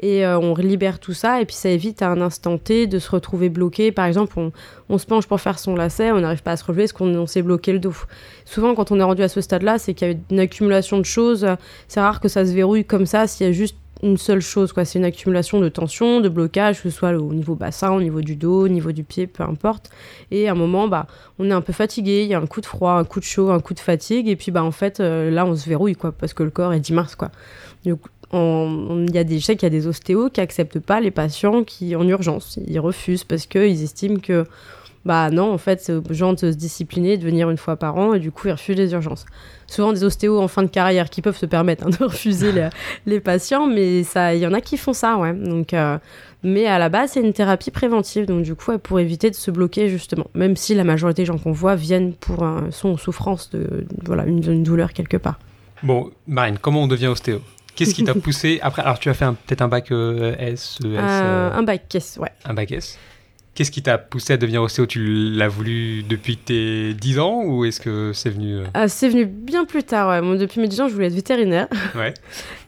et 0.00 0.24
euh, 0.24 0.38
on 0.38 0.54
libère 0.54 1.00
tout 1.00 1.12
ça 1.12 1.40
et 1.40 1.44
puis 1.44 1.56
ça 1.56 1.68
évite 1.70 2.02
à 2.02 2.08
un 2.08 2.20
instant 2.20 2.56
T 2.56 2.86
de 2.86 2.98
se 2.98 3.10
retrouver 3.10 3.48
bloqué. 3.48 3.92
Par 3.92 4.06
exemple, 4.06 4.38
on, 4.38 4.52
on 4.88 4.98
se 4.98 5.06
penche 5.06 5.26
pour 5.26 5.40
faire 5.40 5.58
son 5.58 5.74
lacet, 5.74 6.10
on 6.12 6.20
n'arrive 6.20 6.42
pas 6.42 6.52
à 6.52 6.56
se 6.56 6.64
relever 6.64 6.84
parce 6.84 6.92
qu'on 6.92 7.14
on 7.14 7.26
s'est 7.26 7.42
bloqué 7.42 7.72
le 7.72 7.80
dos. 7.80 7.94
Souvent, 8.44 8.74
quand 8.74 8.92
on 8.92 9.00
est 9.00 9.04
rendu 9.04 9.22
à 9.22 9.28
ce 9.28 9.40
stade-là, 9.40 9.78
c'est 9.78 9.94
qu'il 9.94 10.08
y 10.08 10.10
a 10.12 10.14
une 10.30 10.40
accumulation 10.40 10.98
de 10.98 11.04
choses. 11.04 11.46
C'est 11.88 12.00
rare 12.00 12.20
que 12.20 12.28
ça 12.28 12.46
se 12.46 12.52
verrouille 12.52 12.84
comme 12.84 13.06
ça 13.06 13.26
s'il 13.26 13.46
y 13.46 13.50
a 13.50 13.52
juste 13.52 13.76
une 14.02 14.16
seule 14.16 14.40
chose, 14.40 14.72
quoi. 14.72 14.84
C'est 14.84 14.98
une 14.98 15.04
accumulation 15.04 15.60
de 15.60 15.68
tension, 15.68 16.20
de 16.20 16.28
blocage, 16.28 16.82
que 16.82 16.90
ce 16.90 16.96
soit 16.96 17.10
au 17.12 17.32
niveau 17.32 17.54
bassin, 17.54 17.90
au 17.92 18.00
niveau 18.00 18.20
du 18.20 18.36
dos, 18.36 18.64
au 18.64 18.68
niveau 18.68 18.92
du 18.92 19.02
pied, 19.04 19.26
peu 19.26 19.42
importe. 19.42 19.90
Et 20.30 20.48
à 20.48 20.52
un 20.52 20.54
moment, 20.54 20.86
bah, 20.88 21.06
on 21.38 21.50
est 21.50 21.52
un 21.52 21.60
peu 21.60 21.72
fatigué, 21.72 22.22
il 22.22 22.28
y 22.28 22.34
a 22.34 22.38
un 22.38 22.46
coup 22.46 22.60
de 22.60 22.66
froid, 22.66 22.92
un 22.92 23.04
coup 23.04 23.18
de 23.20 23.24
chaud, 23.24 23.50
un 23.50 23.60
coup 23.60 23.74
de 23.74 23.80
fatigue, 23.80 24.28
et 24.28 24.36
puis 24.36 24.50
bah 24.52 24.62
en 24.62 24.70
fait, 24.70 25.00
euh, 25.00 25.30
là, 25.30 25.44
on 25.46 25.54
se 25.56 25.68
verrouille, 25.68 25.94
quoi, 25.96 26.12
parce 26.12 26.32
que 26.32 26.42
le 26.42 26.50
corps 26.50 26.72
est 26.72 26.80
10 26.80 26.92
mars, 26.92 27.14
quoi. 27.16 27.30
Donc, 27.84 28.00
on- 28.30 29.06
il 29.08 29.14
y 29.14 29.18
a 29.18 29.24
des, 29.24 29.38
je 29.38 29.44
sais 29.44 29.56
qu'il 29.56 29.64
y 29.64 29.66
a 29.66 29.70
des 29.70 29.86
ostéos 29.86 30.28
qui 30.30 30.40
acceptent 30.40 30.80
pas 30.80 31.00
les 31.00 31.10
patients 31.10 31.64
qui 31.64 31.96
en 31.96 32.06
urgence, 32.06 32.58
ils 32.66 32.78
refusent 32.78 33.24
parce 33.24 33.46
qu'ils 33.46 33.82
estiment 33.82 34.18
que 34.20 34.44
bah 35.08 35.30
non, 35.30 35.50
en 35.50 35.56
fait, 35.56 35.80
c'est 35.80 35.94
aux 35.94 36.02
gens 36.10 36.34
de 36.34 36.38
se 36.38 36.46
discipliner, 36.46 37.16
de 37.16 37.24
venir 37.24 37.48
une 37.48 37.56
fois 37.56 37.76
par 37.76 37.96
an, 37.96 38.12
et 38.12 38.18
du 38.18 38.30
coup, 38.30 38.48
ils 38.48 38.52
refusent 38.52 38.76
les 38.76 38.92
urgences. 38.92 39.24
Souvent 39.66 39.94
des 39.94 40.04
ostéos 40.04 40.38
en 40.38 40.48
fin 40.48 40.62
de 40.62 40.68
carrière 40.68 41.08
qui 41.08 41.22
peuvent 41.22 41.36
se 41.36 41.46
permettre 41.46 41.86
hein, 41.86 41.90
de 41.98 42.04
refuser 42.04 42.52
les, 42.52 42.68
les 43.06 43.18
patients, 43.18 43.66
mais 43.66 44.02
ça, 44.02 44.34
il 44.34 44.40
y 44.40 44.46
en 44.46 44.52
a 44.52 44.60
qui 44.60 44.76
font 44.76 44.92
ça, 44.92 45.16
ouais. 45.16 45.32
Donc, 45.32 45.72
euh, 45.72 45.96
mais 46.42 46.66
à 46.66 46.78
la 46.78 46.90
base, 46.90 47.12
c'est 47.12 47.20
une 47.22 47.32
thérapie 47.32 47.70
préventive, 47.70 48.26
donc 48.26 48.42
du 48.42 48.54
coup, 48.54 48.76
pour 48.76 49.00
éviter 49.00 49.30
de 49.30 49.34
se 49.34 49.50
bloquer 49.50 49.88
justement. 49.88 50.26
Même 50.34 50.56
si 50.56 50.74
la 50.74 50.84
majorité 50.84 51.22
des 51.22 51.26
gens 51.26 51.38
qu'on 51.38 51.52
voit 51.52 51.74
viennent 51.74 52.12
pour 52.12 52.42
un, 52.42 52.70
sont 52.70 52.90
en 52.90 52.96
souffrance 52.98 53.48
de, 53.48 53.86
voilà, 54.04 54.26
une, 54.26 54.44
une 54.44 54.62
douleur 54.62 54.92
quelque 54.92 55.16
part. 55.16 55.38
Bon, 55.82 56.10
Marine, 56.26 56.58
comment 56.60 56.82
on 56.82 56.86
devient 56.86 57.06
ostéo? 57.06 57.40
Qu'est-ce 57.74 57.94
qui 57.94 58.04
t'a 58.04 58.14
poussé 58.26 58.58
après? 58.62 58.82
Alors, 58.82 58.98
tu 58.98 59.08
as 59.08 59.14
fait 59.14 59.24
peut-être 59.46 59.62
un 59.62 59.68
bac 59.68 59.90
euh, 59.90 60.34
S, 60.38 60.78
ES, 60.84 60.86
Euh, 60.86 60.98
euh, 60.98 61.50
un 61.54 61.62
bac 61.62 61.84
caisse, 61.88 62.18
ouais. 62.20 62.30
un 62.44 62.52
bac 62.52 62.72
S. 62.72 62.98
Qu'est-ce 63.58 63.72
qui 63.72 63.82
t'a 63.82 63.98
poussé 63.98 64.34
à 64.34 64.36
devenir 64.36 64.62
ostéo 64.62 64.86
Tu 64.86 65.30
l'as 65.32 65.48
voulu 65.48 66.04
depuis 66.04 66.36
tes 66.36 66.94
10 66.94 67.18
ans 67.18 67.42
ou 67.44 67.64
est-ce 67.64 67.80
que 67.80 68.12
c'est 68.14 68.30
venu 68.30 68.54
euh, 68.58 68.64
Euh, 68.76 68.84
c'est 68.86 69.08
venu 69.08 69.26
bien 69.26 69.64
plus 69.64 69.82
tard, 69.82 70.10
ouais. 70.10 70.20
Moi, 70.20 70.36
depuis 70.36 70.60
mes 70.60 70.68
10 70.68 70.80
ans, 70.82 70.88
je 70.88 70.94
voulais 70.94 71.08
être 71.08 71.12
vétérinaire. 71.12 71.66
Ouais. 71.96 72.14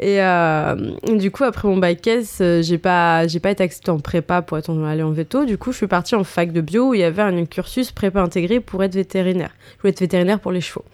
Et 0.00 0.20
euh, 0.20 0.74
du 1.16 1.30
coup, 1.30 1.44
après 1.44 1.68
mon 1.68 1.76
bac 1.76 2.04
S, 2.08 2.38
euh, 2.40 2.60
j'ai 2.62 2.76
pas, 2.78 3.28
j'ai 3.28 3.38
pas 3.38 3.52
été 3.52 3.62
acceptée 3.62 3.92
en 3.92 4.00
prépa 4.00 4.42
pour 4.42 4.58
être 4.58 4.68
en- 4.68 4.82
aller 4.84 5.04
en 5.04 5.12
veto. 5.12 5.44
Du 5.44 5.58
coup, 5.58 5.70
je 5.70 5.76
suis 5.76 5.86
partie 5.86 6.16
en 6.16 6.24
fac 6.24 6.50
de 6.50 6.60
bio 6.60 6.88
où 6.88 6.94
il 6.94 7.00
y 7.00 7.04
avait 7.04 7.22
un 7.22 7.44
cursus 7.44 7.92
prépa 7.92 8.20
intégré 8.20 8.58
pour 8.58 8.82
être 8.82 8.94
vétérinaire. 8.96 9.50
Je 9.76 9.82
voulais 9.82 9.90
être 9.92 10.00
vétérinaire 10.00 10.40
pour 10.40 10.50
les 10.50 10.60
chevaux. 10.60 10.84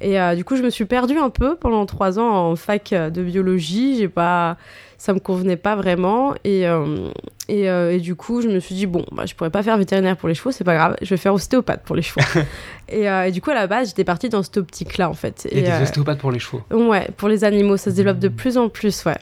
Et 0.00 0.20
euh, 0.20 0.36
du 0.36 0.44
coup, 0.44 0.54
je 0.54 0.62
me 0.62 0.70
suis 0.70 0.84
perdue 0.84 1.18
un 1.18 1.30
peu 1.30 1.56
pendant 1.56 1.84
trois 1.86 2.20
ans 2.20 2.30
en 2.50 2.54
fac 2.54 2.90
de 2.94 3.22
biologie. 3.24 3.96
J'ai 3.98 4.08
pas, 4.08 4.56
ça 5.02 5.12
me 5.12 5.18
convenait 5.18 5.56
pas 5.56 5.74
vraiment. 5.74 6.32
Et, 6.44 6.68
euh, 6.68 7.10
et, 7.48 7.68
euh, 7.68 7.92
et 7.92 7.98
du 7.98 8.14
coup, 8.14 8.40
je 8.40 8.46
me 8.46 8.60
suis 8.60 8.76
dit 8.76 8.86
bon, 8.86 9.04
bah, 9.10 9.26
je 9.26 9.34
pourrais 9.34 9.50
pas 9.50 9.64
faire 9.64 9.76
vétérinaire 9.76 10.16
pour 10.16 10.28
les 10.28 10.34
chevaux, 10.36 10.52
c'est 10.52 10.62
pas 10.62 10.76
grave. 10.76 10.96
Je 11.02 11.08
vais 11.08 11.16
faire 11.16 11.34
ostéopathe 11.34 11.82
pour 11.82 11.96
les 11.96 12.02
chevaux. 12.02 12.20
et, 12.88 13.10
euh, 13.10 13.24
et 13.24 13.32
du 13.32 13.42
coup, 13.42 13.50
à 13.50 13.54
la 13.54 13.66
base, 13.66 13.88
j'étais 13.88 14.04
partie 14.04 14.28
dans 14.28 14.44
cette 14.44 14.58
optique-là, 14.58 15.10
en 15.10 15.14
fait. 15.14 15.48
Et, 15.50 15.66
a 15.66 15.78
des 15.78 15.82
ostéopathes 15.82 16.20
pour 16.20 16.30
les 16.30 16.38
chevaux. 16.38 16.62
Ouais, 16.70 17.08
pour 17.16 17.28
les 17.28 17.42
animaux, 17.42 17.76
ça 17.76 17.90
se 17.90 17.96
développe 17.96 18.20
de 18.20 18.28
plus 18.28 18.56
en 18.56 18.68
plus, 18.68 19.04
ouais. 19.04 19.18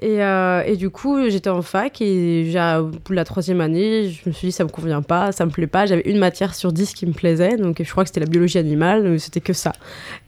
Et, 0.00 0.22
euh, 0.22 0.62
et 0.64 0.76
du 0.76 0.90
coup, 0.90 1.28
j'étais 1.28 1.50
en 1.50 1.62
fac 1.62 2.00
et 2.00 2.44
bout 2.44 3.10
de 3.10 3.14
la 3.14 3.24
troisième 3.24 3.60
année, 3.60 4.10
je 4.10 4.28
me 4.28 4.32
suis 4.32 4.48
dit 4.48 4.52
ça 4.52 4.64
me 4.64 4.68
convient 4.68 5.02
pas, 5.02 5.32
ça 5.32 5.44
me 5.44 5.50
plaît 5.50 5.66
pas. 5.66 5.86
J'avais 5.86 6.02
une 6.02 6.18
matière 6.18 6.54
sur 6.54 6.72
dix 6.72 6.94
qui 6.94 7.04
me 7.06 7.12
plaisait, 7.12 7.56
donc 7.56 7.82
je 7.82 7.90
crois 7.90 8.04
que 8.04 8.08
c'était 8.08 8.20
la 8.20 8.26
biologie 8.26 8.58
animale, 8.58 9.02
donc 9.02 9.20
c'était 9.20 9.40
que 9.40 9.52
ça. 9.52 9.72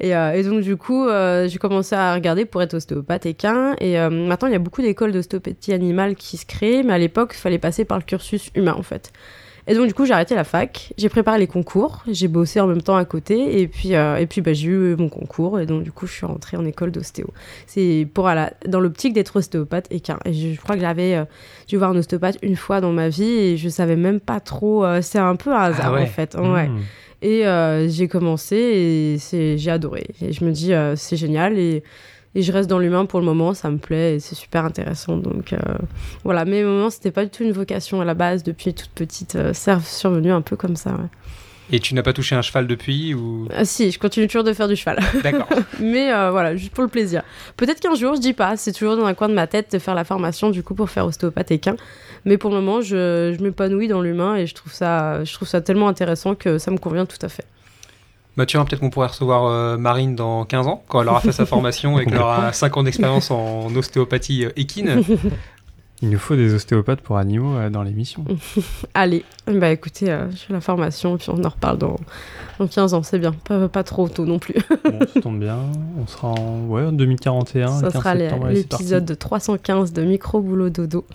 Et, 0.00 0.16
euh, 0.16 0.32
et 0.32 0.42
donc 0.42 0.62
du 0.62 0.76
coup, 0.76 1.06
euh, 1.06 1.46
j'ai 1.48 1.58
commencé 1.58 1.94
à 1.94 2.14
regarder 2.14 2.44
pour 2.44 2.62
être 2.62 2.74
ostéopathe. 2.74 3.26
Et 3.26 3.36
euh, 3.44 4.10
maintenant, 4.10 4.48
il 4.48 4.52
y 4.52 4.56
a 4.56 4.60
beaucoup 4.60 4.82
d'écoles 4.82 5.12
d'ostéopathie 5.12 5.72
animale 5.72 6.16
qui 6.16 6.36
se 6.36 6.46
créent, 6.46 6.82
mais 6.82 6.92
à 6.92 6.98
l'époque, 6.98 7.32
il 7.34 7.38
fallait 7.38 7.58
passer 7.58 7.84
par 7.84 7.98
le 7.98 8.04
cursus 8.04 8.50
humain 8.54 8.74
en 8.76 8.82
fait. 8.82 9.12
Et 9.70 9.74
donc 9.74 9.86
du 9.86 9.94
coup, 9.94 10.04
j'ai 10.04 10.12
arrêté 10.12 10.34
la 10.34 10.42
fac, 10.42 10.92
j'ai 10.98 11.08
préparé 11.08 11.38
les 11.38 11.46
concours, 11.46 12.02
j'ai 12.10 12.26
bossé 12.26 12.58
en 12.60 12.66
même 12.66 12.82
temps 12.82 12.96
à 12.96 13.04
côté, 13.04 13.60
et 13.60 13.68
puis, 13.68 13.94
euh, 13.94 14.16
et 14.16 14.26
puis 14.26 14.40
bah, 14.40 14.52
j'ai 14.52 14.66
eu 14.66 14.96
mon 14.96 15.08
concours, 15.08 15.60
et 15.60 15.64
donc 15.66 15.84
du 15.84 15.92
coup, 15.92 16.08
je 16.08 16.12
suis 16.12 16.26
rentrée 16.26 16.56
en 16.56 16.64
école 16.64 16.90
d'ostéo. 16.90 17.28
C'est 17.68 18.08
pour 18.12 18.26
la- 18.26 18.52
dans 18.66 18.80
l'optique 18.80 19.12
d'être 19.12 19.36
ostéopathe. 19.36 19.86
Et 19.92 20.02
je, 20.04 20.54
je 20.54 20.60
crois 20.60 20.74
que 20.74 20.80
j'avais 20.80 21.14
euh, 21.14 21.24
dû 21.68 21.76
voir 21.76 21.90
un 21.92 21.96
ostéopathe 21.96 22.36
une 22.42 22.56
fois 22.56 22.80
dans 22.80 22.90
ma 22.90 23.08
vie, 23.10 23.22
et 23.30 23.56
je 23.56 23.68
savais 23.68 23.94
même 23.94 24.18
pas 24.18 24.40
trop. 24.40 24.84
euh, 24.84 25.02
c'est 25.02 25.18
un 25.20 25.36
peu 25.36 25.52
un 25.54 25.60
hasard 25.60 25.86
Ah 25.90 25.92
ouais. 25.92 26.02
en 26.02 26.06
fait. 26.06 26.34
Mmh. 26.36 26.78
Et 27.22 27.46
euh, 27.46 27.88
j'ai 27.88 28.08
commencé 28.08 28.56
et 28.56 29.56
j'ai 29.56 29.70
adoré. 29.70 30.06
Et 30.20 30.32
je 30.32 30.44
me 30.44 30.50
dis, 30.50 30.72
c'est 30.96 31.16
génial. 31.16 31.56
Et, 31.58 31.84
et 32.34 32.42
je 32.42 32.52
reste 32.52 32.70
dans 32.70 32.78
l'humain 32.78 33.06
pour 33.06 33.18
le 33.20 33.26
moment, 33.26 33.54
ça 33.54 33.70
me 33.70 33.78
plaît 33.78 34.16
et 34.16 34.20
c'est 34.20 34.34
super 34.36 34.64
intéressant. 34.64 35.16
Donc 35.16 35.52
euh, 35.52 35.58
voilà, 36.24 36.44
mais 36.44 36.62
au 36.64 36.68
moment, 36.68 36.90
c'était 36.90 37.10
pas 37.10 37.24
du 37.24 37.30
tout 37.30 37.42
une 37.42 37.52
vocation 37.52 38.00
à 38.00 38.04
la 38.04 38.14
base. 38.14 38.42
Depuis 38.44 38.72
toute 38.74 38.90
petite, 38.90 39.36
euh, 39.36 39.50
c'est 39.52 39.80
survenu 39.82 40.30
un 40.32 40.40
peu 40.40 40.56
comme 40.56 40.76
ça. 40.76 40.90
ouais. 40.92 41.08
Et 41.72 41.78
tu 41.78 41.94
n'as 41.94 42.02
pas 42.02 42.12
touché 42.12 42.34
un 42.34 42.42
cheval 42.42 42.66
depuis 42.66 43.14
ou? 43.14 43.46
Ah 43.54 43.64
si, 43.64 43.92
je 43.92 43.98
continue 44.00 44.26
toujours 44.26 44.42
de 44.42 44.52
faire 44.52 44.66
du 44.66 44.74
cheval. 44.74 44.98
D'accord. 45.22 45.46
mais 45.80 46.12
euh, 46.12 46.30
voilà, 46.32 46.56
juste 46.56 46.72
pour 46.72 46.82
le 46.82 46.90
plaisir. 46.90 47.22
Peut-être 47.56 47.78
qu'un 47.80 47.94
jour, 47.94 48.16
je 48.16 48.20
dis 48.20 48.32
pas, 48.32 48.56
c'est 48.56 48.72
toujours 48.72 48.96
dans 48.96 49.04
un 49.04 49.14
coin 49.14 49.28
de 49.28 49.34
ma 49.34 49.46
tête 49.46 49.70
de 49.72 49.78
faire 49.78 49.94
la 49.94 50.02
formation 50.04 50.50
du 50.50 50.62
coup 50.64 50.74
pour 50.74 50.90
faire 50.90 51.06
ostéopathe 51.06 51.52
équin. 51.52 51.76
Mais 52.24 52.38
pour 52.38 52.50
le 52.50 52.56
moment, 52.56 52.80
je, 52.80 53.34
je 53.38 53.42
m'épanouis 53.42 53.86
dans 53.88 54.02
l'humain 54.02 54.34
et 54.36 54.46
je 54.46 54.54
trouve, 54.54 54.72
ça, 54.72 55.24
je 55.24 55.32
trouve 55.32 55.46
ça 55.48 55.60
tellement 55.60 55.86
intéressant 55.88 56.34
que 56.34 56.58
ça 56.58 56.70
me 56.72 56.76
convient 56.78 57.06
tout 57.06 57.18
à 57.22 57.28
fait. 57.28 57.44
Mathieu, 58.40 58.58
Bah, 58.58 58.64
peut-être 58.64 58.80
qu'on 58.80 58.90
pourrait 58.90 59.08
recevoir 59.08 59.44
euh, 59.46 59.76
Marine 59.76 60.16
dans 60.16 60.44
15 60.44 60.66
ans, 60.66 60.82
quand 60.88 61.02
elle 61.02 61.08
aura 61.08 61.20
fait 61.20 61.32
sa 61.32 61.46
formation 61.46 61.98
et 61.98 62.06
qu'elle 62.06 62.18
aura 62.18 62.52
5 62.54 62.76
ans 62.78 62.82
d'expérience 62.82 63.30
en 63.30 63.74
ostéopathie 63.76 64.46
euh, 64.46 64.50
équine. 64.56 65.02
Il 66.02 66.08
nous 66.08 66.18
faut 66.18 66.34
des 66.34 66.54
ostéopathes 66.54 67.02
pour 67.02 67.18
animaux 67.18 67.56
euh, 67.56 67.68
dans 67.68 67.82
l'émission. 67.82 68.24
Allez, 68.94 69.22
bah 69.46 69.68
écoutez, 69.70 70.10
euh, 70.10 70.30
je 70.30 70.36
fais 70.38 70.52
la 70.54 70.62
formation, 70.62 71.18
puis 71.18 71.28
on 71.28 71.44
en 71.44 71.48
reparle 71.50 71.76
dans, 71.76 71.96
dans 72.58 72.66
15 72.66 72.94
ans, 72.94 73.02
c'est 73.02 73.18
bien. 73.18 73.32
Pas, 73.32 73.68
pas 73.68 73.84
trop 73.84 74.08
tôt 74.08 74.24
non 74.24 74.38
plus. 74.38 74.54
Bon, 74.84 74.98
ça 75.12 75.20
tombe 75.20 75.38
bien. 75.38 75.58
On 76.00 76.06
sera 76.06 76.28
en, 76.28 76.66
ouais, 76.68 76.86
en 76.86 76.92
2041. 76.92 77.68
Ça 77.68 77.86
le 77.86 77.92
15 77.92 78.02
sera 78.02 78.14
l'épisode 78.14 79.04
de 79.04 79.12
315 79.14 79.92
de 79.92 80.02
Micro 80.02 80.40
Boulot 80.40 80.70
Dodo. 80.70 81.04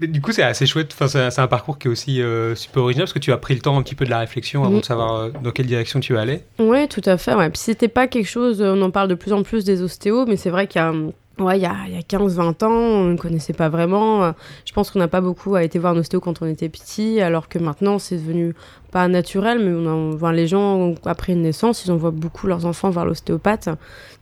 Du 0.00 0.20
coup, 0.20 0.32
c'est 0.32 0.42
assez 0.42 0.66
chouette. 0.66 0.94
Enfin, 0.98 1.08
c'est 1.30 1.40
un 1.40 1.46
parcours 1.48 1.78
qui 1.78 1.88
est 1.88 1.90
aussi 1.90 2.22
euh, 2.22 2.54
super 2.54 2.82
original 2.84 3.04
parce 3.04 3.12
que 3.12 3.18
tu 3.18 3.32
as 3.32 3.36
pris 3.36 3.54
le 3.54 3.60
temps 3.60 3.76
un 3.78 3.82
petit 3.82 3.94
peu 3.94 4.04
de 4.04 4.10
la 4.10 4.18
réflexion 4.20 4.62
avant 4.62 4.74
Mhm. 4.74 4.80
de 4.80 4.84
savoir 4.84 5.14
euh, 5.16 5.30
dans 5.42 5.50
quelle 5.50 5.66
direction 5.66 6.00
tu 6.00 6.16
allais. 6.16 6.44
Ouais, 6.58 6.86
tout 6.86 7.02
à 7.04 7.16
fait. 7.18 7.34
Ouais. 7.34 7.50
Puis 7.50 7.58
c'était 7.58 7.88
pas 7.88 8.06
quelque 8.06 8.28
chose, 8.28 8.62
on 8.62 8.80
en 8.82 8.90
parle 8.90 9.08
de 9.08 9.14
plus 9.14 9.32
en 9.32 9.42
plus 9.42 9.64
des 9.64 9.82
ostéos, 9.82 10.26
mais 10.26 10.36
c'est 10.36 10.50
vrai 10.50 10.66
qu'il 10.68 10.80
y 10.80 10.84
a, 10.84 10.92
ouais, 10.92 11.58
il 11.58 11.62
y 11.62 11.66
a, 11.66 11.72
a 11.72 12.02
15-20 12.02 12.64
ans, 12.64 12.70
on 12.70 13.04
ne 13.04 13.16
connaissait 13.16 13.52
pas 13.52 13.68
vraiment. 13.68 14.32
Je 14.64 14.72
pense 14.72 14.90
qu'on 14.90 14.98
n'a 15.00 15.08
pas 15.08 15.20
beaucoup 15.20 15.54
à 15.56 15.64
été 15.64 15.78
voir 15.78 15.94
un 15.94 15.98
ostéo 15.98 16.20
quand 16.20 16.42
on 16.42 16.46
était 16.46 16.68
petit, 16.68 17.20
alors 17.20 17.48
que 17.48 17.58
maintenant 17.58 17.98
c'est 17.98 18.16
devenu 18.16 18.54
pas 18.92 19.06
naturel, 19.08 19.58
mais 19.58 19.72
on 19.90 20.30
les 20.30 20.46
gens, 20.46 20.94
après 21.04 21.32
une 21.32 21.42
naissance, 21.42 21.84
ils 21.84 21.90
envoient 21.92 22.10
beaucoup 22.12 22.46
leurs 22.46 22.66
enfants 22.66 22.90
voir 22.90 23.04
l'ostéopathe. 23.04 23.68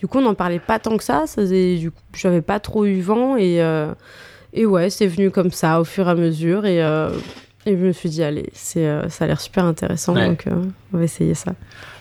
Du 0.01 0.07
coup, 0.07 0.19
on 0.19 0.23
n'en 0.23 0.35
parlait 0.35 0.59
pas 0.59 0.79
tant 0.79 0.97
que 0.97 1.05
ça. 1.05 1.27
ça 1.27 1.43
faisait- 1.43 1.77
du 1.77 1.91
coup, 1.91 2.01
j'avais 2.15 2.43
pas 2.43 2.61
trop 2.61 2.85
eu 2.87 3.01
vent 3.01 3.37
et, 3.37 3.63
euh, 3.63 3.93
et 4.53 4.67
ouais, 4.67 4.91
c'est 4.91 5.07
venu 5.07 5.31
comme 5.31 5.51
ça 5.51 5.81
au 5.81 5.85
fur 5.85 6.07
et 6.09 6.11
à 6.11 6.15
mesure. 6.15 6.65
Et, 6.67 6.83
euh, 6.83 7.11
et 7.69 7.73
je 7.77 7.83
me 7.85 7.91
suis 7.93 8.09
dit, 8.09 8.23
allez, 8.23 8.49
c'est, 8.53 8.87
euh, 8.87 9.09
ça 9.09 9.25
a 9.25 9.27
l'air 9.27 9.41
super 9.41 9.65
intéressant, 9.65 10.15
Ouais. 10.15 10.29
donc 10.29 10.47
euh, 10.47 10.53
on 10.93 10.99
va 10.99 11.03
essayer 11.03 11.35
ça. 11.35 11.53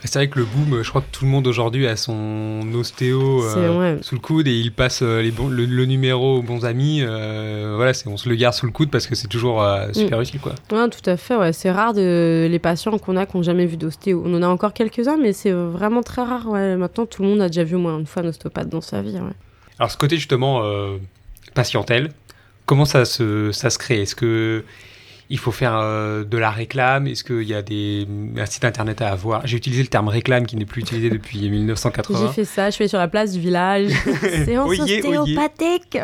C'est 0.04 0.20
vrai 0.20 0.28
que 0.28 0.38
le 0.38 0.46
boom, 0.46 0.84
je 0.84 0.90
crois 0.90 1.02
que 1.02 1.10
tout 1.12 1.26
le 1.26 1.32
monde 1.32 1.48
aujourd'hui 1.48 1.88
a 1.88 1.96
son 1.96 2.62
ostéo 2.76 3.42
ouais. 3.80 3.98
sous 4.02 4.14
le 4.14 4.22
coude 4.22 4.48
et 4.48 4.54
il 4.54 4.72
passe 4.72 5.02
les 5.02 5.32
bons, 5.32 5.48
le, 5.48 5.66
le 5.66 5.86
numéro 5.88 6.38
aux 6.38 6.42
bons 6.44 6.66
amis. 6.66 7.02
voilà, 7.04 7.94
c'est- 7.96 8.08
on 8.08 8.16
se 8.16 8.30
le 8.30 8.36
garde 8.36 8.54
sous 8.54 8.68
le 8.68 8.72
coude 8.72 8.92
parce 8.92 9.08
que 9.08 9.16
c'est 9.16 9.28
toujours 9.28 9.64
euh, 9.64 9.88
super 9.94 10.22
utile, 10.22 10.40
quoi. 10.40 10.54
Ouais, 10.72 10.88
tout 10.90 11.10
à 11.10 11.18
fait. 11.18 11.36
Ouais. 11.36 11.52
C'est 11.52 11.72
rare 11.72 11.94
de 11.94 12.48
les 12.48 12.60
patients 12.60 12.96
qu'on 13.00 13.18
a 13.18 13.26
qui 13.26 13.36
n'ont 13.36 13.42
jamais 13.42 13.66
vu 13.66 13.78
d'ostéo. 13.78 14.22
On 14.24 14.36
en 14.36 14.44
a 14.44 14.48
encore 14.48 14.74
quelques-uns, 14.74 15.18
mais 15.18 15.34
c'est 15.34 15.52
vraiment 15.52 16.04
très 16.04 16.22
rare. 16.22 16.48
Ouais. 16.48 16.76
Maintenant, 16.78 17.08
tout 17.08 17.24
le 17.24 17.30
monde 17.30 17.42
a 17.42 17.48
déjà 17.48 17.64
vu 17.64 17.76
au 17.76 17.80
moins 17.80 17.98
une 17.98 18.06
fois 18.06 18.22
un 18.22 18.28
ostéopathe 18.28 18.70
dans 18.70 18.82
sa 18.82 19.02
vie. 19.02 19.18
Alors, 19.80 19.90
ce 19.90 19.98
côté 19.98 20.18
justement 20.18 20.62
patientèle, 21.56 22.10
comment 22.66 22.86
ça 22.86 23.06
se, 23.06 23.52
ça 23.52 23.70
se 23.70 23.78
crée? 23.78 24.02
Est-ce 24.02 24.16
que 24.16 24.64
il 25.30 25.40
faut 25.40 25.52
faire 25.52 25.76
euh, 25.76 26.24
de 26.24 26.38
la 26.38 26.52
réclame? 26.52 27.08
Est-ce 27.08 27.24
qu'il 27.24 27.44
y 27.44 27.54
a 27.54 27.62
des, 27.62 28.08
un 28.38 28.46
site 28.46 28.64
internet 28.66 29.02
à 29.02 29.12
avoir? 29.12 29.46
J'ai 29.48 29.58
utilisé 29.58 29.82
le 29.82 29.88
terme 29.88 30.08
réclame 30.08 30.46
qui 30.46 30.56
n'est 30.56 30.66
plus 30.66 30.82
utilisé 30.82 31.10
depuis 31.10 31.40
J'ai 31.42 31.50
1980. 31.50 32.32
fait 32.32 32.46
ça, 32.46 32.70
je 32.70 32.78
fais 32.78 32.88
sur 32.88 33.00
la 33.00 33.08
place 33.08 33.32
du 33.32 33.40
village. 33.40 33.90
Séance 34.46 34.80
ostéopathique. 34.80 35.98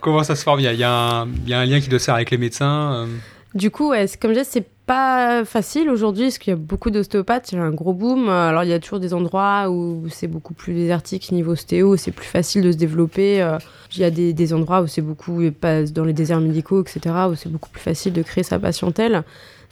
Comment 0.00 0.22
ça 0.22 0.36
se 0.36 0.42
forme? 0.42 0.60
Il 0.60 0.64
y 0.64 0.68
a, 0.68 0.72
il 0.72 0.78
y 0.78 0.84
a 0.84 0.90
un, 0.92 1.28
il 1.44 1.48
y 1.48 1.54
a 1.54 1.60
un 1.60 1.66
lien 1.66 1.80
qui 1.80 1.88
doit 1.88 1.98
se 1.98 2.06
faire 2.06 2.14
avec 2.14 2.30
les 2.30 2.38
médecins 2.38 2.92
euh, 2.92 3.06
Du 3.54 3.70
coup, 3.70 3.90
ouais, 3.90 4.06
comme 4.20 4.32
je 4.32 4.38
disais, 4.40 4.50
c'est 4.50 4.66
pas 4.88 5.44
facile 5.44 5.90
aujourd'hui, 5.90 6.24
parce 6.24 6.38
qu'il 6.38 6.50
y 6.50 6.54
a 6.54 6.56
beaucoup 6.56 6.90
d'ostéopathes, 6.90 7.52
il 7.52 7.56
y 7.56 7.58
a 7.58 7.62
un 7.62 7.70
gros 7.70 7.92
boom. 7.92 8.28
Alors 8.28 8.64
il 8.64 8.70
y 8.70 8.72
a 8.72 8.80
toujours 8.80 8.98
des 8.98 9.12
endroits 9.14 9.70
où 9.70 10.08
c'est 10.08 10.26
beaucoup 10.26 10.54
plus 10.54 10.74
désertique 10.74 11.30
niveau 11.30 11.52
ostéo, 11.52 11.96
c'est 11.96 12.10
plus 12.10 12.26
facile 12.26 12.62
de 12.62 12.72
se 12.72 12.76
développer. 12.76 13.40
Euh, 13.42 13.58
Il 13.94 14.00
y 14.00 14.04
a 14.04 14.10
des, 14.10 14.32
des 14.32 14.52
endroits 14.52 14.82
où 14.82 14.86
c'est 14.86 15.02
beaucoup, 15.02 15.40
dans 15.94 16.04
les 16.04 16.12
déserts 16.12 16.40
médicaux, 16.40 16.82
etc., 16.82 17.14
où 17.30 17.34
c'est 17.34 17.50
beaucoup 17.50 17.70
plus 17.70 17.80
facile 17.80 18.12
de 18.12 18.22
créer 18.22 18.44
sa 18.44 18.58
patientèle. 18.58 19.22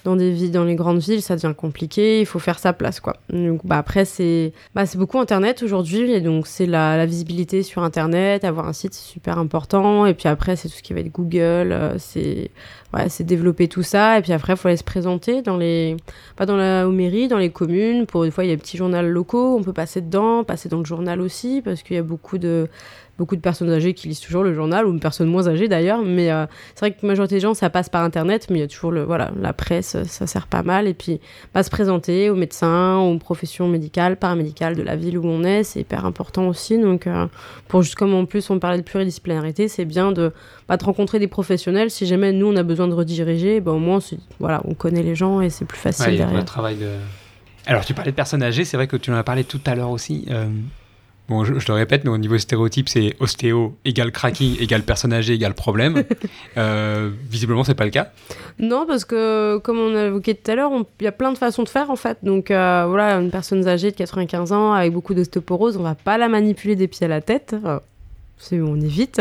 Dans, 0.06 0.14
des 0.14 0.30
villes, 0.30 0.52
dans 0.52 0.62
les 0.62 0.76
grandes 0.76 1.00
villes, 1.00 1.20
ça 1.20 1.34
devient 1.34 1.52
compliqué, 1.56 2.20
il 2.20 2.26
faut 2.26 2.38
faire 2.38 2.60
sa 2.60 2.72
place. 2.72 3.00
Quoi. 3.00 3.16
Donc, 3.28 3.66
bah, 3.66 3.76
après, 3.76 4.04
c'est 4.04 4.52
bah, 4.72 4.84
beaucoup 4.94 5.18
Internet 5.18 5.64
aujourd'hui, 5.64 6.12
et 6.12 6.20
donc 6.20 6.46
c'est 6.46 6.66
la, 6.66 7.04
visibilité 7.06 7.64
sur 7.64 7.82
Internet, 7.82 8.44
avoir 8.44 8.68
un 8.68 8.72
site, 8.72 8.94
c'est 8.94 9.12
super 9.12 9.36
important. 9.38 10.06
Et 10.06 10.14
puis 10.14 10.28
après, 10.28 10.54
c'est 10.54 10.68
tout 10.68 10.76
ce 10.76 10.82
qui 10.84 10.94
va 10.94 11.00
être 11.00 11.10
Google, 11.10 11.72
euh, 11.72 11.96
c'est 11.98 12.52
ouais, 12.94 13.08
c'est 13.08 13.24
développer 13.24 13.66
tout 13.66 13.82
ça. 13.82 14.18
Et 14.18 14.22
puis 14.22 14.32
après, 14.32 14.52
il 14.52 14.56
faut 14.56 14.68
aller 14.68 14.76
se 14.76 14.84
présenter 14.84 15.42
dans 15.42 15.56
les, 15.56 15.96
pas 16.36 16.46
dans 16.46 16.56
la 16.56 16.86
aux 16.88 16.92
dans 16.92 17.38
les 17.38 17.50
communes. 17.50 18.06
Pour 18.06 18.22
des 18.22 18.30
fois, 18.30 18.44
il 18.44 18.48
y 18.48 18.52
a 18.52 18.56
des 18.56 18.62
petits 18.62 18.76
journaux 18.76 19.02
locaux, 19.02 19.56
on 19.58 19.62
peut 19.62 19.72
passer 19.72 20.00
dedans, 20.00 20.44
passer 20.44 20.68
dans 20.68 20.78
le 20.78 20.84
journal 20.84 21.20
aussi, 21.20 21.62
parce 21.64 21.82
qu'il 21.82 21.96
y 21.96 21.98
a 21.98 22.04
beaucoup 22.04 22.38
de 22.38 22.68
beaucoup 23.18 23.36
de 23.36 23.40
personnes 23.40 23.70
âgées 23.70 23.94
qui 23.94 24.08
lisent 24.08 24.20
toujours 24.20 24.42
le 24.42 24.54
journal, 24.54 24.86
ou 24.86 24.92
une 24.92 25.00
personne 25.00 25.28
moins 25.28 25.48
âgée 25.48 25.68
d'ailleurs, 25.68 26.02
mais 26.04 26.30
euh, 26.30 26.46
c'est 26.74 26.80
vrai 26.80 26.90
que 26.90 26.98
la 27.02 27.08
majorité 27.08 27.36
des 27.36 27.40
gens, 27.40 27.54
ça 27.54 27.70
passe 27.70 27.88
par 27.88 28.02
Internet, 28.04 28.46
mais 28.50 28.58
il 28.58 28.60
y 28.60 28.64
a 28.64 28.68
toujours 28.68 28.92
le, 28.92 29.02
voilà, 29.04 29.30
la 29.40 29.52
presse, 29.52 29.96
ça 30.04 30.26
sert 30.26 30.46
pas 30.46 30.62
mal, 30.62 30.86
et 30.86 30.94
puis 30.94 31.20
pas 31.52 31.62
se 31.62 31.70
présenter 31.70 32.28
aux 32.30 32.34
médecins, 32.36 32.96
aux 32.98 33.18
professions 33.18 33.68
médicales, 33.68 34.16
paramédicales 34.16 34.76
de 34.76 34.82
la 34.82 34.96
ville 34.96 35.16
où 35.18 35.26
on 35.26 35.44
est, 35.44 35.62
c'est 35.62 35.80
hyper 35.80 36.04
important 36.04 36.48
aussi, 36.48 36.78
donc 36.78 37.06
euh, 37.06 37.26
pour 37.68 37.82
juste 37.82 37.94
comme 37.94 38.14
en 38.14 38.24
plus 38.26 38.50
on 38.50 38.58
parlait 38.58 38.78
de 38.78 38.82
pluridisciplinarité, 38.82 39.68
c'est 39.68 39.84
bien 39.86 40.12
de, 40.12 40.32
bah, 40.68 40.76
de 40.76 40.84
rencontrer 40.84 41.18
des 41.18 41.28
professionnels, 41.28 41.90
si 41.90 42.06
jamais 42.06 42.32
nous 42.32 42.46
on 42.48 42.56
a 42.56 42.62
besoin 42.62 42.86
de 42.88 42.94
rediriger, 42.94 43.60
bah, 43.60 43.72
au 43.72 43.78
moins 43.78 44.00
c'est- 44.00 44.18
voilà, 44.40 44.60
on 44.66 44.74
connaît 44.74 45.02
les 45.02 45.14
gens 45.14 45.40
et 45.40 45.48
c'est 45.50 45.64
plus 45.64 45.78
facile 45.78 46.06
Ouais, 46.12 46.16
derrière. 46.18 46.44
travail 46.44 46.76
de. 46.76 46.88
Alors, 47.68 47.84
tu 47.84 47.94
parlais 47.94 48.12
de 48.12 48.16
personnes 48.16 48.42
âgées, 48.44 48.64
c'est 48.64 48.76
vrai 48.76 48.86
que 48.86 48.96
tu 48.96 49.10
en 49.10 49.14
as 49.16 49.24
parlé 49.24 49.42
tout 49.42 49.60
à 49.66 49.74
l'heure 49.74 49.90
aussi. 49.90 50.24
euh, 50.30 50.46
Bon, 51.28 51.44
je, 51.44 51.58
je 51.58 51.66
le 51.68 51.74
répète, 51.74 52.04
mais 52.04 52.10
au 52.10 52.18
niveau 52.18 52.38
stéréotype, 52.38 52.88
c'est 52.88 53.16
ostéo 53.18 53.74
égale 53.84 54.12
cracking 54.12 54.56
égale 54.60 54.82
personne 54.82 55.12
âgée 55.12 55.34
égale 55.34 55.54
problème. 55.54 56.04
Euh, 56.56 57.10
visiblement, 57.30 57.64
c'est 57.64 57.74
pas 57.74 57.84
le 57.84 57.90
cas. 57.90 58.10
Non, 58.58 58.86
parce 58.86 59.04
que 59.04 59.58
comme 59.58 59.78
on 59.78 59.94
a 59.94 60.06
évoqué 60.06 60.34
tout 60.34 60.50
à 60.50 60.54
l'heure, 60.54 60.70
il 61.00 61.04
y 61.04 61.06
a 61.06 61.12
plein 61.12 61.30
de 61.30 61.36
façons 61.36 61.64
de 61.64 61.68
faire 61.68 61.90
en 61.90 61.96
fait. 61.96 62.18
Donc 62.22 62.50
euh, 62.50 62.86
voilà, 62.88 63.16
une 63.16 63.30
personne 63.30 63.66
âgée 63.68 63.90
de 63.90 63.96
95 63.96 64.52
ans 64.52 64.72
avec 64.72 64.92
beaucoup 64.92 65.12
d'ostéoporose, 65.12 65.76
on 65.76 65.82
va 65.82 65.94
pas 65.94 66.16
la 66.16 66.28
manipuler 66.28 66.74
des 66.74 66.88
pieds 66.88 67.04
à 67.04 67.08
la 67.08 67.20
tête. 67.20 67.54
Euh, 67.64 67.78
on 68.52 68.80
évite. 68.80 69.20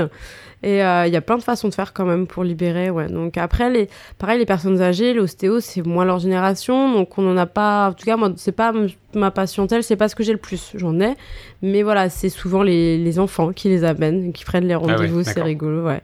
Et 0.63 0.83
euh, 0.83 1.05
il 1.05 1.13
y 1.13 1.15
a 1.15 1.21
plein 1.21 1.37
de 1.37 1.43
façons 1.43 1.67
de 1.69 1.73
faire 1.73 1.93
quand 1.93 2.05
même 2.05 2.25
pour 2.27 2.43
libérer. 2.43 2.89
Ouais. 2.89 3.07
Donc 3.07 3.37
après, 3.37 3.69
les, 3.69 3.87
pareil, 4.17 4.39
les 4.39 4.45
personnes 4.45 4.81
âgées, 4.81 5.13
l'ostéo, 5.13 5.59
c'est 5.59 5.85
moins 5.85 6.05
leur 6.05 6.19
génération. 6.19 6.91
Donc 6.93 7.17
on 7.17 7.21
n'en 7.21 7.37
a 7.37 7.45
pas. 7.45 7.89
En 7.89 7.93
tout 7.93 8.05
cas, 8.05 8.17
moi, 8.17 8.31
c'est 8.37 8.51
pas 8.51 8.73
ma 9.13 9.31
patientèle, 9.31 9.83
c'est 9.83 9.95
pas 9.95 10.09
ce 10.09 10.15
que 10.15 10.23
j'ai 10.23 10.31
le 10.33 10.39
plus. 10.39 10.71
J'en 10.75 10.99
ai. 10.99 11.13
Mais 11.61 11.83
voilà, 11.83 12.09
c'est 12.09 12.29
souvent 12.29 12.63
les, 12.63 12.97
les 12.97 13.19
enfants 13.19 13.51
qui 13.53 13.69
les 13.69 13.83
amènent, 13.83 14.33
qui 14.33 14.43
prennent 14.45 14.67
les 14.67 14.75
ouais, 14.75 14.93
rendez-vous. 14.93 15.23
c'est 15.23 15.41
rigolo. 15.41 15.85
Ouais. 15.85 16.01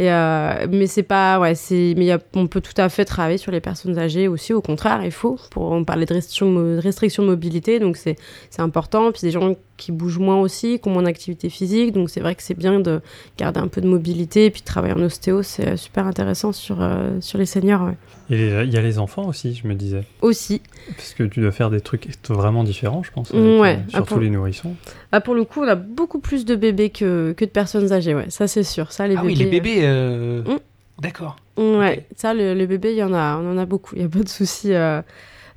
Et 0.00 0.12
euh, 0.12 0.68
mais 0.70 0.86
c'est 0.86 1.02
pas 1.02 1.40
ouais 1.40 1.56
c'est 1.56 1.94
mais 1.96 2.04
y 2.04 2.12
a- 2.12 2.20
on 2.34 2.46
peut 2.46 2.60
tout 2.60 2.72
à 2.76 2.88
fait 2.88 3.04
travailler 3.04 3.36
sur 3.36 3.50
les 3.50 3.60
personnes 3.60 3.98
âgées 3.98 4.28
aussi 4.28 4.52
au 4.54 4.62
contraire 4.62 5.00
il 5.04 5.10
faut 5.10 5.40
pour 5.50 5.72
on 5.72 5.82
parlait 5.82 6.06
de 6.06 6.14
restrictions 6.14 6.52
de 6.52 6.80
de 6.80 7.28
mobilité 7.28 7.80
donc 7.80 7.96
c'est 7.96 8.14
c'est 8.48 8.62
important 8.62 9.10
puis 9.10 9.22
des 9.22 9.32
gens 9.32 9.56
qui 9.78 9.92
bougent 9.92 10.18
moins 10.18 10.36
aussi 10.38 10.78
qui 10.78 10.88
ont 10.88 10.92
moins 10.92 11.04
d'activité 11.04 11.48
physique 11.48 11.92
donc 11.92 12.10
c'est 12.10 12.20
vrai 12.20 12.34
que 12.34 12.42
c'est 12.42 12.58
bien 12.58 12.80
de 12.80 13.00
garder 13.38 13.60
un 13.60 13.68
peu 13.68 13.80
de 13.80 13.86
mobilité 13.88 14.44
et 14.44 14.50
puis 14.50 14.60
de 14.60 14.66
travailler 14.66 14.92
en 14.92 15.00
ostéo 15.02 15.42
c'est 15.42 15.68
euh, 15.68 15.76
super 15.76 16.06
intéressant 16.06 16.52
sur 16.52 16.82
euh, 16.82 17.18
sur 17.20 17.38
les 17.38 17.46
seniors 17.46 17.82
ouais. 17.84 17.96
Et 18.30 18.36
les- 18.36 18.64
il 18.66 18.70
y 18.74 18.76
a 18.76 18.82
les 18.82 18.98
enfants 18.98 19.26
aussi, 19.26 19.54
je 19.54 19.66
me 19.66 19.74
disais. 19.74 20.02
aussi 20.20 20.60
Parce 20.94 21.14
que 21.14 21.22
tu 21.22 21.40
dois 21.40 21.50
faire 21.52 21.70
des 21.70 21.80
trucs 21.80 22.08
vraiment 22.28 22.62
différents, 22.62 23.02
je 23.02 23.10
pense. 23.10 23.32
avec, 23.32 23.42
Ouais, 23.58 23.76
euh, 23.76 23.78
ah, 23.86 23.90
surtout 23.90 24.14
pour- 24.14 24.18
les 24.22 24.28
nourrissons. 24.28 24.74
ah 25.12 25.22
pour 25.22 25.34
le 25.34 25.44
coup 25.44 25.62
on 25.62 25.68
a 25.68 25.76
beaucoup 25.76 26.18
plus 26.18 26.44
de 26.44 26.54
bébés 26.54 26.90
que 26.90 27.32
que 27.34 27.46
de 27.46 27.50
personnes 27.50 27.90
âgées 27.90 28.14
ouais 28.14 28.26
ça 28.28 28.46
c'est 28.46 28.64
sûr 28.64 28.92
ça 28.92 29.06
les 29.08 29.16
ah 29.16 29.22
bébés 29.22 29.32
oui, 29.32 29.38
les 29.38 29.46
bébés. 29.46 29.78
euh, 29.82 30.42
Mm. 30.42 30.58
D'accord. 31.00 31.36
Ouais, 31.56 32.04
ça, 32.16 32.34
le, 32.34 32.54
le 32.54 32.66
bébé, 32.66 32.90
il 32.90 32.98
y 32.98 33.04
en 33.04 33.12
a, 33.14 33.36
on 33.36 33.52
en 33.52 33.56
a 33.58 33.64
beaucoup. 33.66 33.94
Il 33.94 34.02
y 34.02 34.04
a 34.04 34.08
pas 34.08 34.18
de 34.18 34.28
souci. 34.28 34.74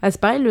Ah, 0.04 0.10
c'est 0.10 0.20
pareil, 0.20 0.44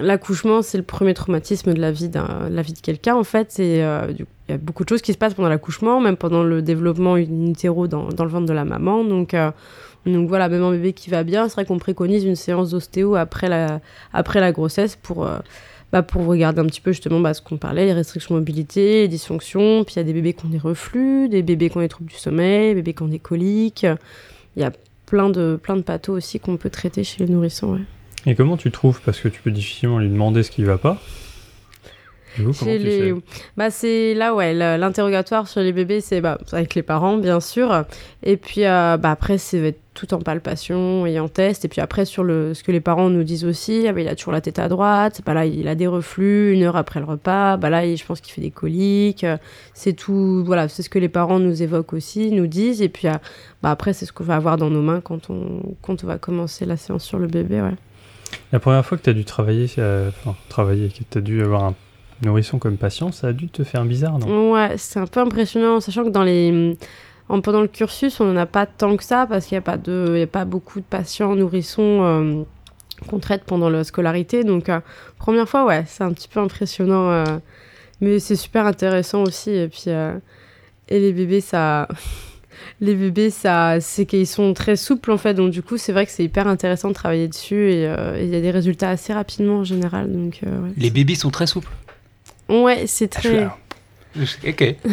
l'accouchement, 0.00 0.62
c'est 0.62 0.78
le 0.78 0.84
premier 0.84 1.14
traumatisme 1.14 1.72
de 1.74 1.80
la 1.80 1.92
vie, 1.92 2.08
de 2.08 2.18
la 2.50 2.62
vie 2.62 2.72
de 2.72 2.80
quelqu'un, 2.80 3.14
en 3.14 3.22
fait. 3.22 3.54
Euh, 3.60 4.12
il 4.18 4.26
y 4.50 4.52
a 4.52 4.58
beaucoup 4.58 4.82
de 4.82 4.88
choses 4.88 5.00
qui 5.00 5.12
se 5.12 5.18
passent 5.18 5.34
pendant 5.34 5.48
l'accouchement, 5.48 6.00
même 6.00 6.16
pendant 6.16 6.42
le 6.42 6.60
développement 6.60 7.14
in 7.14 7.46
utero 7.46 7.86
dans, 7.86 8.08
le 8.08 8.28
ventre 8.28 8.46
de 8.46 8.52
la 8.52 8.64
maman. 8.64 9.04
Donc, 9.04 9.32
euh, 9.32 9.52
donc 10.06 10.28
voilà, 10.28 10.48
même 10.48 10.64
un 10.64 10.72
bébé 10.72 10.92
qui 10.92 11.08
va 11.08 11.22
bien, 11.22 11.48
c'est 11.48 11.54
vrai 11.54 11.66
qu'on 11.66 11.78
préconise 11.78 12.24
une 12.24 12.34
séance 12.34 12.70
d'ostéo 12.70 13.14
après 13.14 13.48
la, 13.48 14.52
grossesse 14.52 14.96
pour, 14.96 15.24
euh, 15.24 15.38
bah, 15.92 16.02
pour 16.02 16.26
regarder 16.26 16.60
un 16.60 16.66
petit 16.66 16.80
peu 16.80 16.90
justement 16.90 17.20
bah, 17.20 17.34
ce 17.34 17.42
qu'on 17.42 17.58
parlait, 17.58 17.84
les 17.84 17.92
restrictions 17.92 18.34
de 18.34 18.40
mobilité, 18.40 19.02
les 19.02 19.08
dysfonctions. 19.08 19.84
Puis 19.84 19.94
il 19.94 19.98
y 19.98 20.00
a 20.00 20.04
des 20.04 20.12
bébés 20.12 20.32
qui 20.32 20.46
ont 20.46 20.48
des 20.48 20.58
reflux, 20.58 21.28
des 21.28 21.42
bébés 21.42 21.70
qui 21.70 21.76
ont 21.76 21.80
des 21.80 21.88
troubles 21.88 22.10
du 22.10 22.16
sommeil, 22.16 22.70
des 22.70 22.74
bébés 22.76 22.94
qui 22.94 23.02
ont 23.02 23.08
des 23.08 23.20
coliques. 23.20 23.86
Il 24.56 24.62
y 24.62 24.64
a 24.64 24.72
plein 25.06 25.30
de, 25.30 25.60
plein 25.62 25.76
de 25.76 25.82
pathos 25.82 26.16
aussi 26.16 26.40
qu'on 26.40 26.56
peut 26.56 26.70
traiter 26.70 27.04
chez 27.04 27.24
les 27.24 27.32
nourrissons. 27.32 27.78
Et 28.26 28.34
comment 28.34 28.56
tu 28.56 28.70
trouves? 28.70 29.00
Parce 29.04 29.20
que 29.20 29.28
tu 29.28 29.40
peux 29.40 29.50
difficilement 29.50 29.98
lui 29.98 30.08
demander 30.08 30.42
ce 30.42 30.50
qui 30.50 30.64
va 30.64 30.78
pas. 30.78 31.00
Les... 32.84 33.14
bah, 33.56 33.70
c'est 33.70 34.14
là, 34.14 34.32
ouais, 34.32 34.54
l'interrogatoire 34.54 35.48
sur 35.48 35.60
les 35.60 35.72
bébés, 35.72 36.00
c'est 36.00 36.20
bah, 36.20 36.38
avec 36.52 36.76
les 36.76 36.82
parents, 36.82 37.16
bien 37.16 37.40
sûr. 37.40 37.84
Et 38.22 38.36
puis 38.36 38.64
euh, 38.64 38.96
bah, 38.96 39.10
après, 39.10 39.38
c'est 39.38 39.74
tout 39.94 40.14
en 40.14 40.20
palpation 40.20 41.04
et 41.06 41.18
en 41.18 41.26
test. 41.28 41.64
Et 41.64 41.68
puis 41.68 41.80
après, 41.80 42.04
sur 42.04 42.22
le, 42.22 42.54
ce 42.54 42.62
que 42.62 42.70
les 42.70 42.80
parents 42.80 43.10
nous 43.10 43.24
disent 43.24 43.44
aussi, 43.44 43.86
ah, 43.88 43.92
bah, 43.92 44.02
il 44.02 44.08
a 44.08 44.14
toujours 44.14 44.32
la 44.32 44.40
tête 44.40 44.60
à 44.60 44.68
droite, 44.68 45.20
bah, 45.26 45.34
là, 45.34 45.46
il 45.46 45.66
a 45.66 45.74
des 45.74 45.88
reflux 45.88 46.52
une 46.52 46.62
heure 46.62 46.76
après 46.76 47.00
le 47.00 47.06
repas, 47.06 47.56
bah, 47.56 47.70
là, 47.70 47.84
il- 47.84 47.96
je 47.96 48.04
pense 48.04 48.20
qu'il 48.20 48.32
fait 48.32 48.42
des 48.42 48.52
coliques. 48.52 49.26
C'est 49.74 49.94
tout, 49.94 50.44
voilà, 50.44 50.68
c'est 50.68 50.82
ce 50.84 50.90
que 50.90 51.00
les 51.00 51.08
parents 51.08 51.40
nous 51.40 51.62
évoquent 51.62 51.94
aussi, 51.94 52.30
nous 52.30 52.46
disent. 52.46 52.82
Et 52.82 52.88
puis 52.88 53.08
euh, 53.08 53.14
bah, 53.62 53.70
après, 53.72 53.92
c'est 53.92 54.06
ce 54.06 54.12
qu'on 54.12 54.22
va 54.24 54.36
avoir 54.36 54.58
dans 54.58 54.70
nos 54.70 54.82
mains 54.82 55.00
quand 55.00 55.28
on, 55.30 55.62
quand 55.82 56.04
on 56.04 56.06
va 56.06 56.18
commencer 56.18 56.66
la 56.66 56.76
séance 56.76 57.02
sur 57.02 57.18
le 57.18 57.26
bébé. 57.26 57.60
Ouais. 57.62 57.74
La 58.52 58.58
première 58.58 58.84
fois 58.84 58.96
que 58.98 59.02
tu 59.02 59.10
as 59.10 59.14
dû 59.14 59.24
travailler, 59.24 59.66
euh, 59.78 60.08
enfin, 60.10 60.34
travailler, 60.48 60.88
que 60.88 61.04
tu 61.10 61.18
as 61.18 61.20
dû 61.20 61.42
avoir 61.42 61.64
un 61.64 61.74
nourrisson 62.24 62.58
comme 62.58 62.76
patient, 62.76 63.12
ça 63.12 63.28
a 63.28 63.32
dû 63.32 63.48
te 63.48 63.62
faire 63.64 63.84
bizarre, 63.84 64.18
non? 64.18 64.52
Ouais, 64.52 64.74
c'est 64.76 64.98
un 64.98 65.06
peu 65.06 65.20
impressionnant, 65.20 65.80
sachant 65.80 66.04
que 66.04 66.08
dans 66.10 66.24
les, 66.24 66.76
en, 67.28 67.40
pendant 67.40 67.60
le 67.62 67.68
cursus, 67.68 68.20
on 68.20 68.24
n'en 68.32 68.36
a 68.40 68.46
pas 68.46 68.66
tant 68.66 68.96
que 68.96 69.04
ça, 69.04 69.26
parce 69.28 69.46
qu'il 69.46 69.54
n'y 69.56 69.60
a, 69.60 69.62
pas 69.62 69.76
de- 69.76 70.20
a 70.22 70.26
pas 70.26 70.44
beaucoup 70.44 70.80
de 70.80 70.84
patients 70.84 71.34
nourrissons 71.36 72.00
euh, 72.02 72.42
qu'on 73.08 73.18
traite 73.18 73.44
pendant 73.44 73.70
la 73.70 73.84
scolarité. 73.84 74.44
Donc, 74.44 74.68
euh, 74.68 74.80
première 75.18 75.48
fois, 75.48 75.64
ouais, 75.64 75.84
c'est 75.86 76.02
un 76.04 76.12
petit 76.12 76.28
peu 76.28 76.40
impressionnant, 76.40 77.24
mais 78.00 78.18
c'est 78.18 78.36
super 78.36 78.66
intéressant 78.66 79.22
aussi. 79.22 79.50
Et 79.50 79.68
puis, 79.68 79.84
et 79.88 80.98
les 81.00 81.12
bébés, 81.12 81.40
ça. 81.40 81.86
Les 82.80 82.94
bébés, 82.94 83.30
ça, 83.30 83.80
c'est 83.80 84.06
qu'ils 84.06 84.26
sont 84.26 84.54
très 84.54 84.76
souples 84.76 85.10
en 85.10 85.18
fait, 85.18 85.34
donc 85.34 85.50
du 85.50 85.62
coup, 85.62 85.76
c'est 85.76 85.92
vrai 85.92 86.06
que 86.06 86.12
c'est 86.12 86.24
hyper 86.24 86.46
intéressant 86.46 86.88
de 86.88 86.94
travailler 86.94 87.28
dessus 87.28 87.70
et 87.72 87.86
euh, 87.86 88.18
il 88.20 88.28
y 88.28 88.36
a 88.36 88.40
des 88.40 88.50
résultats 88.50 88.90
assez 88.90 89.12
rapidement 89.12 89.58
en 89.58 89.64
général. 89.64 90.12
Donc, 90.12 90.40
euh, 90.46 90.60
ouais. 90.62 90.70
Les 90.76 90.90
bébés 90.90 91.14
sont 91.14 91.30
très 91.30 91.46
souples. 91.46 91.70
Ouais, 92.48 92.84
c'est 92.86 93.16
Ah, 93.16 93.20
très. 93.20 93.48
Ok. 94.48 94.76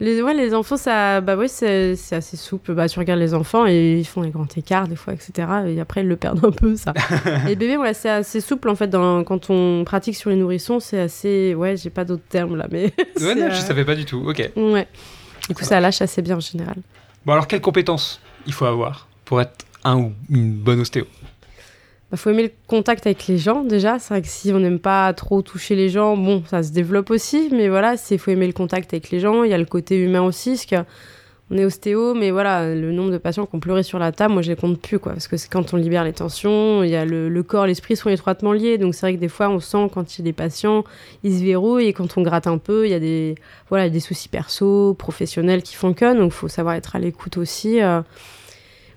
Les, 0.00 0.20
ouais, 0.20 0.34
les 0.34 0.52
enfants, 0.52 0.76
ça, 0.76 1.20
bah 1.20 1.36
oui, 1.36 1.48
c'est 1.48 1.92
assez 2.10 2.36
souple. 2.36 2.74
Bah, 2.74 2.88
tu 2.88 2.98
regardes 2.98 3.20
les 3.20 3.34
enfants 3.34 3.68
et 3.68 3.98
ils 4.00 4.04
font 4.04 4.22
des 4.22 4.30
grands 4.30 4.48
écarts 4.56 4.88
des 4.88 4.96
fois, 4.96 5.12
etc. 5.12 5.46
Et 5.68 5.80
après, 5.80 6.00
ils 6.00 6.08
le 6.08 6.16
perdent 6.16 6.44
un 6.44 6.50
peu, 6.50 6.74
ça. 6.74 6.92
les 7.46 7.54
bébés, 7.54 7.76
ouais, 7.76 7.94
c'est 7.94 8.08
assez 8.08 8.40
souple 8.40 8.68
en 8.68 8.74
fait. 8.74 8.88
Dans, 8.88 9.22
quand 9.22 9.48
on 9.48 9.84
pratique 9.84 10.16
sur 10.16 10.30
les 10.30 10.34
nourrissons, 10.36 10.80
c'est 10.80 10.98
assez. 10.98 11.54
Ouais, 11.54 11.76
j'ai 11.76 11.90
pas 11.90 12.04
d'autres 12.04 12.24
termes 12.28 12.56
là, 12.56 12.66
mais. 12.72 12.92
Ouais, 13.20 13.36
non, 13.36 13.42
euh, 13.42 13.50
je 13.50 13.60
savais 13.60 13.84
pas 13.84 13.94
du 13.94 14.04
tout. 14.04 14.24
Ok. 14.26 14.50
Ouais. 14.56 14.88
Du 15.48 15.54
coup, 15.54 15.64
ça 15.64 15.80
lâche 15.80 16.02
assez 16.02 16.22
bien 16.22 16.36
en 16.36 16.40
général. 16.40 16.76
Bon, 17.26 17.32
alors, 17.32 17.46
quelles 17.46 17.60
compétences 17.60 18.20
il 18.46 18.52
faut 18.52 18.64
avoir 18.64 19.08
pour 19.24 19.40
être 19.40 19.64
un 19.84 19.96
ou 19.98 20.12
une 20.30 20.52
bonne 20.52 20.80
ostéo? 20.80 21.04
Bah, 22.10 22.16
faut 22.16 22.30
aimer 22.30 22.42
le 22.42 22.52
contact 22.66 23.06
avec 23.06 23.26
les 23.26 23.38
gens 23.38 23.64
déjà. 23.64 23.98
C'est 23.98 24.10
vrai 24.14 24.22
que 24.22 24.28
si 24.28 24.52
on 24.52 24.60
n'aime 24.60 24.78
pas 24.78 25.12
trop 25.14 25.40
toucher 25.42 25.74
les 25.74 25.88
gens, 25.88 26.16
bon, 26.16 26.44
ça 26.48 26.62
se 26.62 26.70
développe 26.70 27.10
aussi. 27.10 27.48
Mais 27.52 27.68
voilà, 27.68 27.96
c'est 27.96 28.18
faut 28.18 28.30
aimer 28.30 28.46
le 28.46 28.52
contact 28.52 28.92
avec 28.92 29.10
les 29.10 29.20
gens. 29.20 29.44
Il 29.44 29.50
y 29.50 29.54
a 29.54 29.58
le 29.58 29.64
côté 29.64 29.96
humain 29.96 30.22
aussi, 30.22 30.50
parce 30.50 30.66
que 30.66 30.76
on 31.52 31.58
est 31.58 31.64
ostéo, 31.66 32.14
mais 32.14 32.30
voilà, 32.30 32.74
le 32.74 32.92
nombre 32.92 33.10
de 33.10 33.18
patients 33.18 33.44
qui 33.44 33.54
ont 33.54 33.60
pleuré 33.60 33.82
sur 33.82 33.98
la 33.98 34.10
table, 34.10 34.32
moi 34.32 34.42
je 34.42 34.48
les 34.50 34.56
compte 34.56 34.80
plus. 34.80 34.98
Parce 34.98 35.28
que 35.28 35.36
quand 35.50 35.74
on 35.74 35.76
libère 35.76 36.02
les 36.02 36.14
tensions, 36.14 36.82
il 36.82 36.88
y 36.88 36.96
a 36.96 37.04
le, 37.04 37.42
corps, 37.42 37.66
l'esprit 37.66 37.94
sont 37.94 38.08
étroitement 38.08 38.52
liés. 38.52 38.78
Donc 38.78 38.94
c'est 38.94 39.02
vrai 39.02 39.14
que 39.14 39.20
des 39.20 39.28
fois, 39.28 39.50
on 39.50 39.60
sent 39.60 39.90
quand 39.92 40.16
il 40.16 40.20
y 40.20 40.22
a 40.22 40.24
des 40.24 40.32
patients, 40.32 40.84
ils 41.22 41.38
se 41.38 41.44
verrouillent 41.44 41.88
et 41.88 41.92
quand 41.92 42.16
on 42.16 42.22
gratte 42.22 42.46
un 42.46 42.56
peu, 42.56 42.86
il 42.86 42.90
y 42.90 42.94
a 42.94 43.88
des 43.90 44.00
soucis 44.00 44.30
perso, 44.30 44.94
professionnels 44.94 45.62
qui 45.62 45.74
font 45.74 45.92
que. 45.92 46.16
Donc 46.16 46.32
faut 46.32 46.48
savoir 46.48 46.74
être 46.74 46.96
à 46.96 46.98
l'écoute 46.98 47.36
aussi. 47.36 47.82
euh. 47.82 48.00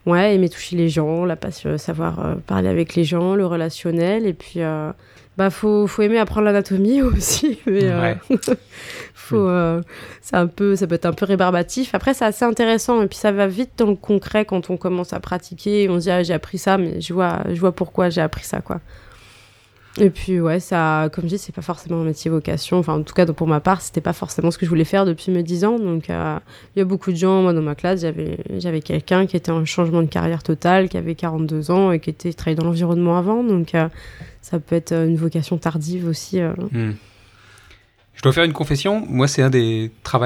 Ouais, 0.05 0.35
aimer 0.35 0.49
toucher 0.49 0.75
les 0.75 0.89
gens, 0.89 1.25
la 1.25 1.35
passion, 1.35 1.77
savoir 1.77 2.23
euh, 2.23 2.35
parler 2.45 2.69
avec 2.69 2.95
les 2.95 3.03
gens, 3.03 3.35
le 3.35 3.45
relationnel. 3.45 4.27
Et 4.27 4.33
puis, 4.33 4.61
euh, 4.61 4.91
bah, 5.37 5.49
faut, 5.49 5.87
faut 5.87 6.01
aimer 6.03 6.19
apprendre 6.19 6.45
l'anatomie 6.45 7.01
aussi. 7.01 7.59
Mais, 7.65 7.85
euh, 7.85 8.01
Ouais. 8.01 8.17
faut, 9.15 9.47
euh, 9.47 9.81
c'est 10.21 10.35
un 10.35 10.45
peu, 10.45 10.75
ça 10.75 10.85
peut 10.85 10.95
être 10.95 11.07
un 11.07 11.13
peu 11.13 11.25
rébarbatif. 11.25 11.95
Après, 11.95 12.13
c'est 12.13 12.25
assez 12.25 12.45
intéressant. 12.45 13.01
Et 13.01 13.07
puis, 13.07 13.17
ça 13.17 13.31
va 13.31 13.47
vite 13.47 13.71
dans 13.77 13.87
le 13.87 13.95
concret 13.95 14.45
quand 14.45 14.69
on 14.69 14.77
commence 14.77 15.13
à 15.13 15.19
pratiquer. 15.19 15.89
On 15.89 15.95
se 15.95 16.03
dit, 16.03 16.11
ah, 16.11 16.21
j'ai 16.21 16.33
appris 16.33 16.59
ça, 16.59 16.77
mais 16.77 17.01
je 17.01 17.11
vois, 17.13 17.39
je 17.51 17.59
vois 17.59 17.71
pourquoi 17.71 18.09
j'ai 18.09 18.21
appris 18.21 18.43
ça, 18.45 18.61
quoi. 18.61 18.81
Et 19.99 20.09
puis, 20.09 20.41
ouais, 20.41 20.59
ça, 20.59 21.09
comme 21.13 21.23
je 21.23 21.29
dis, 21.29 21.37
c'est 21.37 21.55
pas 21.55 21.61
forcément 21.61 22.01
un 22.01 22.03
métier 22.03 22.29
vocation. 22.29 22.77
Enfin, 22.77 22.95
en 22.95 23.03
tout 23.03 23.13
cas, 23.13 23.25
pour 23.25 23.47
ma 23.47 23.61
part, 23.61 23.81
c'était 23.81 24.01
pas 24.01 24.11
forcément 24.11 24.51
ce 24.51 24.57
que 24.57 24.65
je 24.65 24.69
voulais 24.69 24.83
faire 24.83 25.05
depuis 25.05 25.31
mes 25.31 25.41
10 25.41 25.63
ans. 25.63 25.79
Donc, 25.79 26.09
euh, 26.09 26.37
il 26.75 26.79
y 26.79 26.81
a 26.81 26.85
beaucoup 26.85 27.11
de 27.11 27.15
gens, 27.15 27.41
moi, 27.41 27.53
dans 27.53 27.61
ma 27.61 27.75
classe, 27.75 28.01
j'avais, 28.01 28.81
quelqu'un 28.81 29.25
qui 29.25 29.37
était 29.37 29.51
en 29.51 29.63
changement 29.63 30.01
de 30.01 30.07
carrière 30.07 30.43
total, 30.43 30.89
qui 30.89 30.97
avait 30.97 31.15
42 31.15 31.71
ans 31.71 31.91
et 31.93 31.99
qui 32.01 32.09
était 32.09 32.33
travaillé 32.33 32.55
dans 32.55 32.65
l'environnement 32.65 33.17
avant. 33.17 33.41
Donc, 33.43 33.73
euh, 33.73 33.87
ça 34.41 34.59
peut 34.59 34.75
être 34.75 34.91
euh, 34.91 35.07
une 35.07 35.15
vocation 35.15 35.57
tardive 35.57 36.07
aussi. 36.07 36.41
Hmm. 36.41 36.93
Je 38.15 38.21
dois 38.21 38.33
faire 38.33 38.43
une 38.43 38.53
confession. 38.53 39.05
Moi, 39.07 39.29
c'est 39.29 39.43
un 39.43 39.49
des 39.49 39.91
travaux 40.03 40.25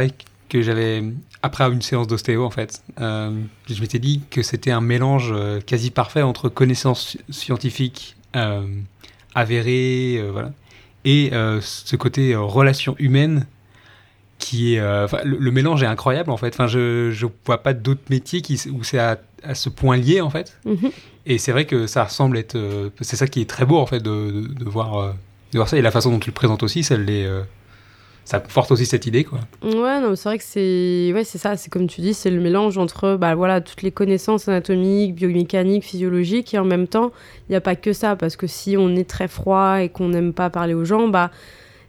que 0.49 0.63
j'avais 0.63 1.03
après 1.43 1.65
une 1.65 1.83
séance 1.83 2.07
d'ostéo, 2.07 2.43
en 2.43 2.49
fait. 2.49 2.81
Je 2.97 3.81
m'étais 3.81 3.99
dit 3.99 4.21
que 4.31 4.41
c'était 4.41 4.71
un 4.71 4.81
mélange 4.81 5.31
quasi 5.67 5.91
parfait 5.91 6.23
entre 6.23 6.49
connaissances 6.49 7.17
scientifiques 7.29 8.15
avérées, 9.35 10.17
euh, 10.19 10.29
voilà, 10.31 10.51
et 11.05 11.29
euh, 11.33 11.59
ce 11.61 11.95
côté 11.95 12.33
euh, 12.33 12.41
relation 12.41 12.95
humaine 12.99 13.45
qui 14.37 14.75
est... 14.75 14.79
euh, 14.79 15.07
le, 15.23 15.37
le 15.37 15.51
mélange 15.51 15.83
est 15.83 15.87
incroyable, 15.87 16.31
en 16.31 16.37
fait. 16.37 16.53
Enfin, 16.53 16.67
je 16.67 17.09
ne 17.09 17.29
vois 17.45 17.61
pas 17.61 17.73
d'autres 17.73 18.01
métiers 18.09 18.41
qui, 18.41 18.59
où 18.71 18.83
c'est 18.83 18.99
à, 18.99 19.19
à 19.43 19.53
ce 19.53 19.69
point 19.69 19.97
lié, 19.97 20.21
en 20.21 20.29
fait. 20.29 20.57
Mhm. 20.65 20.91
Et 21.25 21.37
c'est 21.37 21.51
vrai 21.51 21.65
que 21.65 21.87
ça 21.87 22.05
ressemble 22.05 22.37
être. 22.37 22.55
euh, 22.55 22.89
c'est 23.01 23.17
ça 23.17 23.27
qui 23.27 23.41
est 23.41 23.49
très 23.49 23.65
beau 23.65 23.77
en 23.77 23.85
fait 23.85 23.99
de, 23.99 24.31
de, 24.31 24.47
de 24.53 24.65
voir, 24.65 24.97
euh, 24.97 25.11
de 25.51 25.57
voir 25.57 25.67
ça 25.69 25.77
et 25.77 25.81
la 25.81 25.91
façon 25.91 26.09
dont 26.11 26.19
tu 26.19 26.29
le 26.29 26.33
présentes 26.33 26.63
aussi, 26.63 26.83
ça 26.83 26.97
les, 26.97 27.23
euh, 27.23 27.43
ça 28.29 28.39
porte 28.39 28.71
aussi 28.71 28.85
cette 28.85 29.07
idée 29.07 29.23
quoi. 29.23 29.39
Ouais, 29.63 29.99
non, 29.99 30.15
c'est 30.15 30.29
vrai 30.29 30.37
que 30.37 30.43
c'est 30.45 31.11
ouais, 31.15 31.23
c'est 31.23 31.39
ça, 31.39 31.57
c'est 31.57 31.69
comme 31.71 31.87
tu 31.87 32.01
dis, 32.01 32.13
c'est 32.13 32.29
le 32.29 32.39
mélange 32.39 32.77
entre 32.77 33.15
bah 33.15 33.33
voilà, 33.33 33.59
toutes 33.59 33.81
les 33.81 33.91
connaissances 33.91 34.47
anatomiques, 34.47 35.15
biomécaniques, 35.15 35.83
physiologiques 35.83 36.53
et 36.53 36.59
en 36.59 36.65
même 36.65 36.87
temps, 36.87 37.11
il 37.47 37.53
n'y 37.53 37.55
a 37.55 37.61
pas 37.61 37.75
que 37.75 37.91
ça 37.91 38.15
parce 38.15 38.35
que 38.35 38.45
si 38.45 38.75
on 38.77 38.95
est 38.95 39.09
très 39.09 39.27
froid 39.27 39.81
et 39.81 39.89
qu'on 39.89 40.09
n'aime 40.09 40.33
pas 40.33 40.51
parler 40.51 40.75
aux 40.75 40.85
gens, 40.85 41.07
bah 41.07 41.31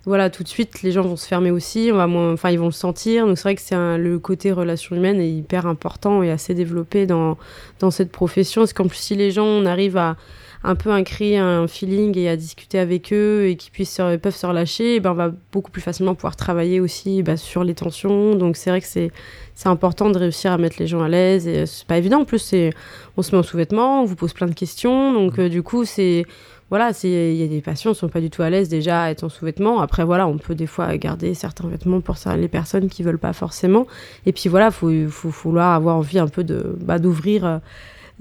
voilà, 0.06 0.30
tout 0.30 0.42
de 0.42 0.48
suite 0.48 0.82
les 0.82 0.92
gens 0.92 1.02
vont 1.02 1.16
se 1.16 1.26
fermer 1.26 1.50
aussi, 1.50 1.90
on 1.92 1.96
va 1.96 2.06
moins 2.06 2.32
enfin 2.32 2.48
ils 2.48 2.58
vont 2.58 2.64
le 2.64 2.70
sentir. 2.72 3.26
Donc 3.26 3.36
c'est 3.36 3.42
vrai 3.42 3.54
que 3.54 3.60
c'est 3.60 3.74
un- 3.74 3.98
le 3.98 4.18
côté 4.18 4.50
relation 4.50 4.96
humaine 4.96 5.20
est 5.20 5.30
hyper 5.30 5.66
important 5.66 6.22
et 6.22 6.30
assez 6.30 6.54
développé 6.54 7.04
dans 7.04 7.36
dans 7.80 7.90
cette 7.90 8.10
profession 8.10 8.62
parce 8.62 8.72
qu'en 8.72 8.86
plus 8.86 8.96
si 8.96 9.14
les 9.14 9.30
gens 9.30 9.44
on 9.44 9.66
arrive 9.66 9.98
à 9.98 10.16
un 10.62 10.74
peu 10.74 10.92
à 10.92 11.02
créer 11.02 11.38
un 11.38 11.66
feeling 11.66 12.16
et 12.18 12.28
à 12.28 12.36
discuter 12.36 12.78
avec 12.78 13.12
eux 13.12 13.46
et 13.48 13.56
qu'ils 13.56 13.72
puissent 13.72 13.94
se- 13.94 14.16
peuvent 14.16 14.36
se 14.36 14.46
relâcher, 14.46 14.96
eh 14.96 15.00
ben 15.00 15.12
on 15.12 15.14
va 15.14 15.32
beaucoup 15.52 15.70
plus 15.70 15.80
facilement 15.80 16.14
pouvoir 16.14 16.36
travailler 16.36 16.80
aussi 16.80 17.22
bah, 17.22 17.36
sur 17.38 17.64
les 17.64 17.74
tensions. 17.74 18.34
Donc 18.34 18.56
c'est 18.56 18.70
vrai 18.70 18.80
que 18.80 18.86
c'est 18.86 19.10
c'est 19.54 19.68
important 19.68 20.10
de 20.10 20.18
réussir 20.18 20.52
à 20.52 20.58
mettre 20.58 20.76
les 20.78 20.86
gens 20.86 21.02
à 21.02 21.08
l'aise 21.08 21.46
et 21.46 21.66
c'est 21.66 21.86
pas 21.86 21.96
évident. 21.98 22.20
En 22.20 22.24
plus 22.24 22.38
c'est 22.38 22.70
on 23.16 23.22
se 23.22 23.32
met 23.32 23.38
en 23.38 23.42
sous-vêtements, 23.42 24.02
on 24.02 24.04
vous 24.04 24.16
pose 24.16 24.32
plein 24.34 24.46
de 24.48 24.54
questions, 24.54 25.12
donc 25.12 25.38
euh, 25.38 25.48
du 25.48 25.62
coup 25.62 25.84
c'est 25.84 26.24
voilà, 26.68 26.92
il 27.02 27.34
y 27.34 27.42
a 27.42 27.48
des 27.48 27.62
patients 27.62 27.92
qui 27.92 27.98
sont 27.98 28.08
pas 28.08 28.20
du 28.20 28.30
tout 28.30 28.42
à 28.42 28.48
l'aise 28.50 28.68
déjà 28.68 29.02
à 29.02 29.10
être 29.10 29.24
en 29.24 29.28
sous-vêtements. 29.28 29.80
Après 29.80 30.04
voilà, 30.04 30.28
on 30.28 30.38
peut 30.38 30.54
des 30.54 30.68
fois 30.68 30.96
garder 30.98 31.34
certains 31.34 31.66
vêtements 31.66 32.00
pour 32.00 32.16
ça, 32.16 32.36
les 32.36 32.46
personnes 32.46 32.88
qui 32.88 33.02
veulent 33.02 33.18
pas 33.18 33.32
forcément. 33.32 33.88
Et 34.24 34.32
puis 34.32 34.48
voilà, 34.48 34.70
faut 34.70 34.88
faut, 35.08 35.30
faut 35.32 35.48
vouloir 35.48 35.72
avoir 35.74 35.96
envie 35.96 36.20
un 36.20 36.28
peu 36.28 36.44
de 36.44 36.76
bah, 36.80 37.00
d'ouvrir 37.00 37.44
euh, 37.44 37.58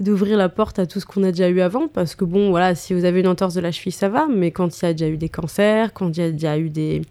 d'ouvrir 0.00 0.38
la 0.38 0.48
porte 0.48 0.78
à 0.78 0.86
tout 0.86 0.98
ce 0.98 1.06
qu'on 1.06 1.22
a 1.22 1.30
déjà 1.30 1.48
eu 1.50 1.60
avant 1.60 1.86
parce 1.86 2.14
que 2.14 2.24
bon 2.24 2.50
voilà 2.50 2.74
si 2.74 2.94
vous 2.94 3.04
avez 3.04 3.20
une 3.20 3.28
entorse 3.28 3.54
de 3.54 3.60
la 3.60 3.70
cheville 3.70 3.92
ça 3.92 4.08
va 4.08 4.26
mais 4.26 4.50
quand 4.50 4.80
il 4.80 4.86
y 4.86 4.88
a 4.88 4.92
déjà 4.92 5.08
eu 5.08 5.18
des 5.18 5.28
cancers 5.28 5.92
quand 5.92 6.16
il 6.16 6.20
y 6.20 6.22
a 6.22 6.30
déjà 6.30 6.58
eu 6.58 6.70
des 6.70 7.02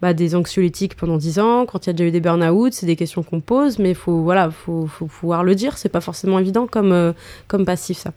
bah, 0.00 0.14
des 0.14 0.36
anxiolytiques 0.36 0.96
pendant 0.96 1.16
10 1.16 1.40
ans 1.40 1.66
quand 1.66 1.86
il 1.86 1.88
y 1.88 1.90
a 1.90 1.92
déjà 1.92 2.08
eu 2.08 2.12
des 2.12 2.20
burn-out 2.20 2.72
c'est 2.72 2.86
des 2.86 2.96
questions 2.96 3.24
qu'on 3.24 3.40
pose 3.40 3.80
mais 3.80 3.94
faut 3.94 4.22
voilà 4.22 4.50
faut, 4.50 4.86
faut 4.86 5.06
pouvoir 5.06 5.42
le 5.42 5.56
dire 5.56 5.76
c'est 5.76 5.88
pas 5.88 6.00
forcément 6.00 6.38
évident 6.38 6.68
comme 6.68 6.92
euh, 6.92 7.12
comme 7.48 7.64
passif 7.64 7.98
ça 7.98 8.12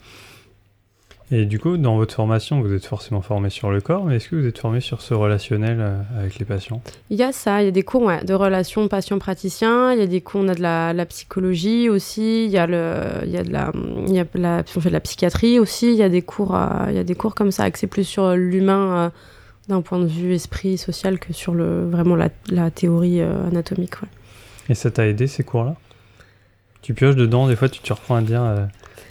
Et 1.32 1.46
du 1.46 1.60
coup, 1.60 1.78
dans 1.78 1.96
votre 1.96 2.16
formation, 2.16 2.60
vous 2.60 2.74
êtes 2.74 2.88
forcément 2.88 3.22
formé 3.22 3.52
sur 3.52 3.70
le 3.70 3.82
corps, 3.82 4.04
mais 4.04 4.16
est-ce 4.16 4.30
que 4.30 4.36
vous 4.36 4.48
êtes 4.48 4.58
formé 4.58 4.82
sur 4.82 5.02
ce 5.02 5.14
relationnel 5.14 5.78
euh, 5.80 6.02
avec 6.18 6.40
les 6.40 6.46
patients? 6.46 6.82
Il 7.12 7.18
y 7.18 7.24
a 7.24 7.32
ça, 7.32 7.62
il 7.62 7.66
y 7.66 7.68
a 7.68 7.72
des 7.72 7.84
cours 7.84 8.02
ouais, 8.02 8.24
de 8.24 8.34
relations 8.34 8.88
patient-praticien, 8.88 9.94
il 9.94 10.00
y 10.00 10.02
a 10.02 10.08
des 10.08 10.22
cours, 10.22 10.42
on 10.42 10.48
a 10.48 10.56
de 10.56 10.62
la, 10.62 10.92
la 10.92 11.06
psychologie 11.06 11.88
aussi, 11.88 12.46
il 12.46 12.52
y 12.52 12.58
a 12.58 12.66
le, 12.66 12.96
il 13.26 13.30
y 13.30 13.38
a 13.38 13.44
de 13.44 13.52
la, 13.52 13.72
il 14.08 14.14
y 14.14 14.20
a 14.20 14.26
la, 14.34 14.64
on 14.76 14.80
fait 14.80 14.90
de 14.90 14.94
la 14.94 15.00
psychiatrie 15.02 15.60
aussi, 15.60 15.90
il 15.90 15.98
y 15.98 16.02
a 16.02 16.10
des 16.10 16.24
cours, 16.24 16.56
euh, 16.56 16.68
il 16.90 16.96
y 16.96 17.00
a 17.00 17.04
des 17.04 17.14
cours 17.14 17.36
comme 17.36 17.52
ça 17.52 17.64
axés 17.64 17.86
plus 17.86 18.06
sur 18.06 18.36
l'humain 18.36 18.98
euh, 18.98 19.10
d'un 19.68 19.82
point 19.82 20.00
de 20.00 20.08
vue 20.08 20.34
esprit 20.34 20.80
social 20.80 21.20
que 21.20 21.32
sur 21.32 21.54
le 21.54 21.88
vraiment 21.88 22.16
la, 22.16 22.30
la 22.50 22.72
théorie 22.72 23.22
euh, 23.22 23.48
anatomique. 23.50 24.02
Ouais. 24.02 24.08
Et 24.70 24.74
ça 24.74 24.90
t'a 24.90 25.06
aidé 25.06 25.28
ces 25.28 25.44
cours-là? 25.44 25.76
Tu 26.82 26.96
pioches 26.96 27.16
dedans, 27.16 27.48
des 27.48 27.56
fois 27.56 27.70
tu 27.70 27.82
te 27.82 27.94
reprends 27.94 28.16
à 28.16 28.22
dire 28.22 28.42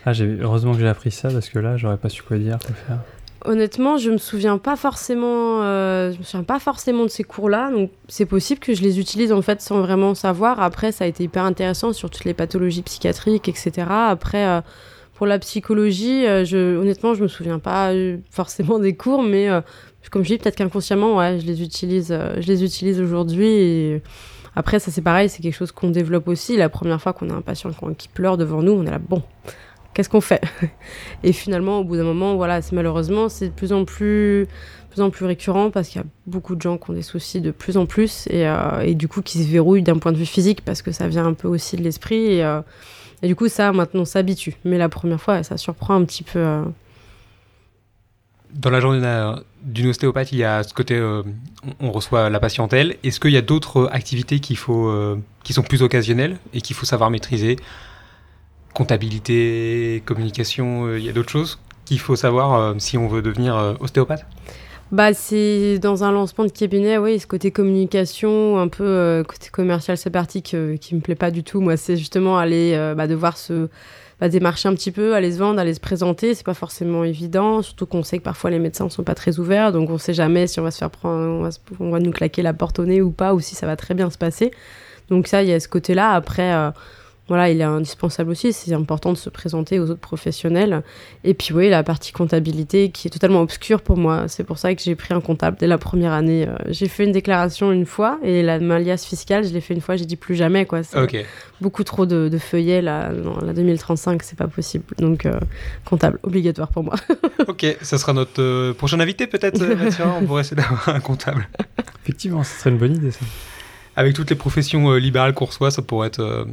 Ah, 0.09 0.13
heureusement 0.41 0.73
que 0.73 0.79
j'ai 0.79 0.89
appris 0.89 1.11
ça 1.11 1.29
parce 1.29 1.51
que 1.51 1.59
là, 1.59 1.77
j'aurais 1.77 1.99
pas 1.99 2.09
su 2.09 2.23
quoi 2.23 2.39
dire, 2.39 2.59
quoi 2.65 2.75
faire. 2.75 2.99
Honnêtement, 3.45 3.99
je 3.99 4.11
me 4.11 4.17
souviens 4.17 4.57
pas 4.57 4.75
forcément, 4.75 5.63
euh, 5.63 6.13
je 6.13 6.19
me 6.19 6.23
souviens 6.23 6.45
pas 6.45 6.59
forcément 6.59 7.05
de 7.05 7.11
ces 7.11 7.25
cours-là, 7.25 7.71
donc 7.71 7.91
c'est 8.09 8.25
possible 8.25 8.59
que 8.59 8.73
je 8.73 8.81
les 8.83 8.99
utilise 8.99 9.33
en 9.33 9.43
fait 9.43 9.61
sans 9.61 9.81
vraiment 9.81 10.15
savoir. 10.15 10.61
Après, 10.61 10.93
ça 10.93 11.05
a 11.05 11.07
été 11.07 11.25
hyper 11.25 11.45
intéressant 11.45 11.93
sur 11.93 12.09
toutes 12.09 12.25
les 12.25 12.33
pathologies 12.33 12.81
psychiatriques, 12.81 13.51
etc. 13.51 13.87
Après, 13.91 14.47
euh, 14.47 14.61
pour 15.15 15.27
la 15.27 15.39
psychologie, 15.39 16.27
euh, 16.27 16.47
je, 16.47 16.79
honnêtement, 16.79 17.13
je 17.13 17.23
me 17.23 17.29
souviens 17.29 17.59
pas 17.59 17.93
euh, 17.93 18.17
forcément 18.31 18.79
des 18.79 18.97
cours, 18.97 19.23
mais 19.23 19.51
comme 20.11 20.25
je 20.25 20.29
dis, 20.29 20.39
peut-être 20.39 20.57
qu'inconsciemment, 20.57 21.17
ouais, 21.19 21.39
je 21.39 21.47
les 21.47 21.63
utilise, 21.63 22.09
je 22.09 22.47
les 22.47 22.65
utilise 22.65 22.99
aujourd'hui. 22.99 23.47
Et 23.47 24.03
après, 24.57 24.79
ça 24.79 24.91
c'est 24.91 25.03
pareil, 25.03 25.29
c'est 25.29 25.43
quelque 25.43 25.55
chose 25.55 25.71
qu'on 25.71 25.91
développe 25.91 26.29
aussi. 26.29 26.57
La 26.57 26.71
première 26.71 27.01
fois 27.01 27.13
qu'on 27.13 27.29
a 27.29 27.35
un 27.35 27.43
patient 27.43 27.71
qui 27.99 28.09
pleure 28.09 28.39
devant 28.39 28.63
nous, 28.63 28.73
on 28.73 28.87
est 28.87 28.91
là, 28.91 28.99
bon, 28.99 29.23
qu'est-ce 29.99 30.09
qu'on 30.09 30.20
fait 30.20 30.40
Et 31.24 31.32
finalement, 31.32 31.80
au 31.80 31.84
bout 31.84 31.96
d'un 31.96 32.05
moment, 32.05 32.36
voilà, 32.36 32.62
c'est 32.62 32.72
malheureusement, 32.76 33.28
c'est 33.28 33.49
de 33.49 33.53
plus 33.53 33.72
en 33.72 33.84
plus, 33.84 34.46
plus 34.90 35.01
en 35.03 35.11
plus 35.11 35.26
récurrent 35.26 35.70
parce 35.72 35.88
qu'il 35.88 36.01
y 36.01 36.05
a 36.05 36.07
beaucoup 36.28 36.55
de 36.55 36.62
gens 36.62 36.78
qui 36.78 36.88
ont 36.90 36.94
des 36.94 37.03
soucis 37.03 37.40
de 37.40 37.51
plus 37.51 37.76
en 37.76 37.84
plus 37.84 38.28
et, 38.30 38.46
euh, 38.46 38.78
et 38.82 38.94
du 38.94 39.09
coup 39.09 39.22
qui 39.22 39.42
se 39.42 39.49
verrouillent 39.51 39.82
d'un 39.82 39.99
point 39.99 40.12
de 40.12 40.16
vue 40.16 40.24
physique 40.24 40.61
parce 40.64 40.82
que 40.82 40.92
ça 40.92 41.09
vient 41.09 41.26
un 41.26 41.34
peu 41.34 41.49
aussi 41.49 41.76
de 41.76 41.82
l'esprit 41.82 42.34
et, 42.34 42.44
euh, 42.44 42.61
et 43.22 43.26
du 43.26 43.34
coup 43.34 43.49
ça 43.49 43.72
maintenant 43.72 44.05
s'habitue. 44.05 44.55
Mais 44.64 44.78
la 44.78 44.88
première 44.88 45.20
fois, 45.20 45.42
ça 45.42 45.57
surprend 45.57 45.96
un 45.96 46.05
petit 46.05 46.22
peu. 46.22 46.38
euh. 46.38 46.62
Dans 48.55 48.70
la 48.70 48.78
journée 48.80 49.01
d'un- 49.01 49.42
d'une 49.64 49.88
ostéopathe, 49.88 50.30
il 50.30 50.38
y 50.38 50.44
a 50.44 50.62
ce 50.62 50.72
côté, 50.72 50.96
on 51.80 51.90
reçoit 51.90 52.30
la 52.30 52.38
patientèle. 52.38 52.96
Est-ce 53.03 53.18
qu'il 53.18 53.32
y 53.32 53.36
a 53.36 53.42
d'autres 53.42 53.88
activités 53.92 54.38
qu'il 54.38 54.57
faut, 54.57 54.90
qui 55.42 55.53
sont 55.53 55.62
plus 55.62 55.82
occasionnelles 55.82 56.38
et 56.55 56.61
qu'il 56.61 56.76
faut 56.76 56.86
savoir 56.86 57.11
maîtriser 57.11 57.57
Comptabilité, 58.75 60.03
communication, 60.05 60.87
euh, 60.87 60.99
il 60.99 61.05
y 61.05 61.09
a 61.09 61.12
d'autres 61.12 61.31
choses 61.31 61.59
qu'il 61.85 61.99
faut 61.99 62.16
savoir 62.16 62.55
euh, 62.55 62.75
si 62.79 62.99
on 62.99 63.09
veut 63.09 63.23
devenir 63.23 63.57
euh, 63.57 63.75
ostéopathe? 63.81 64.25
Bah, 64.93 65.12
c'est 65.14 65.79
dans 65.79 66.05
un 66.05 66.12
lancement 66.12 66.45
de 66.45 66.51
cabinet, 66.51 66.97
oui, 66.97 67.19
ce 67.19 67.27
côté 67.27 67.51
communication, 67.51 68.59
un 68.59 68.69
peu 68.69 69.23
côté 69.29 69.49
commercial, 69.51 69.99
c'est 69.99 70.11
parti 70.11 70.43
que- 70.43 70.77
qui 70.77 70.95
me 70.95 71.01
plaît 71.01 71.14
pas 71.14 71.31
du 71.31 71.43
tout. 71.45 71.61
Moi, 71.61 71.77
c'est 71.77 71.97
justement 71.97 72.39
aller 72.39 72.75
bah, 72.97 73.07
devoir 73.07 73.37
se 73.37 73.69
bah, 74.19 74.31
démarcher 74.31 74.69
un 74.69 74.75
petit 74.75 74.91
peu, 74.91 75.14
aller 75.14 75.33
se 75.33 75.39
vendre, 75.39 75.61
aller 75.61 75.75
se 75.75 75.81
présenter. 75.81 76.35
C'est 76.35 76.47
pas 76.47 76.55
forcément 76.55 77.05
évident, 77.05 77.61
surtout 77.61 77.85
qu'on 77.85 78.03
sait 78.03 78.16
que 78.16 78.23
parfois 78.23 78.49
les 78.49 78.59
médecins 78.59 78.89
sont 78.89 79.03
pas 79.03 79.14
très 79.14 79.39
ouverts, 79.39 79.73
donc 79.73 79.91
on 79.91 79.99
sait 79.99 80.14
jamais 80.14 80.47
si 80.47 80.59
on 80.59 80.62
va 80.62 80.71
se 80.71 80.79
faire 80.79 80.91
prendre, 80.91 81.51
on 81.81 81.91
va, 81.91 82.01
nous 82.01 82.11
claquer 82.11 82.41
la 82.41 82.55
porte 82.55 82.79
au 82.79 82.87
nez 82.87 83.03
ou 83.03 83.11
pas, 83.11 83.35
ou 83.35 83.41
si 83.41 83.55
ça 83.55 83.66
va 83.66 83.77
très 83.77 83.93
bien 83.93 84.09
se 84.09 84.16
passer. 84.16 84.53
Donc 85.11 85.27
ça, 85.27 85.43
il 85.43 85.51
y 85.51 85.53
a 85.53 85.61
ce 85.61 85.69
côté-là. 85.69 86.12
Après. 86.12 86.73
Voilà, 87.29 87.51
il 87.51 87.61
est 87.61 87.64
indispensable 87.64 88.31
aussi, 88.31 88.53
c'est 88.53 88.72
important 88.72 89.12
de 89.12 89.18
se 89.18 89.29
présenter 89.31 89.79
aux 89.79 89.91
autres 89.91 90.01
professionnels. 90.01 90.83
Et 91.24 91.35
puis 91.35 91.53
oui, 91.53 91.68
la 91.68 91.83
partie 91.83 92.11
comptabilité 92.12 92.91
qui 92.91 93.09
est 93.09 93.11
totalement 93.11 93.41
obscure 93.43 93.83
pour 93.83 93.97
moi. 93.99 94.24
C'est 94.29 94.45
pour 94.45 94.59
ça 94.59 94.74
que 94.74 94.81
j'ai 94.83 94.95
pris 94.95 95.12
un 95.14 95.20
comptable 95.20 95.57
dès 95.61 95.66
la 95.66 95.79
première 95.79 96.12
année. 96.12 96.47
Euh, 96.49 96.57
J'ai 96.68 96.89
fait 96.89 97.05
une 97.05 97.12
déclaration 97.12 97.70
une 97.70 97.87
fois 97.87 98.18
et 98.22 98.43
la 98.43 98.59
malias 98.59 99.05
fiscale, 99.07 99.45
je 99.45 99.53
l'ai 99.53 99.61
fait 99.61 99.74
une 99.74 99.81
fois, 99.81 99.97
j'ai 99.97 100.07
dit 100.07 100.16
plus 100.16 100.35
jamais 100.37 100.64
quoi. 100.66 100.83
C'est 100.83 100.99
Ok. 101.01 101.16
beaucoup 101.61 101.85
trop 101.85 102.07
de, 102.07 102.29
de 102.29 102.39
feuillets 102.39 102.81
là, 102.83 103.11
non, 103.12 103.39
la 103.43 103.53
2035, 103.53 104.22
c'est 104.22 104.39
pas 104.39 104.49
possible. 104.49 104.85
Donc 104.99 105.26
euh, 105.26 105.39
comptable 105.85 106.18
obligatoire 106.22 106.68
pour 106.68 106.85
moi. 106.85 106.95
ok, 107.47 107.76
ça 107.83 107.99
sera 107.99 108.12
notre 108.14 108.41
euh, 108.43 108.72
prochain 108.72 108.99
invité 109.01 109.26
peut-être, 109.26 109.62
Mathieu. 109.62 110.05
On 110.20 110.24
pourrait 110.24 110.41
essayer 110.43 110.57
d'avoir 110.57 110.89
un 110.89 111.01
comptable. 111.01 111.49
Effectivement, 112.03 112.43
ce 112.43 112.59
serait 112.59 112.70
une 112.70 112.79
bonne 112.79 112.97
idée 112.97 113.11
ça. 113.11 113.20
Avec 113.97 114.14
toutes 114.14 114.31
les 114.31 114.37
professions 114.37 114.91
euh, 114.93 114.99
libérales 114.99 115.35
qu'on 115.35 115.45
reçoit, 115.47 115.70
ça 115.70 115.83
pourrait 115.83 116.07
être 116.09 116.20
euh, 116.20 116.45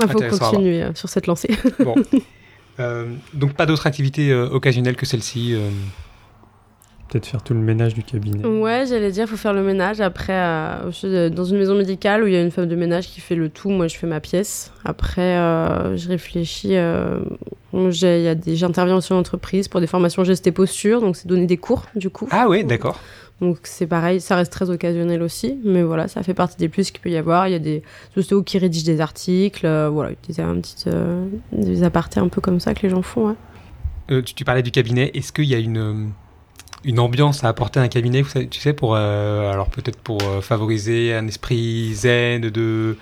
Il 0.00 0.08
faut 0.08 0.38
continuer 0.38 0.82
euh, 0.82 0.94
sur 0.94 1.08
cette 1.08 1.26
lancée. 1.26 1.54
bon. 1.80 1.94
Euh, 2.78 3.06
donc 3.32 3.54
pas 3.54 3.66
d'autres 3.66 3.86
activités 3.86 4.30
euh, 4.30 4.48
occasionnelles 4.48 4.96
que 4.96 5.06
celle-ci. 5.06 5.54
euh, 5.54 5.70
peut-être 7.08 7.26
faire 7.26 7.42
tout 7.42 7.54
le 7.54 7.60
ménage 7.60 7.94
du 7.94 8.02
cabinet. 8.02 8.44
Ouais, 8.44 8.84
j'allais 8.88 9.10
dire, 9.12 9.28
faut 9.28 9.36
faire 9.36 9.52
le 9.52 9.62
ménage. 9.62 10.00
Après, 10.00 10.32
euh, 10.32 10.90
je 10.90 10.96
suis 10.96 11.30
dans 11.30 11.44
une 11.44 11.58
maison 11.58 11.74
médicale 11.74 12.22
où 12.22 12.26
il 12.26 12.32
y 12.32 12.36
a 12.36 12.42
une 12.42 12.50
femme 12.50 12.66
de 12.66 12.76
ménage 12.76 13.08
qui 13.08 13.20
fait 13.20 13.34
le 13.36 13.48
tout. 13.48 13.70
Moi, 13.70 13.86
je 13.88 13.96
fais 13.96 14.06
ma 14.06 14.20
pièce. 14.20 14.72
Après, 14.84 15.36
euh, 15.36 15.96
je 15.96 16.08
réfléchis. 16.08 16.76
euh, 16.76 17.20
il 17.72 18.36
J'interviens 18.56 18.96
aussi 18.96 19.12
en 19.12 19.18
entreprise 19.18 19.68
pour 19.68 19.80
des 19.80 19.86
formations 19.86 20.24
gestes 20.24 20.46
et 20.46 20.52
posture. 20.52 21.00
Donc, 21.00 21.16
c'est 21.16 21.28
donner 21.28 21.46
des 21.46 21.56
cours, 21.58 21.86
du 21.94 22.10
coup. 22.10 22.28
Ah 22.30 22.48
ouais, 22.48 22.64
d'accord. 22.64 23.00
Donc, 23.40 23.58
c'est 23.64 23.86
pareil, 23.86 24.20
ça 24.20 24.36
reste 24.36 24.50
très 24.50 24.70
occasionnel 24.70 25.22
aussi. 25.22 25.58
Mais 25.64 25.82
voilà, 25.82 26.08
ça 26.08 26.22
fait 26.22 26.34
partie 26.34 26.56
des 26.56 26.68
plus 26.68 26.90
qu'il 26.90 27.00
peut 27.00 27.10
y 27.10 27.16
avoir. 27.16 27.48
Il 27.48 27.52
y 27.52 27.54
a 27.54 27.58
des 27.58 27.82
ostéos 28.16 28.42
qui 28.42 28.58
rédigent 28.58 28.86
des 28.86 29.00
articles. 29.00 29.66
euh, 29.66 29.90
voilà, 29.90 30.12
des, 30.26 30.40
un 30.40 30.60
petit, 30.60 30.84
euh, 30.86 31.26
des 31.52 31.82
apartés 31.82 32.20
un 32.20 32.28
peu 32.28 32.40
comme 32.40 32.60
ça 32.60 32.74
que 32.74 32.82
les 32.82 32.90
gens 32.90 33.02
font. 33.02 33.36
Euh, 34.10 34.22
tu, 34.22 34.44
parlais 34.44 34.62
du 34.62 34.70
cabinet. 34.70 35.10
Est-ce 35.14 35.32
qu'il 35.32 35.44
y 35.44 35.54
a 35.54 35.58
une, 35.58 36.12
une 36.84 36.98
ambiance 36.98 37.44
à 37.44 37.48
apporter 37.48 37.78
à 37.78 37.82
un 37.82 37.88
cabinet, 37.88 38.22
tu 38.50 38.60
sais, 38.60 38.72
pour 38.72 38.96
alors 38.96 39.68
peut-être 39.68 39.98
pour 39.98 40.22
favoriser 40.42 41.14
un 41.14 41.26
esprit 41.26 41.92
zen 41.94 42.40
de. 42.40 42.96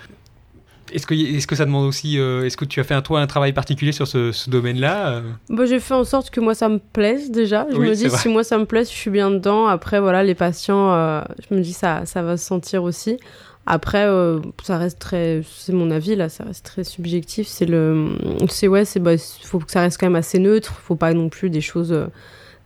Est-ce 0.94 1.06
que, 1.06 1.14
est-ce 1.14 1.46
que 1.46 1.56
ça 1.56 1.64
demande 1.64 1.86
aussi, 1.86 2.18
euh, 2.18 2.44
est-ce 2.44 2.56
que 2.56 2.64
tu 2.64 2.78
as 2.80 2.84
fait 2.84 2.94
un, 2.94 3.02
toi 3.02 3.20
un 3.20 3.26
travail 3.26 3.52
particulier 3.52 3.92
sur 3.92 4.06
ce, 4.06 4.30
ce 4.32 4.48
domaine-là 4.48 5.08
euh? 5.08 5.22
Bah, 5.48 5.66
j'ai 5.66 5.80
fait 5.80 5.94
en 5.94 6.04
sorte 6.04 6.30
que 6.30 6.40
moi 6.40 6.54
ça 6.54 6.68
me 6.68 6.78
plaise 6.78 7.30
déjà. 7.30 7.66
Je 7.70 7.76
Oui, 7.76 7.88
me 7.88 7.94
dis 7.94 8.08
si 8.08 8.28
moi 8.28 8.44
ça 8.44 8.56
me 8.58 8.64
plaît, 8.64 8.84
je 8.84 8.90
suis 8.90 9.10
bien 9.10 9.30
dedans. 9.30 9.66
Après 9.66 10.00
voilà, 10.00 10.22
les 10.22 10.34
patients, 10.34 10.92
euh, 10.92 11.20
je 11.48 11.54
me 11.54 11.60
dis 11.60 11.72
ça, 11.72 12.02
ça 12.06 12.22
va 12.22 12.36
se 12.36 12.46
sentir 12.46 12.84
aussi. 12.84 13.18
Après, 13.66 14.04
euh, 14.06 14.40
ça 14.62 14.76
reste 14.76 14.98
très, 14.98 15.40
c'est 15.50 15.72
mon 15.72 15.90
avis 15.90 16.16
là, 16.16 16.28
ça 16.28 16.44
reste 16.44 16.64
très 16.66 16.84
subjectif. 16.84 17.48
C'est 17.48 17.64
le, 17.66 18.10
c'est 18.48 18.68
ouais, 18.68 18.84
c'est 18.84 19.00
bah, 19.00 19.12
faut 19.42 19.58
que 19.58 19.72
ça 19.72 19.80
reste 19.80 19.98
quand 19.98 20.06
même 20.06 20.16
assez 20.16 20.38
neutre. 20.38 20.72
Faut 20.74 20.96
pas 20.96 21.12
non 21.14 21.28
plus 21.28 21.50
des 21.50 21.62
choses, 21.62 21.92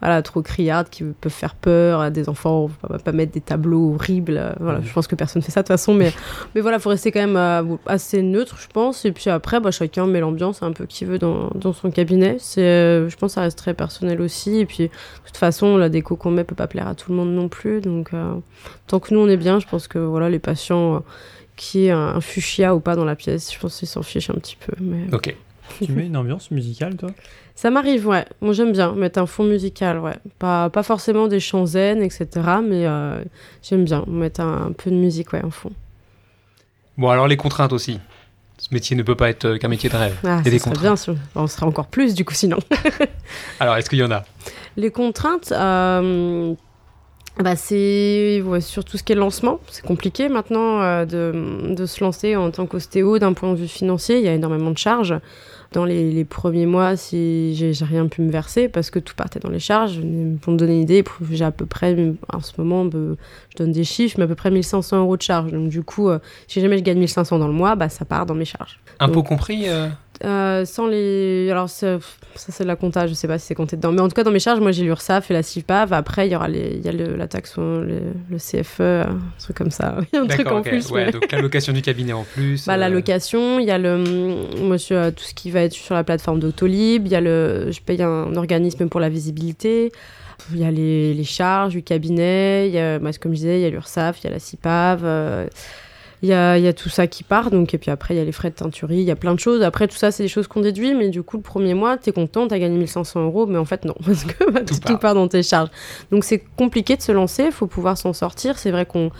voilà, 0.00 0.22
trop 0.22 0.42
criardes 0.42 0.88
qui 0.90 1.02
peuvent 1.04 1.32
faire 1.32 1.54
peur 1.54 2.00
à 2.00 2.10
des 2.10 2.28
enfants. 2.28 2.70
On 2.84 2.92
va 2.92 2.98
pas 2.98 3.12
mettre 3.12 3.32
des 3.32 3.40
tableaux 3.40 3.94
horribles. 3.94 4.54
voilà, 4.60 4.80
je 4.80 4.92
pense 4.92 5.06
que 5.08 5.16
personne 5.16 5.42
fait 5.42 5.50
ça 5.50 5.62
de 5.62 5.64
toute 5.66 5.72
façon, 5.74 5.92
mais 5.94 6.12
mais 6.54 6.60
voilà, 6.60 6.78
faut 6.78 6.90
rester 6.90 7.10
quand 7.10 7.20
même 7.20 7.36
euh, 7.36 7.76
assez 7.86 8.22
neutre, 8.22 8.56
je 8.60 8.68
pense. 8.68 9.04
Et 9.04 9.12
puis 9.12 9.28
après, 9.30 9.58
bah, 9.60 9.70
chacun 9.72 10.06
met 10.06 10.20
l'ambiance 10.20 10.62
un 10.62 10.72
peu 10.72 10.86
qu'il 10.86 11.08
veut 11.08 11.18
dans, 11.18 11.50
dans 11.54 11.72
son 11.72 11.90
cabinet. 11.90 12.36
C'est, 12.38 12.62
euh, 12.62 13.08
je 13.08 13.16
pense, 13.16 13.30
que 13.32 13.34
ça 13.34 13.40
reste 13.42 13.58
très 13.58 13.74
personnel 13.74 14.20
aussi. 14.20 14.58
Et 14.60 14.66
puis, 14.66 14.84
de 14.84 14.90
toute 15.26 15.36
façon, 15.36 15.76
la 15.76 15.88
déco 15.88 16.14
qu'on 16.16 16.30
met 16.30 16.44
peut 16.44 16.54
pas 16.54 16.68
plaire 16.68 16.86
à 16.86 16.94
tout 16.94 17.10
le 17.10 17.16
monde 17.16 17.34
non 17.34 17.48
plus. 17.48 17.80
Donc, 17.80 18.14
euh, 18.14 18.34
tant 18.86 19.00
que 19.00 19.12
nous 19.12 19.20
on 19.20 19.28
est 19.28 19.36
bien, 19.36 19.58
je 19.58 19.66
pense 19.66 19.88
que 19.88 19.98
voilà, 19.98 20.30
les 20.30 20.38
patients 20.38 20.94
euh, 20.96 20.98
qui 21.56 21.86
aient 21.86 21.90
un, 21.90 21.98
un 22.14 22.20
fuchsia 22.20 22.74
ou 22.76 22.80
pas 22.80 22.94
dans 22.94 23.04
la 23.04 23.16
pièce, 23.16 23.52
je 23.52 23.58
pense 23.58 23.76
qu'ils 23.76 23.88
s'en 23.88 24.02
fichent 24.02 24.30
un 24.30 24.34
petit 24.34 24.56
peu. 24.64 24.72
Mais 24.80 25.12
Ok. 25.12 25.34
tu 25.82 25.90
mets 25.92 26.06
une 26.06 26.16
ambiance 26.16 26.52
musicale, 26.52 26.96
toi? 26.96 27.10
Ça 27.58 27.70
m'arrive, 27.70 28.06
ouais. 28.06 28.24
Moi, 28.40 28.52
j'aime 28.52 28.70
bien 28.70 28.92
mettre 28.92 29.18
un 29.18 29.26
fond 29.26 29.42
musical, 29.42 29.98
ouais. 29.98 30.14
Pas, 30.38 30.70
pas 30.70 30.84
forcément 30.84 31.26
des 31.26 31.40
chants 31.40 31.66
zen, 31.66 32.00
etc. 32.04 32.28
Mais 32.62 32.86
euh, 32.86 33.20
j'aime 33.64 33.84
bien 33.84 34.04
mettre 34.06 34.42
un, 34.42 34.68
un 34.68 34.72
peu 34.72 34.92
de 34.92 34.94
musique, 34.94 35.32
ouais, 35.32 35.42
en 35.42 35.50
fond. 35.50 35.72
Bon, 36.96 37.08
alors 37.08 37.26
les 37.26 37.36
contraintes 37.36 37.72
aussi. 37.72 37.98
Ce 38.58 38.68
métier 38.70 38.94
ne 38.94 39.02
peut 39.02 39.16
pas 39.16 39.28
être 39.28 39.44
euh, 39.44 39.58
qu'un 39.58 39.66
métier 39.66 39.90
de 39.90 39.96
rêve. 39.96 40.16
Ah, 40.22 40.38
a 40.38 40.42
des 40.42 40.60
contraintes. 40.60 40.82
bien, 40.82 40.94
sûr. 40.94 41.16
on 41.34 41.48
serait 41.48 41.66
encore 41.66 41.88
plus 41.88 42.14
du 42.14 42.24
coup 42.24 42.34
sinon. 42.34 42.58
Alors, 43.60 43.76
est-ce 43.76 43.90
qu'il 43.90 43.98
y 43.98 44.04
en 44.04 44.10
a? 44.12 44.22
Les 44.76 44.92
contraintes, 44.92 45.50
euh, 45.50 46.54
bah 47.40 47.56
c'est 47.56 48.40
ouais, 48.40 48.60
sur 48.60 48.84
tout 48.84 48.98
ce 48.98 49.02
qui 49.02 49.14
est 49.14 49.16
lancement. 49.16 49.58
C'est 49.68 49.84
compliqué 49.84 50.28
maintenant 50.28 50.80
euh, 50.80 51.04
de, 51.04 51.74
de 51.74 51.86
se 51.86 52.04
lancer 52.04 52.36
en 52.36 52.52
tant 52.52 52.66
qu'ostéo 52.66 53.18
d'un 53.18 53.32
point 53.32 53.50
de 53.52 53.58
vue 53.58 53.66
financier. 53.66 54.18
Il 54.18 54.24
y 54.24 54.28
a 54.28 54.34
énormément 54.34 54.70
de 54.70 54.78
charges. 54.78 55.16
Dans 55.72 55.84
les, 55.84 56.10
les 56.10 56.24
premiers 56.24 56.64
mois, 56.64 56.96
si 56.96 57.54
j'ai 57.54 57.72
rien 57.84 58.06
pu 58.06 58.22
me 58.22 58.30
verser 58.30 58.68
parce 58.68 58.90
que 58.90 58.98
tout 58.98 59.14
partait 59.14 59.38
dans 59.38 59.50
les 59.50 59.58
charges. 59.58 60.00
Pour 60.40 60.52
me 60.54 60.58
donner 60.58 60.74
une 60.76 60.80
idée, 60.80 61.04
j'ai 61.30 61.44
à 61.44 61.50
peu 61.50 61.66
près, 61.66 62.14
en 62.32 62.40
ce 62.40 62.52
moment, 62.58 62.88
je 62.90 63.56
donne 63.56 63.72
des 63.72 63.84
chiffres, 63.84 64.16
mais 64.18 64.24
à 64.24 64.28
peu 64.28 64.34
près 64.34 64.50
1500 64.50 64.98
euros 64.98 65.16
de 65.18 65.22
charges. 65.22 65.52
Donc 65.52 65.68
du 65.68 65.82
coup, 65.82 66.08
euh, 66.08 66.20
si 66.46 66.62
jamais 66.62 66.78
je 66.78 66.82
gagne 66.82 66.98
1500 66.98 67.38
dans 67.38 67.48
le 67.48 67.52
mois, 67.52 67.74
bah, 67.74 67.90
ça 67.90 68.06
part 68.06 68.24
dans 68.24 68.34
mes 68.34 68.46
charges. 68.46 68.80
Impôts 68.98 69.22
compris 69.22 69.68
euh 69.68 69.88
Euh, 70.24 70.64
sans 70.64 70.86
les. 70.88 71.48
Alors, 71.50 71.68
ça, 71.68 71.98
c'est 72.34 72.64
de 72.64 72.68
la 72.68 72.74
compta, 72.76 73.06
je 73.06 73.14
sais 73.14 73.28
pas 73.28 73.38
si 73.38 73.46
c'est 73.46 73.54
compté 73.54 73.76
dedans. 73.76 73.92
Mais 73.92 74.00
en 74.00 74.08
tout 74.08 74.14
cas, 74.14 74.24
dans 74.24 74.30
mes 74.32 74.40
charges, 74.40 74.58
moi, 74.60 74.72
j'ai 74.72 74.82
l'URSSAF 74.84 75.30
et 75.30 75.34
la 75.34 75.42
CIPAV. 75.42 75.92
Après, 75.92 76.26
il 76.28 76.32
y 76.32 76.36
aura 76.36 76.48
les... 76.48 76.78
y 76.78 76.88
a 76.88 76.92
le- 76.92 77.14
la 77.16 77.28
taxe, 77.28 77.52
sur 77.52 77.62
le, 77.62 78.00
le 78.28 78.36
CFE, 78.38 78.80
un 78.80 79.18
truc 79.38 79.56
comme 79.56 79.70
ça. 79.70 79.96
Il 80.12 80.16
y 80.16 80.18
a 80.18 80.22
un 80.22 80.26
truc 80.26 80.46
en 80.50 80.62
plus. 80.62 80.90
Ouais, 80.90 81.06
mais- 81.06 81.12
donc 81.12 81.30
la 81.30 81.40
location 81.40 81.72
du 81.72 81.82
cabinet 81.82 82.12
en 82.12 82.24
plus. 82.24 82.66
Bah, 82.66 82.76
la 82.76 82.86
euh, 82.86 82.90
location, 82.90 83.60
il 83.60 83.66
y 83.66 83.70
a 83.70 83.78
le. 83.78 84.04
Suis, 84.78 84.94
euh, 84.94 85.10
tout 85.10 85.22
ce 85.24 85.34
qui 85.34 85.50
va 85.50 85.60
être 85.62 85.72
sur 85.72 85.94
la 85.94 86.02
plateforme 86.04 86.40
d'Autolib. 86.40 87.06
Il 87.06 87.12
y 87.12 87.16
a 87.16 87.20
le. 87.20 87.70
Je 87.70 87.80
paye 87.80 88.02
un 88.02 88.34
organisme 88.36 88.88
pour 88.88 89.00
la 89.00 89.08
visibilité. 89.08 89.92
Il 90.52 90.58
y 90.58 90.64
a 90.64 90.70
les, 90.70 91.14
les 91.14 91.24
charges 91.24 91.72
du 91.74 91.82
cabinet. 91.82 92.68
Il 92.68 92.74
y 92.74 92.78
a, 92.78 92.98
bah, 92.98 93.10
comme 93.20 93.32
je 93.32 93.38
disais, 93.38 93.58
il 93.60 93.62
y 93.62 93.66
a 93.66 93.70
l'URSSAF, 93.70 94.18
il 94.22 94.24
y 94.24 94.30
a 94.30 94.32
la 94.32 94.38
CIPAV. 94.38 95.00
euh, 95.04 95.46
il 96.22 96.28
y, 96.28 96.32
a, 96.32 96.58
il 96.58 96.64
y 96.64 96.68
a 96.68 96.72
tout 96.72 96.88
ça 96.88 97.06
qui 97.06 97.22
part, 97.22 97.50
donc, 97.50 97.74
et 97.74 97.78
puis 97.78 97.90
après, 97.90 98.14
il 98.14 98.16
y 98.16 98.20
a 98.20 98.24
les 98.24 98.32
frais 98.32 98.50
de 98.50 98.54
teinturie, 98.56 98.96
il 98.96 99.02
y 99.04 99.10
a 99.10 99.16
plein 99.16 99.34
de 99.34 99.38
choses. 99.40 99.62
Après, 99.62 99.86
tout 99.86 99.96
ça, 99.96 100.10
c'est 100.10 100.24
des 100.24 100.28
choses 100.28 100.48
qu'on 100.48 100.60
déduit, 100.60 100.94
mais 100.94 101.10
du 101.10 101.22
coup, 101.22 101.36
le 101.36 101.42
premier 101.42 101.74
mois, 101.74 101.96
t'es 101.96 102.10
content, 102.10 102.48
t'as 102.48 102.58
gagné 102.58 102.76
1500 102.76 103.24
euros, 103.24 103.46
mais 103.46 103.58
en 103.58 103.64
fait, 103.64 103.84
non, 103.84 103.94
parce 104.04 104.24
que 104.24 104.50
bah, 104.50 104.60
Tout 104.60 104.74
tout, 104.74 104.80
part. 104.80 104.98
part. 104.98 105.14
dans 105.14 105.28
tes 105.28 105.42
charges. 105.44 105.70
Donc, 106.10 106.24
c'est 106.24 106.42
compliqué 106.56 106.96
de 106.96 107.02
se 107.02 107.12
lancer, 107.12 107.44
il 107.44 107.52
faut 107.52 107.68
pouvoir 107.68 107.96
s'en 107.96 108.12
sortir. 108.12 108.58
C'est 108.58 108.70
vrai 108.70 108.84
qu'on. 108.86 109.10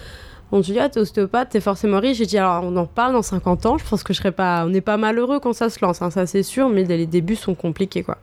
On 0.50 0.60
dit, 0.60 0.78
ah, 0.78 0.88
t'es 0.88 0.98
ostéopathe, 0.98 1.50
t'es 1.50 1.60
forcément 1.60 2.00
riche. 2.00 2.16
J'ai 2.16 2.26
dit, 2.26 2.38
alors, 2.38 2.64
on 2.64 2.74
en 2.76 2.86
parle 2.86 3.12
dans 3.12 3.20
50 3.22 3.66
ans. 3.66 3.76
Je 3.76 3.84
pense 3.84 4.02
que 4.02 4.14
je 4.14 4.18
serais 4.18 4.32
pas. 4.32 4.64
On 4.64 4.70
n'est 4.70 4.80
pas 4.80 4.96
malheureux 4.96 5.40
quand 5.40 5.52
ça 5.52 5.68
se 5.68 5.78
lance, 5.84 6.00
hein, 6.00 6.10
ça 6.10 6.26
c'est 6.26 6.42
sûr, 6.42 6.70
mais 6.70 6.84
les 6.84 7.06
débuts 7.06 7.36
sont 7.36 7.54
compliqués, 7.54 8.02
quoi. 8.02 8.16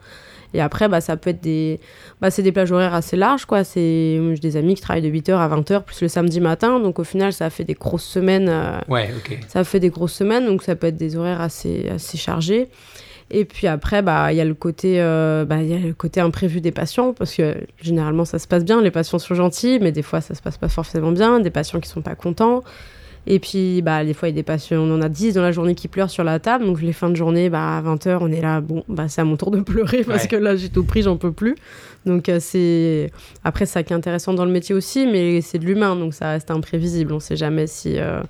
Et 0.56 0.62
après, 0.62 0.88
bah, 0.88 1.02
ça 1.02 1.18
peut 1.18 1.30
être 1.30 1.42
des. 1.42 1.80
Bah, 2.22 2.32
c'est 2.32 2.42
des 2.42 2.52
plages 2.52 2.72
horaires 2.72 2.94
assez 2.94 3.16
larges, 3.16 3.46
quoi. 3.46 3.64
C'est... 3.64 4.20
J'ai 4.34 4.40
des 4.40 4.58
amis 4.58 4.74
qui 4.76 4.82
travaillent 4.82 5.02
de 5.04 5.10
8h 5.10 5.34
à 5.36 5.48
20h, 5.50 5.84
plus 5.84 6.02
le 6.02 6.08
samedi 6.08 6.40
matin. 6.40 6.80
Donc, 6.80 6.98
au 6.98 7.04
final, 7.04 7.34
ça 7.34 7.50
fait 7.50 7.64
des 7.66 7.74
grosses 7.74 8.06
semaines. 8.06 8.48
euh, 8.50 8.80
Ouais, 8.88 9.10
ok. 9.16 9.38
ça 9.48 9.64
fait 9.64 9.80
des 9.80 9.90
grosses 9.90 10.14
semaines, 10.14 10.46
donc 10.46 10.64
ça 10.64 10.76
peut 10.76 10.88
être 10.88 10.98
des 10.98 11.16
horaires 11.16 11.42
assez, 11.42 11.90
assez 11.94 12.18
chargés. 12.18 12.70
Et 13.32 13.44
puis 13.44 13.66
après, 13.66 14.02
bah, 14.04 14.32
il 14.32 14.36
y 14.38 14.42
a 14.42 14.46
le 14.46 14.54
côté, 14.54 15.02
euh, 15.02 15.46
bah, 15.46 15.62
y 15.64 15.74
a 15.74 15.80
le 15.80 15.94
côté 15.96 16.22
imprévu 16.22 16.62
des 16.62 16.72
patients, 16.72 17.12
parce 17.12 17.34
que 17.36 17.56
généralement 17.82 18.24
ça 18.24 18.38
se 18.38 18.48
passe 18.48 18.64
bien, 18.64 18.84
les 18.84 18.92
patients 18.92 19.18
sont 19.18 19.34
gentils, 19.34 19.80
mais 19.82 19.92
des 19.92 20.04
fois 20.04 20.22
ça 20.22 20.36
se 20.36 20.44
passe 20.44 20.60
pas 20.60 20.70
forcément 20.70 21.12
bien, 21.12 21.40
des 21.40 21.50
patients 21.50 21.80
qui 21.80 21.90
sont 21.90 22.04
pas 22.04 22.14
contents. 22.14 22.64
Et 23.28 23.40
puis, 23.40 23.82
bah, 23.82 24.06
des 24.06 24.14
fois, 24.14 24.28
il 24.28 24.32
y 24.32 24.36
a 24.36 24.36
des 24.36 24.44
patients, 24.44 24.78
on 24.78 24.94
en 24.96 25.02
a 25.02 25.10
10 25.10 25.34
dans 25.34 25.42
la 25.42 25.52
journée 25.52 25.74
qui 25.74 25.88
pleurent 25.88 26.12
sur 26.12 26.24
la 26.24 26.40
table, 26.40 26.64
donc 26.66 26.80
les 26.82 26.94
fins 26.94 27.10
de 27.10 27.16
journée, 27.16 27.50
bah, 27.50 27.78
à 27.78 27.82
20h, 27.82 28.20
on 28.22 28.32
est 28.32 28.42
là, 28.42 28.62
bon, 28.62 28.84
bah, 28.88 29.08
c'est 29.08 29.22
à 29.22 29.24
mon 29.24 29.36
tour 29.36 29.50
de 29.50 29.62
pleurer, 29.62 30.04
parce 30.04 30.24
Ouais. 30.24 30.28
que 30.30 30.36
là, 30.36 30.56
j'ai 30.56 30.70
tout 30.70 30.84
pris, 30.84 31.02
j'en 31.02 31.18
peux 31.18 31.32
plus. 31.32 31.56
Donc, 32.06 32.30
euh, 32.30 32.38
c'est. 32.40 33.12
Après, 33.44 33.66
c'est 33.66 33.74
ça 33.74 33.84
qui 33.84 33.94
est 33.94 33.96
intéressant 33.96 34.34
dans 34.34 34.46
le 34.46 34.52
métier 34.52 34.76
aussi, 34.76 35.08
mais 35.08 35.42
c'est 35.42 35.58
de 35.58 35.66
l'humain, 35.66 35.96
donc 35.96 36.14
ça 36.14 36.30
reste 36.30 36.52
imprévisible. 36.52 37.14
On 37.14 37.20
sait 37.20 37.36
jamais 37.36 37.66
si. 37.66 37.98
euh, 37.98 38.22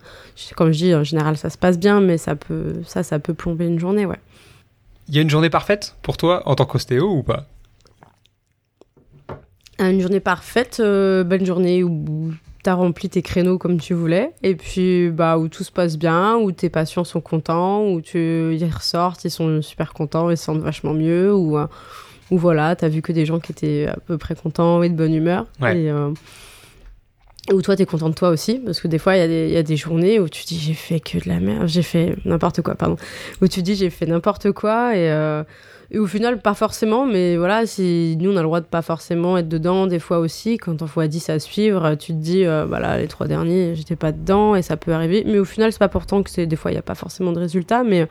Comme 0.55 0.71
je 0.71 0.77
dis, 0.77 0.95
en 0.95 1.03
général, 1.03 1.35
ça 1.35 1.49
se 1.49 1.57
passe 1.57 1.77
bien, 1.77 1.99
mais 1.99 2.17
ça 2.17 2.35
peut, 2.37 2.75
ça, 2.85 3.03
ça 3.03 3.19
peut 3.19 3.33
plomber 3.33 3.65
une 3.67 3.79
journée, 3.79 4.05
ouais. 4.05 4.19
Il 5.09 5.15
y 5.15 5.19
a 5.19 5.21
une 5.21 5.29
journée 5.29 5.49
parfaite 5.49 5.97
pour 6.03 6.15
toi 6.15 6.41
en 6.45 6.55
tant 6.55 6.65
qu'ostéo 6.65 7.09
ou 7.11 7.21
pas? 7.21 7.47
Euh, 9.81 9.91
Une 9.91 9.99
journée 9.99 10.21
parfaite, 10.21 10.77
euh, 10.79 11.23
bonne 11.25 11.45
journée 11.45 11.83
où 12.66 12.68
t'as 12.68 12.74
rempli 12.74 13.09
tes 13.09 13.22
créneaux 13.22 13.59
comme 13.59 13.80
tu 13.80 13.93
voulais, 13.93 14.32
et 14.41 14.55
puis 14.55 15.11
bah, 15.11 15.38
où 15.38 15.47
tout 15.49 15.63
se 15.63 15.72
passe 15.72 15.97
bien, 15.99 16.36
où 16.38 16.51
tes 16.51 16.70
patients 16.70 17.03
sont 17.03 17.22
contents, 17.22 17.86
où 17.88 18.01
tu, 18.01 18.55
ils 18.55 18.66
ressortent, 18.74 19.24
ils 19.24 19.30
sont 19.30 19.61
super 19.61 19.93
contents, 19.93 20.32
ils 20.32 20.38
se 20.38 20.45
sentent 20.45 20.61
vachement 20.63 20.93
mieux, 20.95 21.32
ou 21.32 21.59
euh, 21.59 21.68
ou 22.32 22.39
voilà, 22.39 22.76
t'as 22.76 22.88
vu 22.88 23.03
que 23.03 23.11
des 23.11 23.24
gens 23.28 23.39
qui 23.39 23.51
étaient 23.51 23.86
à 23.88 23.97
peu 24.07 24.18
près 24.18 24.34
contents 24.34 24.82
et 24.82 24.89
de 24.89 24.95
bonne 24.95 25.13
humeur. 25.13 25.45
Ouais. 25.61 25.80
Et, 25.80 25.91
euh, 25.91 26.09
ou 27.53 27.61
toi, 27.61 27.76
t'es 27.76 27.86
content 27.86 28.09
de 28.09 28.16
toi 28.16 28.30
aussi, 28.30 28.55
parce 28.66 28.80
que 28.80 28.88
des 28.88 28.97
fois, 28.97 29.16
il 29.16 29.20
y, 29.20 29.22
a 29.22 29.28
des- 29.28 29.45
il 29.47 29.53
y 29.53 29.57
a 29.57 29.61
des 29.63 29.78
journées 29.78 30.20
où 30.20 30.28
tu 30.28 30.43
dis 30.45 30.57
j'ai 30.57 30.74
fait 30.74 30.99
que 30.99 31.20
de 31.24 31.30
la 31.30 31.39
merde, 31.39 31.68
j'ai 31.68 31.84
fait 31.84 32.16
n'importe 32.26 32.63
quoi, 32.63 32.74
pardon. 32.74 32.95
Où 33.43 33.47
tu 33.47 33.61
dis 33.61 33.76
j'ai 33.76 33.91
fait 33.91 34.07
n'importe 34.07 34.51
quoi, 34.53 34.95
et, 34.95 35.11
euh, 35.11 35.43
et 35.91 35.99
au 35.99 36.07
final, 36.07 36.41
pas 36.41 36.53
forcément, 36.53 37.05
mais 37.05 37.38
voilà, 37.38 37.65
si 37.65 38.17
nous, 38.19 38.31
on 38.31 38.38
a 38.38 38.41
le 38.41 38.47
droit 38.47 38.61
de 38.61 38.65
pas 38.65 38.81
forcément 38.81 39.38
être 39.38 39.47
dedans, 39.47 39.88
des 39.88 39.99
fois 39.99 40.19
aussi, 40.19 40.57
quand 40.57 40.81
on 40.81 40.86
voit 40.86 41.07
10 41.07 41.29
à 41.29 41.39
suivre, 41.39 41.95
tu 41.95 42.13
te 42.13 42.17
dis, 42.17 42.45
euh, 42.45 42.65
voilà, 42.65 42.97
les 42.97 43.07
trois 43.07 43.27
derniers, 43.27 43.75
j'étais 43.75 43.95
pas 43.95 44.11
dedans, 44.11 44.55
et 44.55 44.61
ça 44.61 44.77
peut 44.77 44.93
arriver. 44.93 45.23
Mais 45.25 45.39
au 45.39 45.45
final, 45.45 45.71
c'est 45.71 45.79
pas 45.79 45.89
pourtant 45.89 46.23
que 46.23 46.45
des 46.45 46.55
fois, 46.55 46.71
il 46.71 46.75
n'y 46.75 46.79
a 46.79 46.83
pas 46.83 46.95
forcément 46.95 47.31
de 47.31 47.39
résultat, 47.39 47.83
mais 47.83 48.07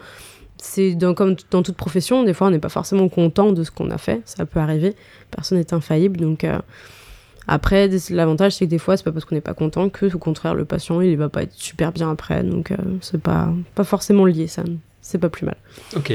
c'est 0.57 0.97
comme 1.17 1.37
dans 1.51 1.63
toute 1.63 1.77
profession, 1.77 2.23
des 2.23 2.33
fois, 2.33 2.47
on 2.47 2.51
n'est 2.51 2.59
pas 2.59 2.69
forcément 2.69 3.09
content 3.09 3.53
de 3.53 3.65
ce 3.65 3.71
qu'on 3.71 3.91
a 3.91 3.99
fait, 3.99 4.23
ça 4.25 4.47
peut 4.47 4.61
arriver, 4.61 4.95
personne 5.31 5.59
n'est 5.59 5.75
infaillible, 5.75 6.21
donc. 6.21 6.45
euh, 6.45 6.59
après, 7.47 7.91
l'avantage, 8.11 8.53
c'est 8.53 8.65
que 8.65 8.71
des 8.71 8.79
fois, 8.79 8.97
c'est 8.97 9.05
pas 9.05 9.13
parce 9.13 9.25
qu'on 9.25 9.35
n'est 9.35 9.41
pas 9.41 9.55
content 9.55 9.91
que, 9.91 10.15
au 10.15 10.19
contraire, 10.19 10.55
le 10.55 10.65
patient, 10.65 11.01
il 11.01 11.17
va 11.17 11.29
pas 11.29 11.43
être 11.43 11.53
super 11.53 11.93
bien 11.93 12.11
après. 12.11 12.43
Donc, 12.43 12.71
euh, 12.71 12.77
c'est 13.03 13.21
pas, 13.21 13.53
pas 13.75 13.85
forcément 13.85 14.25
lié, 14.25 14.47
ça. 14.47 14.63
C'est 15.03 15.19
pas 15.19 15.29
plus 15.29 15.45
mal. 15.45 15.57
Ok. 15.95 16.15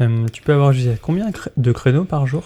Euh, 0.00 0.26
tu 0.32 0.42
peux 0.42 0.52
avoir 0.52 0.72
jusqu'à 0.72 0.96
combien 1.00 1.30
de 1.56 1.72
créneaux 1.72 2.04
par 2.04 2.26
jour? 2.26 2.44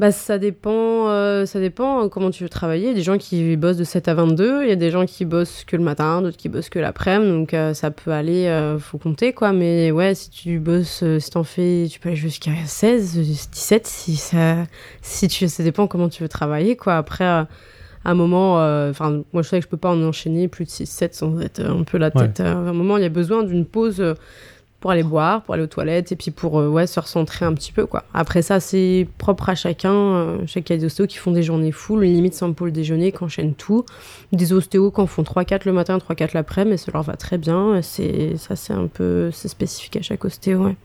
Bah, 0.00 0.10
ça 0.10 0.38
dépend, 0.38 1.08
euh, 1.08 1.46
ça 1.46 1.60
dépend 1.60 2.08
comment 2.08 2.30
tu 2.32 2.42
veux 2.42 2.48
travailler. 2.48 2.86
Il 2.86 2.88
y 2.88 2.90
a 2.90 2.94
des 2.94 3.02
gens 3.04 3.16
qui 3.16 3.56
bossent 3.56 3.76
de 3.76 3.84
7 3.84 4.08
à 4.08 4.14
22, 4.14 4.64
il 4.64 4.68
y 4.68 4.72
a 4.72 4.76
des 4.76 4.90
gens 4.90 5.06
qui 5.06 5.24
bossent 5.24 5.62
que 5.64 5.76
le 5.76 5.84
matin, 5.84 6.20
d'autres 6.20 6.36
qui 6.36 6.48
bossent 6.48 6.68
que 6.68 6.80
l'après-midi, 6.80 7.30
donc 7.30 7.54
euh, 7.54 7.74
ça 7.74 7.92
peut 7.92 8.10
aller, 8.10 8.46
euh, 8.48 8.76
faut 8.80 8.98
compter 8.98 9.32
quoi. 9.32 9.52
Mais 9.52 9.92
ouais, 9.92 10.16
si 10.16 10.30
tu 10.30 10.58
bosses, 10.58 11.04
euh, 11.04 11.20
si 11.20 11.30
t'en 11.30 11.44
fais, 11.44 11.86
tu 11.88 12.00
peux 12.00 12.08
aller 12.08 12.16
jusqu'à 12.16 12.50
16, 12.66 13.18
17, 13.18 13.86
si 13.86 14.16
ça, 14.16 14.56
si 15.00 15.28
tu, 15.28 15.46
ça 15.48 15.62
dépend 15.62 15.86
comment 15.86 16.08
tu 16.08 16.24
veux 16.24 16.28
travailler 16.28 16.74
quoi. 16.76 16.96
Après, 16.96 17.24
euh, 17.24 17.44
à 18.04 18.10
un 18.10 18.14
moment, 18.14 18.60
euh, 18.60 18.90
enfin, 18.90 19.22
moi 19.32 19.42
je 19.44 19.48
sais 19.48 19.60
que 19.60 19.64
je 19.64 19.68
peux 19.68 19.76
pas 19.76 19.90
en 19.90 20.02
enchaîner 20.02 20.48
plus 20.48 20.64
de 20.64 20.70
6, 20.70 20.86
7 20.86 21.14
sans 21.14 21.40
être 21.40 21.60
un 21.60 21.84
peu 21.84 21.98
la 21.98 22.10
tête. 22.10 22.40
euh, 22.40 22.52
à 22.52 22.70
un 22.70 22.72
moment, 22.72 22.96
il 22.96 23.04
y 23.04 23.06
a 23.06 23.10
besoin 23.10 23.44
d'une 23.44 23.64
pause. 23.64 24.02
Euh, 24.84 24.90
pour 24.90 24.90
aller 24.90 25.02
boire, 25.02 25.42
pour 25.42 25.54
aller 25.54 25.62
aux 25.62 25.68
toilettes 25.68 26.12
et 26.12 26.16
puis 26.16 26.30
pour 26.30 26.60
euh, 26.60 26.68
ouais, 26.68 26.86
se 26.86 27.00
recentrer 27.00 27.44
un 27.44 27.54
petit 27.54 27.72
peu 27.72 27.86
quoi. 27.86 28.04
Après 28.12 28.42
ça 28.42 28.60
c'est 28.60 29.06
propre 29.18 29.48
à 29.48 29.54
chacun. 29.54 29.92
Euh, 29.92 30.38
je 30.46 30.52
sais 30.52 30.62
qu'il 30.62 30.76
y 30.76 30.78
a 30.78 30.80
des 30.80 30.86
ostéos 30.86 31.06
qui 31.06 31.16
font 31.16 31.30
des 31.30 31.42
journées 31.42 31.72
full, 31.72 32.02
limite 32.04 32.34
sans 32.34 32.52
pôle 32.52 32.72
déjeuner, 32.72 33.12
qui 33.12 33.24
enchaînent 33.24 33.54
tout. 33.54 33.84
Des 34.32 34.52
ostéos 34.52 34.90
qui 34.90 35.00
en 35.00 35.06
font 35.06 35.22
3-4 35.22 35.62
le 35.64 35.72
matin, 35.72 35.98
3-4 35.98 36.30
l'après, 36.34 36.64
mais 36.64 36.76
ça 36.76 36.90
leur 36.92 37.02
va 37.02 37.16
très 37.16 37.38
bien. 37.38 37.80
C'est 37.82 38.36
ça 38.36 38.56
c'est 38.56 38.74
un 38.74 38.86
peu 38.86 39.30
c'est 39.32 39.48
spécifique 39.48 39.96
à 39.96 40.02
chaque 40.02 40.24
ostéo. 40.24 40.64
Ouais. 40.64 40.76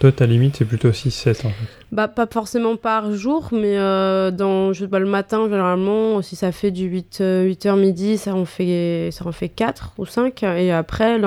Toi, 0.00 0.12
ta 0.12 0.26
limite, 0.26 0.54
c'est 0.56 0.64
plutôt 0.64 0.90
6-7 0.90 1.30
en 1.30 1.50
fait. 1.50 1.54
Bah 1.90 2.06
pas 2.06 2.28
forcément 2.30 2.76
par 2.76 3.12
jour, 3.14 3.48
mais 3.50 3.78
euh, 3.78 4.30
dans 4.30 4.72
je 4.72 4.86
pas, 4.86 5.00
le 5.00 5.06
matin 5.06 5.48
généralement 5.48 6.22
si 6.22 6.36
ça 6.36 6.52
fait 6.52 6.70
du 6.70 6.84
8 6.84 7.20
h 7.20 7.76
midi, 7.80 8.16
ça 8.16 8.34
en 8.34 8.44
fait 8.44 9.08
ça 9.10 9.26
en 9.26 9.32
fait 9.32 9.48
4 9.48 9.94
ou 9.98 10.06
5 10.06 10.42
et 10.42 10.70
après 10.70 11.18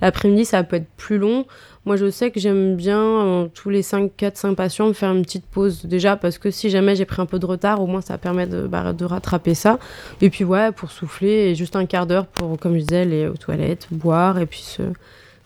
l'après-midi 0.00 0.46
ça 0.46 0.62
peut 0.64 0.76
être 0.76 0.88
plus 0.96 1.18
long. 1.18 1.44
Moi, 1.86 1.96
je 1.96 2.10
sais 2.10 2.30
que 2.30 2.40
j'aime 2.40 2.76
bien, 2.76 3.00
euh, 3.00 3.48
tous 3.52 3.68
les 3.68 3.82
5, 3.82 4.10
4, 4.16 4.38
5 4.38 4.54
patients, 4.54 4.88
me 4.88 4.94
faire 4.94 5.12
une 5.12 5.22
petite 5.22 5.44
pause 5.44 5.84
déjà, 5.84 6.16
parce 6.16 6.38
que 6.38 6.50
si 6.50 6.70
jamais 6.70 6.96
j'ai 6.96 7.04
pris 7.04 7.20
un 7.20 7.26
peu 7.26 7.38
de 7.38 7.44
retard, 7.44 7.82
au 7.82 7.86
moins 7.86 8.00
ça 8.00 8.16
permet 8.16 8.46
de, 8.46 8.66
bah, 8.66 8.94
de 8.94 9.04
rattraper 9.04 9.54
ça. 9.54 9.78
Et 10.22 10.30
puis, 10.30 10.44
ouais, 10.44 10.72
pour 10.72 10.90
souffler, 10.90 11.50
et 11.50 11.54
juste 11.54 11.76
un 11.76 11.84
quart 11.84 12.06
d'heure 12.06 12.26
pour, 12.26 12.58
comme 12.58 12.74
je 12.74 12.80
disais, 12.80 13.00
aller 13.02 13.28
aux 13.28 13.36
toilettes, 13.36 13.88
boire, 13.90 14.38
et 14.38 14.46
puis 14.46 14.60
se 14.60 14.82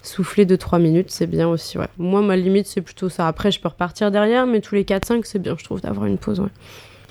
souffler 0.02 0.46
2-3 0.46 0.80
minutes, 0.80 1.10
c'est 1.10 1.26
bien 1.26 1.48
aussi. 1.48 1.76
Moi, 1.98 2.22
ma 2.22 2.36
limite, 2.36 2.66
c'est 2.66 2.82
plutôt 2.82 3.08
ça. 3.08 3.26
Après, 3.26 3.50
je 3.50 3.60
peux 3.60 3.68
repartir 3.68 4.12
derrière, 4.12 4.46
mais 4.46 4.60
tous 4.60 4.76
les 4.76 4.84
4-5, 4.84 5.22
c'est 5.24 5.40
bien, 5.40 5.56
je 5.58 5.64
trouve, 5.64 5.80
d'avoir 5.80 6.06
une 6.06 6.18
pause. 6.18 6.40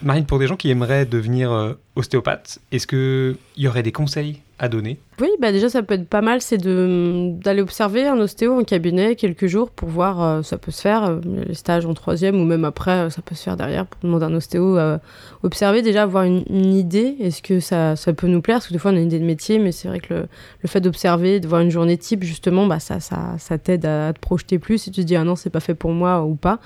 Marine, 0.01 0.25
pour 0.25 0.39
des 0.39 0.47
gens 0.47 0.55
qui 0.55 0.69
aimeraient 0.69 1.05
devenir 1.05 1.51
euh, 1.51 1.73
ostéopathe, 1.95 2.59
est-ce 2.71 2.87
qu'il 2.87 3.37
y 3.57 3.67
aurait 3.67 3.83
des 3.83 3.91
conseils 3.91 4.41
à 4.59 4.69
donner. 4.69 4.99
Oui, 5.21 5.29
bah 5.39 5.51
déjà 5.51 5.69
ça 5.69 5.83
peut 5.83 5.95
être 5.95 6.07
pas 6.07 6.21
mal, 6.21 6.41
c'est 6.41 6.57
d'aller 6.57 7.61
observer 7.61 8.07
un 8.07 8.19
ostéo 8.19 8.59
en 8.59 8.63
cabinet 8.63 9.15
quelques 9.15 9.45
jours 9.45 9.69
pour 9.69 9.89
voir 9.89 10.21
euh, 10.21 10.41
ça 10.41 10.57
peut 10.57 10.71
se 10.71 10.81
faire 10.81 11.03
euh, 11.05 11.19
les 11.47 11.53
stages 11.53 11.85
en 11.85 11.93
troisième 11.93 12.39
ou 12.39 12.43
même 12.43 12.65
après 12.65 12.91
euh, 12.91 13.09
ça 13.09 13.21
peut 13.21 13.35
se 13.35 13.43
faire 13.43 13.55
derrière 13.55 13.85
pour 13.85 13.99
demander 14.01 14.25
à 14.25 14.27
un 14.29 14.33
ostéo 14.33 14.77
euh, 14.77 14.97
observer 15.43 15.81
déjà 15.83 16.03
avoir 16.03 16.23
une, 16.23 16.43
idée 16.49 17.15
est-ce 17.19 17.41
que 17.41 17.59
ça, 17.59 17.95
ça 17.95 18.13
peut 18.13 18.27
nous 18.27 18.41
plaire? 18.41 18.57
Parce 18.57 18.67
que 18.67 18.73
des 18.73 18.79
fois 18.79 18.91
on 18.91 18.95
a 18.95 18.99
une 18.99 19.07
idée 19.07 19.19
de 19.19 19.25
métier 19.25 19.59
mais 19.59 19.71
c'est 19.71 19.87
vrai 19.87 19.99
que 19.99 20.13
le, 20.13 20.27
le 20.61 20.69
fait 20.69 20.81
d'observer 20.81 21.39
de 21.39 21.47
voir 21.47 21.61
une 21.61 21.71
journée 21.71 21.97
type 21.97 22.23
justement 22.23 22.65
bah 22.65 22.79
ça 22.79 22.99
ça, 22.99 23.35
ça 23.37 23.57
t'aide 23.57 23.85
à, 23.85 24.13
te 24.13 24.19
projeter 24.19 24.57
plus 24.57 24.79
si 24.79 24.91
tu 24.91 25.01
te 25.01 25.05
dis 25.05 25.15
ah 25.15 25.23
non 25.23 25.35
c'est 25.35 25.51
pas 25.51 25.59
fait 25.59 25.75
pour 25.75 25.91
moi 25.91 26.23
ou 26.23 26.35
pas 26.35 26.59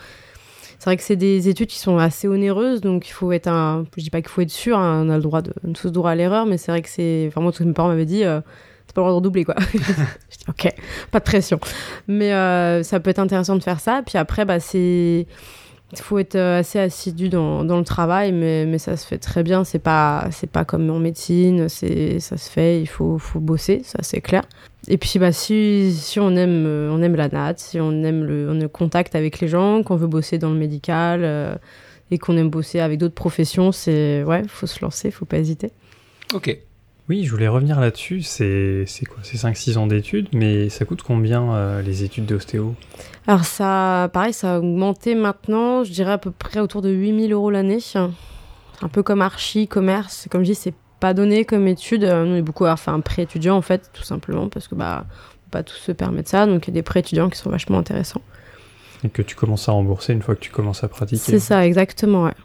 c'est 0.82 0.86
vrai 0.86 0.97
que 0.97 1.03
c'est 1.03 1.15
des 1.15 1.47
études 1.47 1.67
qui 1.67 1.77
sont 1.77 1.99
assez 1.99 2.27
onéreuses, 2.27 2.82
donc 2.82 3.07
il 3.07 3.11
faut 3.11 3.32
être 3.32 3.45
un. 3.45 3.86
Je 3.95 4.01
dis 4.01 4.09
pas 4.09 4.19
qu'il 4.19 4.32
faut 4.32 4.41
être 4.41 4.49
sûr, 4.49 4.79
hein, 4.79 5.03
on 5.05 5.09
a 5.11 5.15
le 5.15 5.21
droit 5.21 5.43
de, 5.43 5.53
tous 5.75 5.86
le 5.86 5.91
droit 5.91 6.09
à 6.09 6.15
l'erreur, 6.15 6.47
mais 6.47 6.57
c'est 6.57 6.71
vrai 6.71 6.82
que 6.82 6.89
c'est. 6.89 7.25
Enfin, 7.27 7.39
moi, 7.39 7.51
tous 7.51 7.63
mes 7.63 7.71
parents 7.71 7.89
m'avaient 7.89 8.07
dit, 8.07 8.23
euh, 8.23 8.41
t'as 8.88 8.93
pas 8.93 9.01
le 9.01 9.03
droit 9.03 9.11
de 9.11 9.15
redoubler, 9.17 9.45
quoi. 9.45 9.53
je 9.73 9.77
dis, 9.77 10.45
ok, 10.49 10.73
pas 11.11 11.19
de 11.19 11.23
pression. 11.23 11.59
Mais 12.07 12.34
euh, 12.34 12.82
ça 12.82 12.99
peut 12.99 13.11
être 13.11 13.19
intéressant 13.19 13.55
de 13.55 13.61
faire 13.61 13.79
ça. 13.79 14.01
Puis 14.03 14.17
après, 14.17 14.43
bah, 14.43 14.59
c'est. 14.59 15.27
Il 15.93 16.01
faut 16.01 16.17
être 16.19 16.35
euh, 16.35 16.59
assez 16.59 16.79
assidu 16.79 17.29
dans, 17.29 17.63
dans 17.63 17.77
le 17.77 17.83
travail, 17.83 18.31
mais, 18.31 18.65
mais 18.65 18.77
ça 18.77 18.95
se 18.95 19.05
fait 19.05 19.17
très 19.17 19.43
bien. 19.43 19.63
C'est 19.63 19.79
pas, 19.79 20.27
c'est 20.31 20.49
pas 20.49 20.63
comme 20.63 20.89
en 20.89 20.99
médecine, 20.99 21.67
c'est, 21.69 22.19
ça 22.19 22.37
se 22.37 22.49
fait, 22.49 22.81
il 22.81 22.87
faut, 22.87 23.17
faut 23.17 23.39
bosser, 23.39 23.81
ça 23.83 23.99
c'est 24.01 24.21
clair. 24.21 24.43
Et 24.87 24.97
puis 24.97 25.19
bah, 25.19 25.31
si, 25.31 25.91
si 25.91 26.19
on, 26.19 26.35
aime, 26.35 26.65
euh, 26.65 26.89
on 26.91 27.01
aime 27.01 27.15
la 27.15 27.27
natte, 27.27 27.59
si 27.59 27.79
on 27.79 28.03
aime 28.03 28.23
le, 28.23 28.49
en 28.49 28.67
contact 28.69 29.15
avec 29.15 29.39
les 29.39 29.47
gens, 29.47 29.83
qu'on 29.83 29.95
veut 29.95 30.07
bosser 30.07 30.37
dans 30.37 30.49
le 30.49 30.57
médical 30.57 31.21
euh, 31.23 31.55
et 32.09 32.17
qu'on 32.17 32.37
aime 32.37 32.49
bosser 32.49 32.79
avec 32.79 32.97
d'autres 32.97 33.15
professions, 33.15 33.71
c'est 33.71 34.23
ouais, 34.23 34.43
faut 34.47 34.67
se 34.67 34.83
lancer, 34.83 35.11
faut 35.11 35.25
pas 35.25 35.37
hésiter. 35.37 35.71
Ok. 36.33 36.57
Oui, 37.10 37.26
je 37.26 37.32
voulais 37.32 37.47
revenir 37.47 37.80
là-dessus. 37.80 38.22
C'est 38.22 38.86
c'est 38.88 39.06
quoi? 39.06 39.20
C'est 39.24 39.38
5-6 39.38 39.78
ans 39.78 39.88
d'études, 39.88 40.30
mais 40.34 40.70
ça 40.70 40.86
coûte 40.86 41.02
combien 41.02 41.54
euh, 41.54 41.82
les 41.82 42.04
études 42.04 42.26
d'ostéo? 42.26 42.76
Alors 43.28 43.45
ça, 43.45 44.10
pareil, 44.14 44.34
ça 44.34 44.56
a 44.56 44.58
augmenté 44.60 45.16
maintenant, 45.16 45.84
je 45.84 45.91
dirais 45.91 46.14
à 46.14 46.18
peu 46.18 46.32
près 46.32 46.60
autour 46.60 46.82
de 46.82 46.89
8000 46.89 47.34
euros 47.34 47.49
l'année. 47.49 47.80
C'est 47.80 47.99
un 47.99 48.88
peu 48.91 49.04
comme 49.04 49.22
archi, 49.22 49.68
commerce, 49.68 50.28
comme 50.30 50.43
je 50.43 50.52
dis, 50.52 50.56
c'est 50.56 50.74
pas 50.99 51.14
donné 51.14 51.45
comme 51.45 51.68
étude. 51.68 52.04
Euh, 52.04 52.24
Nous, 52.26 52.34
on 52.34 52.36
est 52.38 52.41
beaucoup 52.41 52.66
à 52.66 52.70
avoir 52.70 52.80
fait 52.80 52.91
un 52.91 53.02
prêt 53.02 53.24
étudiant 53.24 53.58
en 53.58 53.62
fait, 53.62 53.89
tout 53.93 54.04
simplement, 54.04 54.47
parce 54.47 54.68
que 54.68 54.76
bah, 54.76 55.06
on 55.06 55.10
peut 55.10 55.52
pas 55.52 55.64
tous 55.64 55.76
se 55.76 55.91
permettre 55.91 56.30
ça, 56.30 56.45
donc 56.45 56.68
il 56.68 56.70
y 56.70 56.74
a 56.74 56.76
des 56.76 56.84
prêts 56.84 57.02
étudiants 57.02 57.30
qui 57.30 57.38
sont 57.38 57.49
vachement 57.49 57.80
intéressants. 57.80 58.22
Et 59.04 59.10
que 59.10 59.24
tu 59.24 59.36
commences 59.36 59.68
à 59.68 59.72
rembourser 59.72 60.14
une 60.14 60.22
fois 60.22 60.36
que 60.36 60.41
tu 60.41 60.52
commences 60.52 60.84
à 60.84 60.88
pratiquer 60.88 61.18
C'est 61.20 61.39
ça, 61.39 61.66
exactement, 61.66 62.26
ouais. 62.26 62.36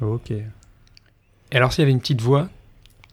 Ok. 0.00 0.30
Et 0.30 0.44
alors, 1.52 1.72
s'il 1.72 1.82
y 1.82 1.84
avait 1.84 1.92
une 1.92 2.00
petite 2.00 2.22
voix 2.22 2.48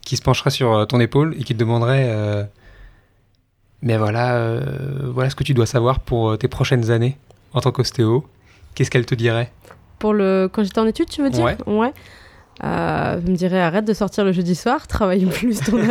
qui 0.06 0.18
se 0.18 0.22
pencherait 0.22 0.50
sur 0.50 0.74
euh, 0.74 0.86
ton 0.86 1.00
épaule 1.00 1.36
et 1.40 1.44
qui 1.44 1.54
te 1.54 1.60
demanderait 1.60 2.08
euh, 2.10 2.44
Mais 3.82 3.98
voilà, 3.98 4.36
euh, 4.36 5.12
voilà 5.14 5.30
ce 5.30 5.36
que 5.36 5.44
tu 5.44 5.54
dois 5.54 5.66
savoir 5.66 6.00
pour 6.00 6.38
tes 6.38 6.48
prochaines 6.48 6.92
années 6.92 7.18
en 7.54 7.62
tant 7.62 7.72
qu'ostéo, 7.72 8.26
qu'est-ce 8.76 8.90
qu'elle 8.90 9.06
te 9.06 9.16
dirait? 9.16 9.52
Pour 10.00 10.14
le... 10.14 10.50
Quand 10.52 10.64
j'étais 10.64 10.80
en 10.80 10.88
études, 10.88 11.10
tu 11.10 11.22
veux 11.22 11.30
dire? 11.30 11.44
Ouais. 11.44 11.58
Ouais. 11.68 11.94
Euh, 12.64 13.20
je 13.26 13.32
me 13.32 13.36
dirais 13.36 13.60
arrête 13.60 13.86
de 13.86 13.94
sortir 13.94 14.24
le 14.24 14.32
jeudi 14.32 14.56
soir, 14.56 14.88
travaille 14.88 15.26
plus 15.26 15.60
ton. 15.60 15.80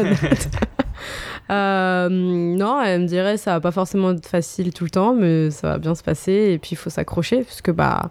Euh, 1.48 2.08
non, 2.08 2.80
elle 2.80 3.00
me 3.00 3.06
dirait 3.08 3.36
ça 3.36 3.54
va 3.54 3.60
pas 3.60 3.72
forcément 3.72 4.12
être 4.12 4.28
facile 4.28 4.72
tout 4.72 4.84
le 4.84 4.90
temps, 4.90 5.14
mais 5.14 5.50
ça 5.50 5.70
va 5.70 5.78
bien 5.78 5.96
se 5.96 6.02
passer 6.04 6.52
et 6.52 6.58
puis 6.58 6.72
il 6.72 6.76
faut 6.76 6.90
s'accrocher 6.90 7.42
parce 7.42 7.60
que 7.60 7.72
bah 7.72 8.10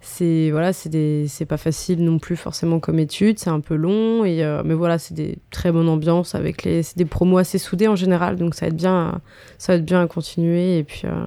c'est 0.00 0.50
voilà 0.50 0.72
c'est 0.72 1.46
pas 1.48 1.56
facile 1.56 2.04
non 2.04 2.18
plus 2.18 2.36
forcément 2.36 2.78
comme 2.80 2.98
étude, 2.98 3.38
c'est 3.38 3.50
un 3.50 3.60
peu 3.60 3.74
long 3.74 4.24
et 4.24 4.44
euh, 4.44 4.62
mais 4.64 4.74
voilà 4.74 4.98
c'est 4.98 5.14
des 5.14 5.38
très 5.50 5.72
bonnes 5.72 5.88
ambiances 5.88 6.34
avec 6.34 6.62
les 6.62 6.82
c'est 6.82 6.96
des 6.96 7.04
promos 7.04 7.38
assez 7.38 7.58
soudés 7.58 7.88
en 7.88 7.96
général 7.96 8.36
donc 8.36 8.54
ça 8.54 8.66
va 8.66 8.68
être 8.68 8.76
bien 8.76 8.94
à- 8.94 9.20
ça 9.58 9.72
va 9.72 9.78
être 9.78 9.84
bien 9.84 10.00
à 10.02 10.06
continuer 10.06 10.78
et 10.78 10.84
puis 10.84 11.02
euh, 11.04 11.24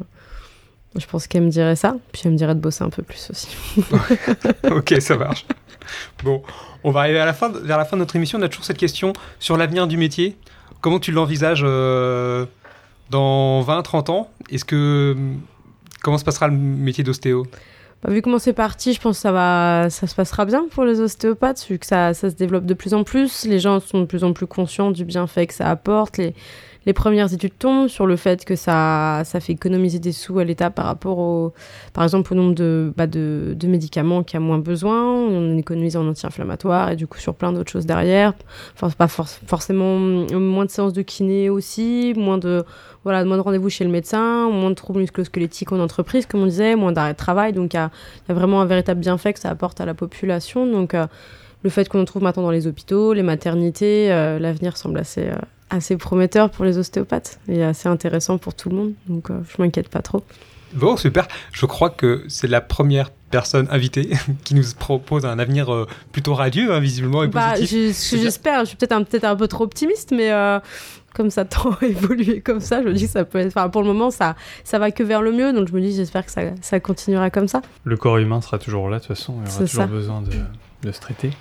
je 0.97 1.05
pense 1.05 1.27
qu'elle 1.27 1.43
me 1.43 1.49
dirait 1.49 1.75
ça 1.75 1.97
puis 2.13 2.21
elle 2.25 2.31
me 2.31 2.37
dirait 2.37 2.55
de 2.55 2.59
bosser 2.61 2.83
un 2.83 2.89
peu 2.89 3.03
plus 3.03 3.29
aussi. 3.29 3.49
ok, 4.71 4.95
ça 5.01 5.17
marche. 5.17 5.45
Bon, 6.23 6.41
on 6.83 6.91
va 6.91 7.01
arriver 7.01 7.15
vers 7.17 7.25
la 7.25 7.33
fin 7.33 7.49
de 7.49 7.95
notre 7.97 8.15
émission. 8.15 8.39
On 8.39 8.41
a 8.41 8.49
toujours 8.49 8.65
cette 8.65 8.77
question 8.77 9.13
sur 9.39 9.57
l'avenir 9.57 9.87
du 9.87 9.97
métier. 9.97 10.37
Comment 10.79 10.99
tu 10.99 11.11
l'envisages 11.11 11.63
euh, 11.65 12.45
dans 13.09 13.61
20, 13.61 13.81
30 13.81 14.09
ans? 14.09 14.29
Est-ce 14.49 14.63
que. 14.65 15.15
Comment 16.01 16.17
se 16.17 16.23
passera 16.23 16.47
le 16.47 16.53
métier 16.55 17.03
d'ostéo? 17.03 17.45
Bah, 18.03 18.11
vu 18.11 18.21
comment 18.21 18.39
c'est 18.39 18.53
parti, 18.53 18.93
je 18.93 18.99
pense 19.01 19.17
que 19.17 19.21
ça, 19.21 19.31
va, 19.31 19.89
ça 19.89 20.07
se 20.07 20.15
passera 20.15 20.45
bien 20.45 20.65
pour 20.71 20.85
les 20.85 20.99
ostéopathes, 20.99 21.65
vu 21.69 21.77
que 21.77 21.85
ça, 21.85 22.13
ça 22.13 22.29
se 22.29 22.35
développe 22.35 22.65
de 22.65 22.73
plus 22.73 22.93
en 22.93 23.03
plus. 23.03 23.45
Les 23.45 23.59
gens 23.59 23.79
sont 23.79 24.01
de 24.01 24.05
plus 24.05 24.23
en 24.23 24.33
plus 24.33 24.47
conscients 24.47 24.91
du 24.91 25.05
bienfait 25.05 25.45
que 25.47 25.53
ça 25.53 25.69
apporte. 25.69 26.17
Les, 26.17 26.33
les 26.85 26.93
premières 26.93 27.31
études 27.31 27.57
tombent 27.59 27.87
sur 27.87 28.07
le 28.07 28.15
fait 28.15 28.43
que 28.43 28.55
ça, 28.55 29.21
ça 29.23 29.39
fait 29.39 29.53
économiser 29.53 29.99
des 29.99 30.11
sous 30.11 30.39
à 30.39 30.43
l'État 30.43 30.71
par 30.71 30.85
rapport 30.85 31.19
au, 31.19 31.53
par 31.93 32.03
exemple, 32.03 32.33
au 32.33 32.35
nombre 32.35 32.55
de, 32.55 32.91
bah, 32.97 33.05
de, 33.05 33.55
de 33.55 33.67
médicaments 33.67 34.23
qu'il 34.23 34.39
y 34.39 34.43
a 34.43 34.45
moins 34.45 34.57
besoin. 34.57 35.03
On 35.05 35.57
économise 35.57 35.95
en 35.95 36.07
anti-inflammatoire 36.07 36.89
et 36.89 36.95
du 36.95 37.05
coup 37.05 37.19
sur 37.19 37.35
plein 37.35 37.53
d'autres 37.53 37.71
choses 37.71 37.85
derrière. 37.85 38.33
Enfin, 38.73 38.89
pas 38.89 39.07
for- 39.07 39.27
forcément 39.27 39.99
moins 39.99 40.65
de 40.65 40.71
séances 40.71 40.93
de 40.93 41.03
kiné 41.03 41.49
aussi, 41.49 42.13
moins 42.17 42.39
de, 42.39 42.63
voilà, 43.03 43.23
moins 43.25 43.37
de 43.37 43.43
rendez-vous 43.43 43.69
chez 43.69 43.83
le 43.83 43.91
médecin, 43.91 44.49
moins 44.49 44.69
de 44.71 44.75
troubles 44.75 45.01
musculo-squelettiques 45.01 45.71
en 45.71 45.79
entreprise, 45.79 46.25
comme 46.25 46.41
on 46.41 46.45
disait, 46.47 46.75
moins 46.75 46.91
d'arrêt 46.91 47.13
de 47.13 47.17
travail. 47.17 47.53
Donc, 47.53 47.73
il 47.73 47.77
y 47.77 47.79
a, 47.79 47.91
il 48.25 48.29
y 48.29 48.31
a 48.31 48.33
vraiment 48.33 48.59
un 48.59 48.65
véritable 48.65 49.01
bienfait 49.01 49.33
que 49.33 49.39
ça 49.39 49.49
apporte 49.49 49.79
à 49.81 49.85
la 49.85 49.93
population. 49.93 50.65
Donc, 50.65 50.95
euh, 50.95 51.05
le 51.63 51.69
fait 51.69 51.87
qu'on 51.89 52.01
en 52.01 52.05
trouve 52.05 52.23
maintenant 52.23 52.43
dans 52.43 52.51
les 52.51 52.67
hôpitaux, 52.67 53.13
les 53.13 53.23
maternités, 53.23 54.11
euh, 54.11 54.39
l'avenir 54.39 54.77
semble 54.77 54.97
assez, 54.99 55.27
euh, 55.27 55.35
assez 55.69 55.95
prometteur 55.97 56.49
pour 56.49 56.65
les 56.65 56.77
ostéopathes 56.77 57.39
et 57.47 57.63
assez 57.63 57.87
intéressant 57.87 58.37
pour 58.37 58.53
tout 58.55 58.69
le 58.69 58.75
monde. 58.75 58.93
Donc, 59.07 59.29
euh, 59.29 59.39
je 59.47 59.61
m'inquiète 59.61 59.89
pas 59.89 60.01
trop. 60.01 60.23
Bon, 60.73 60.95
super. 60.95 61.27
Je 61.51 61.65
crois 61.65 61.89
que 61.89 62.23
c'est 62.29 62.47
la 62.47 62.61
première 62.61 63.11
personne 63.29 63.67
invitée 63.71 64.09
qui 64.43 64.55
nous 64.55 64.63
propose 64.79 65.25
un 65.25 65.37
avenir 65.37 65.71
euh, 65.73 65.85
plutôt 66.11 66.33
radieux, 66.33 66.73
hein, 66.73 66.79
visiblement, 66.79 67.23
et 67.23 67.27
Bah, 67.27 67.51
positif. 67.57 68.21
j'espère, 68.21 68.61
je 68.61 68.65
suis 68.67 68.77
peut-être 68.77 68.93
un, 68.93 69.03
peut 69.03 69.19
un 69.21 69.35
peu 69.35 69.47
trop 69.49 69.65
optimiste, 69.65 70.11
mais 70.11 70.31
euh, 70.31 70.59
comme 71.13 71.29
ça 71.29 71.43
tend 71.45 71.71
à 71.81 71.85
évoluer 71.85 72.39
comme 72.41 72.61
ça, 72.61 72.81
je 72.81 72.87
me 72.87 72.93
dis 72.93 73.05
que 73.05 73.11
ça 73.11 73.25
peut 73.25 73.39
être. 73.39 73.47
Enfin, 73.47 73.67
pour 73.69 73.81
le 73.81 73.87
moment, 73.89 74.11
ça, 74.11 74.35
ça 74.63 74.79
va 74.79 74.91
que 74.91 75.03
vers 75.03 75.21
le 75.21 75.33
mieux, 75.33 75.51
donc 75.53 75.67
je 75.67 75.73
me 75.73 75.81
dis, 75.81 75.93
j'espère 75.93 76.25
que 76.25 76.31
ça, 76.31 76.41
ça 76.61 76.79
continuera 76.79 77.29
comme 77.29 77.49
ça. 77.49 77.61
Le 77.83 77.97
corps 77.97 78.17
humain 78.17 78.39
sera 78.41 78.57
toujours 78.57 78.89
là, 78.89 78.97
de 78.99 79.03
toute 79.03 79.15
façon. 79.15 79.35
Il 79.45 79.49
y 79.49 79.53
aura 79.53 79.59
toujours 79.65 79.81
ça. 79.81 79.87
besoin 79.87 80.21
de, 80.21 80.31
de 80.87 80.91
se 80.93 80.99
traiter. 81.01 81.31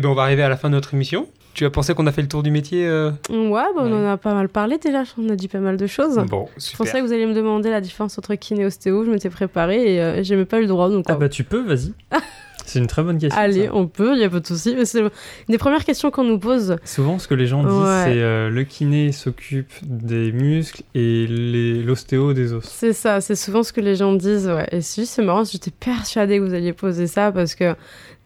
Eh 0.00 0.02
bien, 0.02 0.08
on 0.08 0.14
va 0.14 0.22
arriver 0.22 0.42
à 0.42 0.48
la 0.48 0.56
fin 0.56 0.70
de 0.70 0.74
notre 0.76 0.94
émission. 0.94 1.28
Tu 1.52 1.66
as 1.66 1.70
pensé 1.70 1.92
qu'on 1.92 2.06
a 2.06 2.12
fait 2.12 2.22
le 2.22 2.28
tour 2.28 2.42
du 2.42 2.50
métier 2.50 2.86
euh 2.86 3.10
Ouais, 3.28 3.50
bah, 3.50 3.82
on 3.82 3.92
Ouais. 3.92 3.92
en 3.92 4.10
a 4.12 4.16
pas 4.16 4.32
mal 4.32 4.48
parlé 4.48 4.78
déjà, 4.78 5.02
on 5.18 5.28
a 5.28 5.36
dit 5.36 5.46
pas 5.46 5.58
mal 5.58 5.76
de 5.76 5.86
choses. 5.86 6.16
Bon, 6.30 6.48
Je 6.56 6.62
super. 6.62 6.78
pensais 6.78 7.00
que 7.00 7.04
vous 7.06 7.12
alliez 7.12 7.26
me 7.26 7.34
demander 7.34 7.68
la 7.68 7.82
différence 7.82 8.16
entre 8.16 8.34
kiné 8.36 8.62
et 8.62 8.64
ostéo, 8.64 9.04
je 9.04 9.10
m'étais 9.10 9.28
préparée 9.28 9.96
et 9.96 10.00
euh, 10.00 10.22
j'ai 10.22 10.36
même 10.36 10.46
pas 10.46 10.56
eu 10.56 10.62
le 10.62 10.68
droit, 10.68 10.88
donc 10.88 11.04
Ah 11.08 11.12
euh, 11.12 11.16
bah 11.16 11.28
tu 11.28 11.44
peux, 11.44 11.60
vas-y. 11.60 11.92
C'est 12.64 12.78
une 12.78 12.86
très 12.86 13.02
bonne 13.02 13.18
question. 13.18 13.38
Allez, 13.38 13.66
ça. 13.66 13.74
on 13.74 13.88
peut, 13.88 14.12
il 14.14 14.18
n'y 14.20 14.24
a 14.24 14.30
pas 14.30 14.38
de 14.40 14.46
souci. 14.46 14.74
Mais 14.76 14.84
c'est 14.84 15.00
une 15.00 15.10
des 15.48 15.58
premières 15.58 15.84
questions 15.84 16.12
qu'on 16.12 16.22
nous 16.22 16.38
pose. 16.38 16.76
Souvent, 16.84 17.18
ce 17.18 17.26
que 17.26 17.34
les 17.34 17.46
gens 17.48 17.64
disent, 17.64 17.72
Ouais. 17.72 18.02
c'est 18.04 18.20
euh, 18.22 18.48
le 18.48 18.62
kiné 18.62 19.10
s'occupe 19.10 19.72
des 19.82 20.30
muscles 20.30 20.82
et 20.94 21.26
les- 21.26 21.82
l'ostéo 21.82 22.32
des 22.32 22.52
os. 22.52 22.64
C'est 22.64 22.92
ça, 22.92 23.20
c'est 23.20 23.34
souvent 23.34 23.64
ce 23.64 23.72
que 23.72 23.80
les 23.80 23.96
gens 23.96 24.12
disent. 24.12 24.46
Ouais. 24.46 24.68
Et 24.70 24.82
si, 24.82 25.04
c'est 25.04 25.22
marrant, 25.22 25.42
j'étais 25.42 25.72
persuadée 25.72 26.38
que 26.38 26.44
vous 26.44 26.54
alliez 26.54 26.72
poser 26.72 27.08
ça 27.08 27.32
parce 27.32 27.56
que 27.56 27.74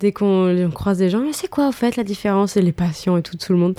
dès 0.01 0.13
qu'on 0.13 0.57
on 0.57 0.71
croise 0.71 0.99
des 0.99 1.11
gens, 1.11 1.21
mais 1.21 1.33
c'est 1.33 1.49
quoi 1.49 1.67
en 1.67 1.73
fait 1.73 1.97
la 1.97 2.05
différence? 2.05 2.57
Et 2.57 2.63
les 2.63 2.73
patients 2.73 3.17
et 3.17 3.23
tout, 3.23 3.37
tout 3.37 3.53
le 3.53 3.59
monde. 3.59 3.75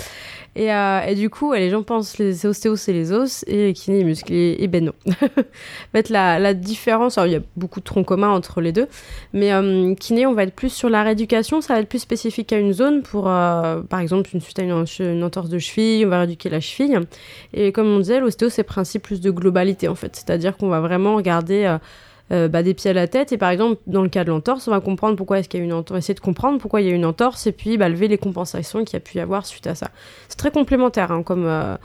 Et, 0.58 0.72
euh, 0.72 1.02
et 1.02 1.16
du 1.16 1.30
coup, 1.30 1.54
les 1.54 1.70
gens 1.70 1.84
pensent 1.84 2.18
les 2.18 2.46
ostéos, 2.46 2.78
c'est 2.78 2.94
les 2.94 3.12
os 3.12 3.44
et 3.46 3.68
les 3.68 3.74
kinés, 3.74 4.04
les. 4.04 4.56
Et, 4.60 4.68
ben 4.68 4.86
non. 4.86 4.94
en 5.08 5.92
fait, 5.92 6.10
la, 6.10 6.54
différence, 6.54 7.18
alors 7.18 7.28
il 7.28 7.34
y 7.34 7.36
a 7.36 7.42
beaucoup 7.58 7.82
de 7.82 7.86
troncs 7.86 8.06
communs 8.06 8.30
entre 8.30 8.62
les 8.62 8.72
deux, 8.72 8.88
mais 9.34 9.52
euh, 9.52 9.94
kiné, 9.96 10.26
on 10.26 10.34
va 10.34 10.44
être 10.44 10.56
plus 10.56 10.70
sur 10.70 10.90
la 10.90 11.04
rééducation, 11.04 11.60
ça 11.60 11.74
va 11.74 11.82
être 11.82 11.90
plus 11.90 12.00
spécifique 12.00 12.54
à 12.54 12.58
une 12.58 12.72
zone 12.72 13.04
pour, 13.04 13.30
euh, 13.30 13.82
par 13.82 14.00
exemple, 14.00 14.30
une 15.00 15.24
entorse 15.24 15.50
de 15.50 15.60
cheville, 15.60 16.06
on 16.06 16.10
va 16.10 16.20
rééduquer 16.20 16.50
la 16.50 16.62
cheville. 16.62 17.02
Et 17.54 17.74
comme 17.74 17.88
on 17.88 18.00
disait, 18.00 18.22
l'ostéo, 18.22 18.50
c'est 18.50 18.64
principe 18.64 19.04
plus 19.04 19.20
de 19.20 19.32
globalité 19.32 19.90
en 19.90 19.96
fait. 19.96 20.16
C'est-à-dire 20.16 20.56
qu'on 20.56 20.70
va 20.70 20.80
vraiment 20.80 21.16
regarder 21.16 21.78
euh, 22.32 22.48
bah, 22.48 22.64
des 22.64 22.74
pieds 22.74 22.90
à 22.90 22.94
la 22.94 23.08
tête. 23.08 23.32
Et 23.32 23.38
par 23.38 23.50
exemple, 23.50 23.82
dans 23.88 24.02
le 24.02 24.10
cas 24.10 24.24
de 24.24 24.30
l'entorse, 24.30 24.68
on 24.68 24.72
va 24.72 24.80
comprendre 24.80 25.16
pourquoi 25.16 25.40
est-ce 25.40 25.50
qu'il 25.50 25.60
y 25.60 25.64
a 25.64 25.66
une 25.66 25.74
entorse, 25.74 26.00
essayer 26.00 26.16
de 26.16 26.20
comprendre 26.20 26.60
pourquoi 26.60 26.82
il 26.82 26.88
y 26.88 26.92
a 26.92 26.94
une 26.94 27.06
entorse 27.06 27.46
et 27.48 27.52
puis 27.52 27.78
bah, 27.78 27.90
lever 27.90 28.08
les 28.08 28.18
compensations 28.18 28.84
qu'il 28.84 28.96
y 28.96 28.98
a 28.98 29.00
pu 29.00 29.18
y 29.18 29.22
avoir 29.22 29.46
suite 29.46 29.68
à 29.68 29.76
ça. 29.76 29.90
C'est 30.28 30.38
très 30.38 30.52
complémentaire 30.52 31.12
hein, 31.12 31.24
comme, 31.24 31.46
euh, 31.46 31.76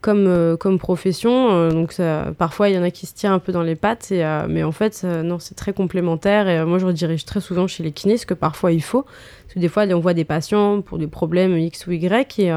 comme, 0.00 0.26
euh, 0.26 0.56
comme 0.56 0.78
profession. 0.78 1.52
euh, 1.52 1.70
donc 1.70 1.92
ça, 1.92 2.32
parfois, 2.38 2.68
il 2.68 2.74
y 2.74 2.78
en 2.78 2.82
a 2.82 2.90
qui 2.90 3.06
se 3.06 3.14
tirent 3.14 3.32
un 3.32 3.38
peu 3.38 3.52
dans 3.52 3.62
les 3.62 3.76
pattes. 3.76 4.08
Euh, 4.12 4.46
mais 4.48 4.62
en 4.62 4.72
fait, 4.72 5.04
non, 5.04 5.38
c'est 5.38 5.54
très 5.54 5.72
complémentaire. 5.72 6.48
Et 6.48 6.64
moi, 6.64 6.78
je 6.78 6.86
redirige 6.86 7.24
très 7.24 7.40
souvent 7.40 7.66
chez 7.66 7.82
les 7.82 7.92
kinés, 7.92 8.16
ce 8.16 8.26
que 8.26 8.34
parfois 8.34 8.72
il 8.72 8.82
faut. 8.82 9.02
Parce 9.02 9.54
que 9.54 9.58
des 9.60 9.68
fois, 9.68 9.84
on 9.84 10.00
voit 10.00 10.14
des 10.14 10.24
patients 10.24 10.80
pour 10.82 10.98
des 10.98 11.06
problèmes 11.06 11.56
X 11.56 11.86
ou 11.86 11.92
Y. 11.92 12.38
Et 12.38 12.52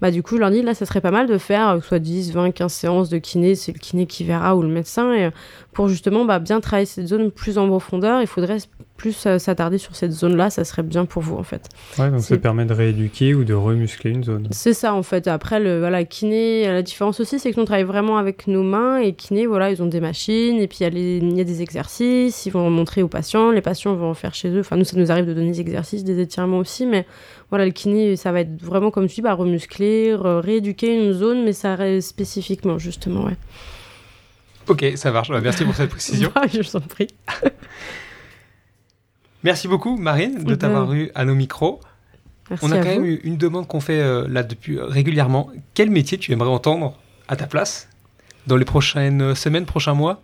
bah, 0.00 0.10
du 0.10 0.22
coup, 0.22 0.36
je 0.36 0.40
leur 0.40 0.50
dis, 0.50 0.62
là, 0.62 0.74
ça 0.74 0.86
serait 0.86 1.00
pas 1.00 1.10
mal 1.10 1.26
de 1.26 1.38
faire 1.38 1.78
soit 1.82 1.98
10, 1.98 2.32
20, 2.32 2.50
15 2.52 2.72
séances 2.72 3.08
de 3.08 3.18
kiné. 3.18 3.54
C'est 3.54 3.72
le 3.72 3.78
kiné 3.78 4.06
qui 4.06 4.24
verra 4.24 4.56
ou 4.56 4.62
le 4.62 4.68
médecin. 4.68 5.12
Et, 5.14 5.30
pour 5.72 5.86
justement 5.86 6.24
bah, 6.24 6.40
bien 6.40 6.60
travailler 6.60 6.86
cette 6.86 7.06
zone 7.06 7.30
plus 7.30 7.56
en 7.58 7.68
profondeur, 7.68 8.20
il 8.20 8.26
faudrait 8.26 8.58
plus 8.98 9.24
euh, 9.26 9.38
s'attarder 9.38 9.78
sur 9.78 9.96
cette 9.96 10.12
zone-là. 10.12 10.50
Ça 10.50 10.64
serait 10.64 10.82
bien 10.82 11.06
pour 11.06 11.22
vous, 11.22 11.36
en 11.36 11.42
fait. 11.42 11.68
Ouais, 11.98 12.10
donc 12.10 12.20
ça 12.20 12.36
permet 12.36 12.66
de 12.66 12.74
rééduquer 12.74 13.34
ou 13.34 13.44
de 13.44 13.54
remuscler 13.54 14.10
une 14.10 14.24
zone. 14.24 14.48
C'est 14.50 14.74
ça 14.74 14.92
en 14.92 15.02
fait. 15.02 15.26
Après, 15.28 15.58
le 15.60 15.78
voilà, 15.78 16.04
kiné, 16.04 16.66
la 16.66 16.82
différence 16.82 17.20
aussi, 17.20 17.38
c'est 17.38 17.50
que 17.50 17.56
nous 17.56 17.62
on 17.62 17.66
travaille 17.66 17.84
vraiment 17.84 18.18
avec 18.18 18.46
nos 18.48 18.62
mains 18.62 18.98
et 18.98 19.14
kiné, 19.14 19.46
voilà, 19.46 19.70
ils 19.70 19.82
ont 19.82 19.86
des 19.86 20.00
machines 20.00 20.58
et 20.60 20.68
puis 20.68 20.78
il 20.80 20.82
y, 20.82 21.36
a 21.36 21.40
y 21.40 21.44
des 21.44 21.62
exercices, 21.62 22.44
ils 22.44 22.50
vont 22.50 22.68
montrer 22.68 23.02
aux 23.02 23.08
patients, 23.08 23.50
les 23.52 23.62
patients 23.62 23.94
vont 23.94 24.10
en 24.10 24.14
faire 24.14 24.34
chez 24.34 24.50
eux. 24.50 24.60
Enfin, 24.60 24.76
nous, 24.76 24.84
ça 24.84 24.96
nous 24.98 25.10
arrive 25.10 25.24
de 25.26 25.32
donner 25.32 25.52
des 25.52 25.60
exercices, 25.60 26.04
des 26.04 26.20
étirements 26.20 26.58
aussi, 26.58 26.84
mais 26.84 27.06
voilà, 27.50 27.64
le 27.64 27.70
kiné, 27.70 28.16
ça 28.16 28.32
va 28.32 28.40
être 28.40 28.60
vraiment 28.62 28.90
comme 28.90 29.06
tu 29.06 29.14
dis, 29.16 29.22
bah, 29.22 29.32
remuscler, 29.34 30.12
re- 30.14 30.40
rééduquer 30.40 30.94
une 30.94 31.12
zone, 31.12 31.44
mais 31.44 31.52
ça 31.52 31.76
reste 31.76 32.08
spécifiquement, 32.08 32.78
justement, 32.78 33.24
ouais. 33.24 33.36
Ok, 34.68 34.84
ça 34.96 35.10
marche. 35.12 35.30
Bah, 35.30 35.40
Merci 35.42 35.64
pour 35.64 35.74
cette 35.74 35.88
précision. 35.88 36.30
Je 36.52 36.60
vous 36.60 36.76
en 36.76 36.80
prie. 36.80 37.06
Merci 39.44 39.68
beaucoup, 39.68 39.96
Marine, 39.96 40.38
de 40.38 40.44
Ben. 40.44 40.56
t'avoir 40.56 40.92
eu 40.92 41.10
à 41.14 41.24
nos 41.24 41.34
micros. 41.34 41.80
Merci 42.50 42.64
On 42.66 42.72
a 42.72 42.78
quand 42.78 42.84
vous. 42.94 43.00
même 43.00 43.04
eu 43.04 43.20
une 43.24 43.36
demande 43.36 43.68
qu'on 43.68 43.80
fait 43.80 44.00
euh, 44.00 44.26
là 44.28 44.42
depuis 44.42 44.78
euh, 44.78 44.84
régulièrement. 44.86 45.50
Quel 45.74 45.90
métier 45.90 46.18
tu 46.18 46.32
aimerais 46.32 46.48
entendre 46.50 46.94
à 47.28 47.36
ta 47.36 47.46
place 47.46 47.88
dans 48.46 48.56
les 48.56 48.64
prochaines 48.64 49.34
semaines, 49.34 49.66
prochains 49.66 49.94
mois? 49.94 50.22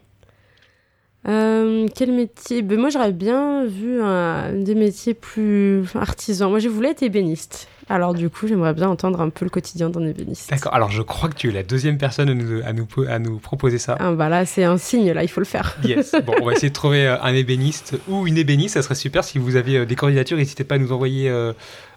Euh, 1.28 1.86
quel 1.94 2.12
métier? 2.12 2.62
Ben, 2.62 2.78
Moi, 2.78 2.90
j'aurais 2.90 3.12
bien 3.12 3.64
vu 3.64 4.02
un, 4.02 4.52
des 4.52 4.74
métiers 4.74 5.14
plus 5.14 5.84
artisans. 5.94 6.50
Moi, 6.50 6.58
je 6.58 6.68
voulais 6.68 6.90
être 6.90 7.02
ébéniste. 7.02 7.68
Alors, 7.88 8.14
du 8.14 8.30
coup, 8.30 8.46
j'aimerais 8.46 8.72
bien 8.74 8.88
entendre 8.88 9.20
un 9.20 9.28
peu 9.28 9.44
le 9.44 9.50
quotidien 9.50 9.90
d'un 9.90 10.06
ébéniste. 10.06 10.50
D'accord. 10.50 10.74
Alors, 10.74 10.90
je 10.90 11.02
crois 11.02 11.28
que 11.28 11.34
tu 11.34 11.48
es 11.48 11.52
la 11.52 11.62
deuxième 11.62 11.98
personne 11.98 12.28
à 12.28 12.34
nous, 12.34 12.62
à 12.64 12.72
nous, 12.72 12.86
à 13.08 13.18
nous 13.18 13.38
proposer 13.38 13.78
ça. 13.78 13.96
Ah, 14.00 14.12
bah 14.12 14.28
là, 14.28 14.46
c'est 14.46 14.64
un 14.64 14.78
signe, 14.78 15.12
là, 15.12 15.22
il 15.22 15.28
faut 15.28 15.40
le 15.40 15.46
faire. 15.46 15.76
Yes. 15.84 16.14
Bon, 16.24 16.34
on 16.40 16.46
va 16.46 16.52
essayer 16.52 16.70
de 16.70 16.74
trouver 16.74 17.06
euh, 17.06 17.20
un 17.20 17.34
ébéniste 17.34 17.98
ou 18.08 18.26
une 18.26 18.38
ébéniste. 18.38 18.74
Ça 18.74 18.82
serait 18.82 18.94
super 18.94 19.24
si 19.24 19.38
vous 19.38 19.56
avez 19.56 19.78
euh, 19.78 19.84
des 19.84 19.96
candidatures. 19.96 20.38
N'hésitez 20.38 20.64
pas 20.64 20.76
à 20.76 20.78
nous 20.78 20.92
envoyer 20.92 21.28
euh, 21.28 21.52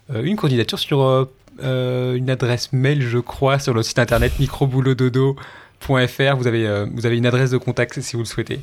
une 0.09 0.35
candidature 0.35 0.79
sur 0.79 1.27
euh, 1.63 2.15
une 2.15 2.29
adresse 2.29 2.71
mail, 2.71 3.01
je 3.01 3.17
crois, 3.17 3.59
sur 3.59 3.73
le 3.73 3.81
site 3.81 3.99
internet 3.99 4.39
microboulotdodo.fr. 4.39 6.35
Vous 6.37 6.47
avez, 6.47 6.67
euh, 6.67 6.85
vous 6.93 7.05
avez 7.05 7.17
une 7.17 7.25
adresse 7.25 7.51
de 7.51 7.57
contact 7.57 7.99
si 8.01 8.15
vous 8.15 8.21
le 8.21 8.27
souhaitez. 8.27 8.59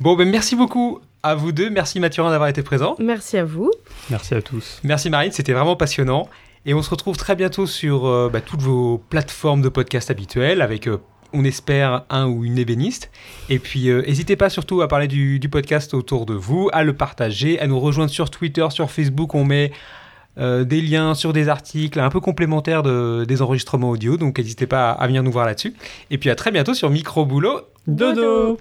Bon, 0.00 0.14
ben 0.16 0.28
merci 0.28 0.56
beaucoup 0.56 1.00
à 1.22 1.34
vous 1.34 1.52
deux. 1.52 1.70
Merci 1.70 2.00
Mathurin 2.00 2.30
d'avoir 2.30 2.48
été 2.48 2.62
présent. 2.62 2.96
Merci 2.98 3.36
à 3.38 3.44
vous. 3.44 3.70
Merci 4.10 4.34
à 4.34 4.42
tous. 4.42 4.80
Merci 4.84 5.10
Marine, 5.10 5.32
c'était 5.32 5.52
vraiment 5.52 5.76
passionnant. 5.76 6.28
Et 6.66 6.74
on 6.74 6.82
se 6.82 6.90
retrouve 6.90 7.16
très 7.16 7.36
bientôt 7.36 7.66
sur 7.66 8.06
euh, 8.06 8.28
bah, 8.32 8.40
toutes 8.40 8.60
vos 8.62 8.98
plateformes 8.98 9.62
de 9.62 9.68
podcast 9.68 10.10
habituelles 10.10 10.60
avec, 10.60 10.88
euh, 10.88 10.98
on 11.32 11.44
espère, 11.44 12.04
un 12.10 12.26
ou 12.26 12.44
une 12.44 12.58
ébéniste. 12.58 13.10
Et 13.48 13.58
puis, 13.60 13.88
euh, 13.88 14.02
n'hésitez 14.02 14.34
pas 14.36 14.50
surtout 14.50 14.82
à 14.82 14.88
parler 14.88 15.06
du, 15.06 15.38
du 15.38 15.48
podcast 15.48 15.94
autour 15.94 16.26
de 16.26 16.34
vous, 16.34 16.68
à 16.72 16.82
le 16.82 16.92
partager, 16.92 17.60
à 17.60 17.66
nous 17.68 17.78
rejoindre 17.78 18.10
sur 18.10 18.30
Twitter, 18.30 18.66
sur 18.70 18.90
Facebook. 18.90 19.34
On 19.36 19.44
met 19.44 19.70
euh, 20.38 20.64
des 20.64 20.80
liens 20.80 21.14
sur 21.14 21.32
des 21.32 21.48
articles 21.48 22.00
un 22.00 22.10
peu 22.10 22.18
complémentaires 22.20 22.82
de- 22.82 23.24
des 23.26 23.42
enregistrements 23.42 23.90
audio. 23.90 24.16
Donc, 24.16 24.38
n'hésitez 24.38 24.66
pas 24.66 24.90
à, 24.90 24.94
à 24.94 25.06
venir 25.06 25.22
nous 25.22 25.30
voir 25.32 25.46
là-dessus. 25.46 25.72
Et 26.10 26.18
puis, 26.18 26.30
à 26.30 26.34
très 26.34 26.50
bientôt 26.50 26.74
sur 26.74 26.90
Micro 26.90 27.24
Boulot. 27.24 27.60
Dodo 27.86 28.58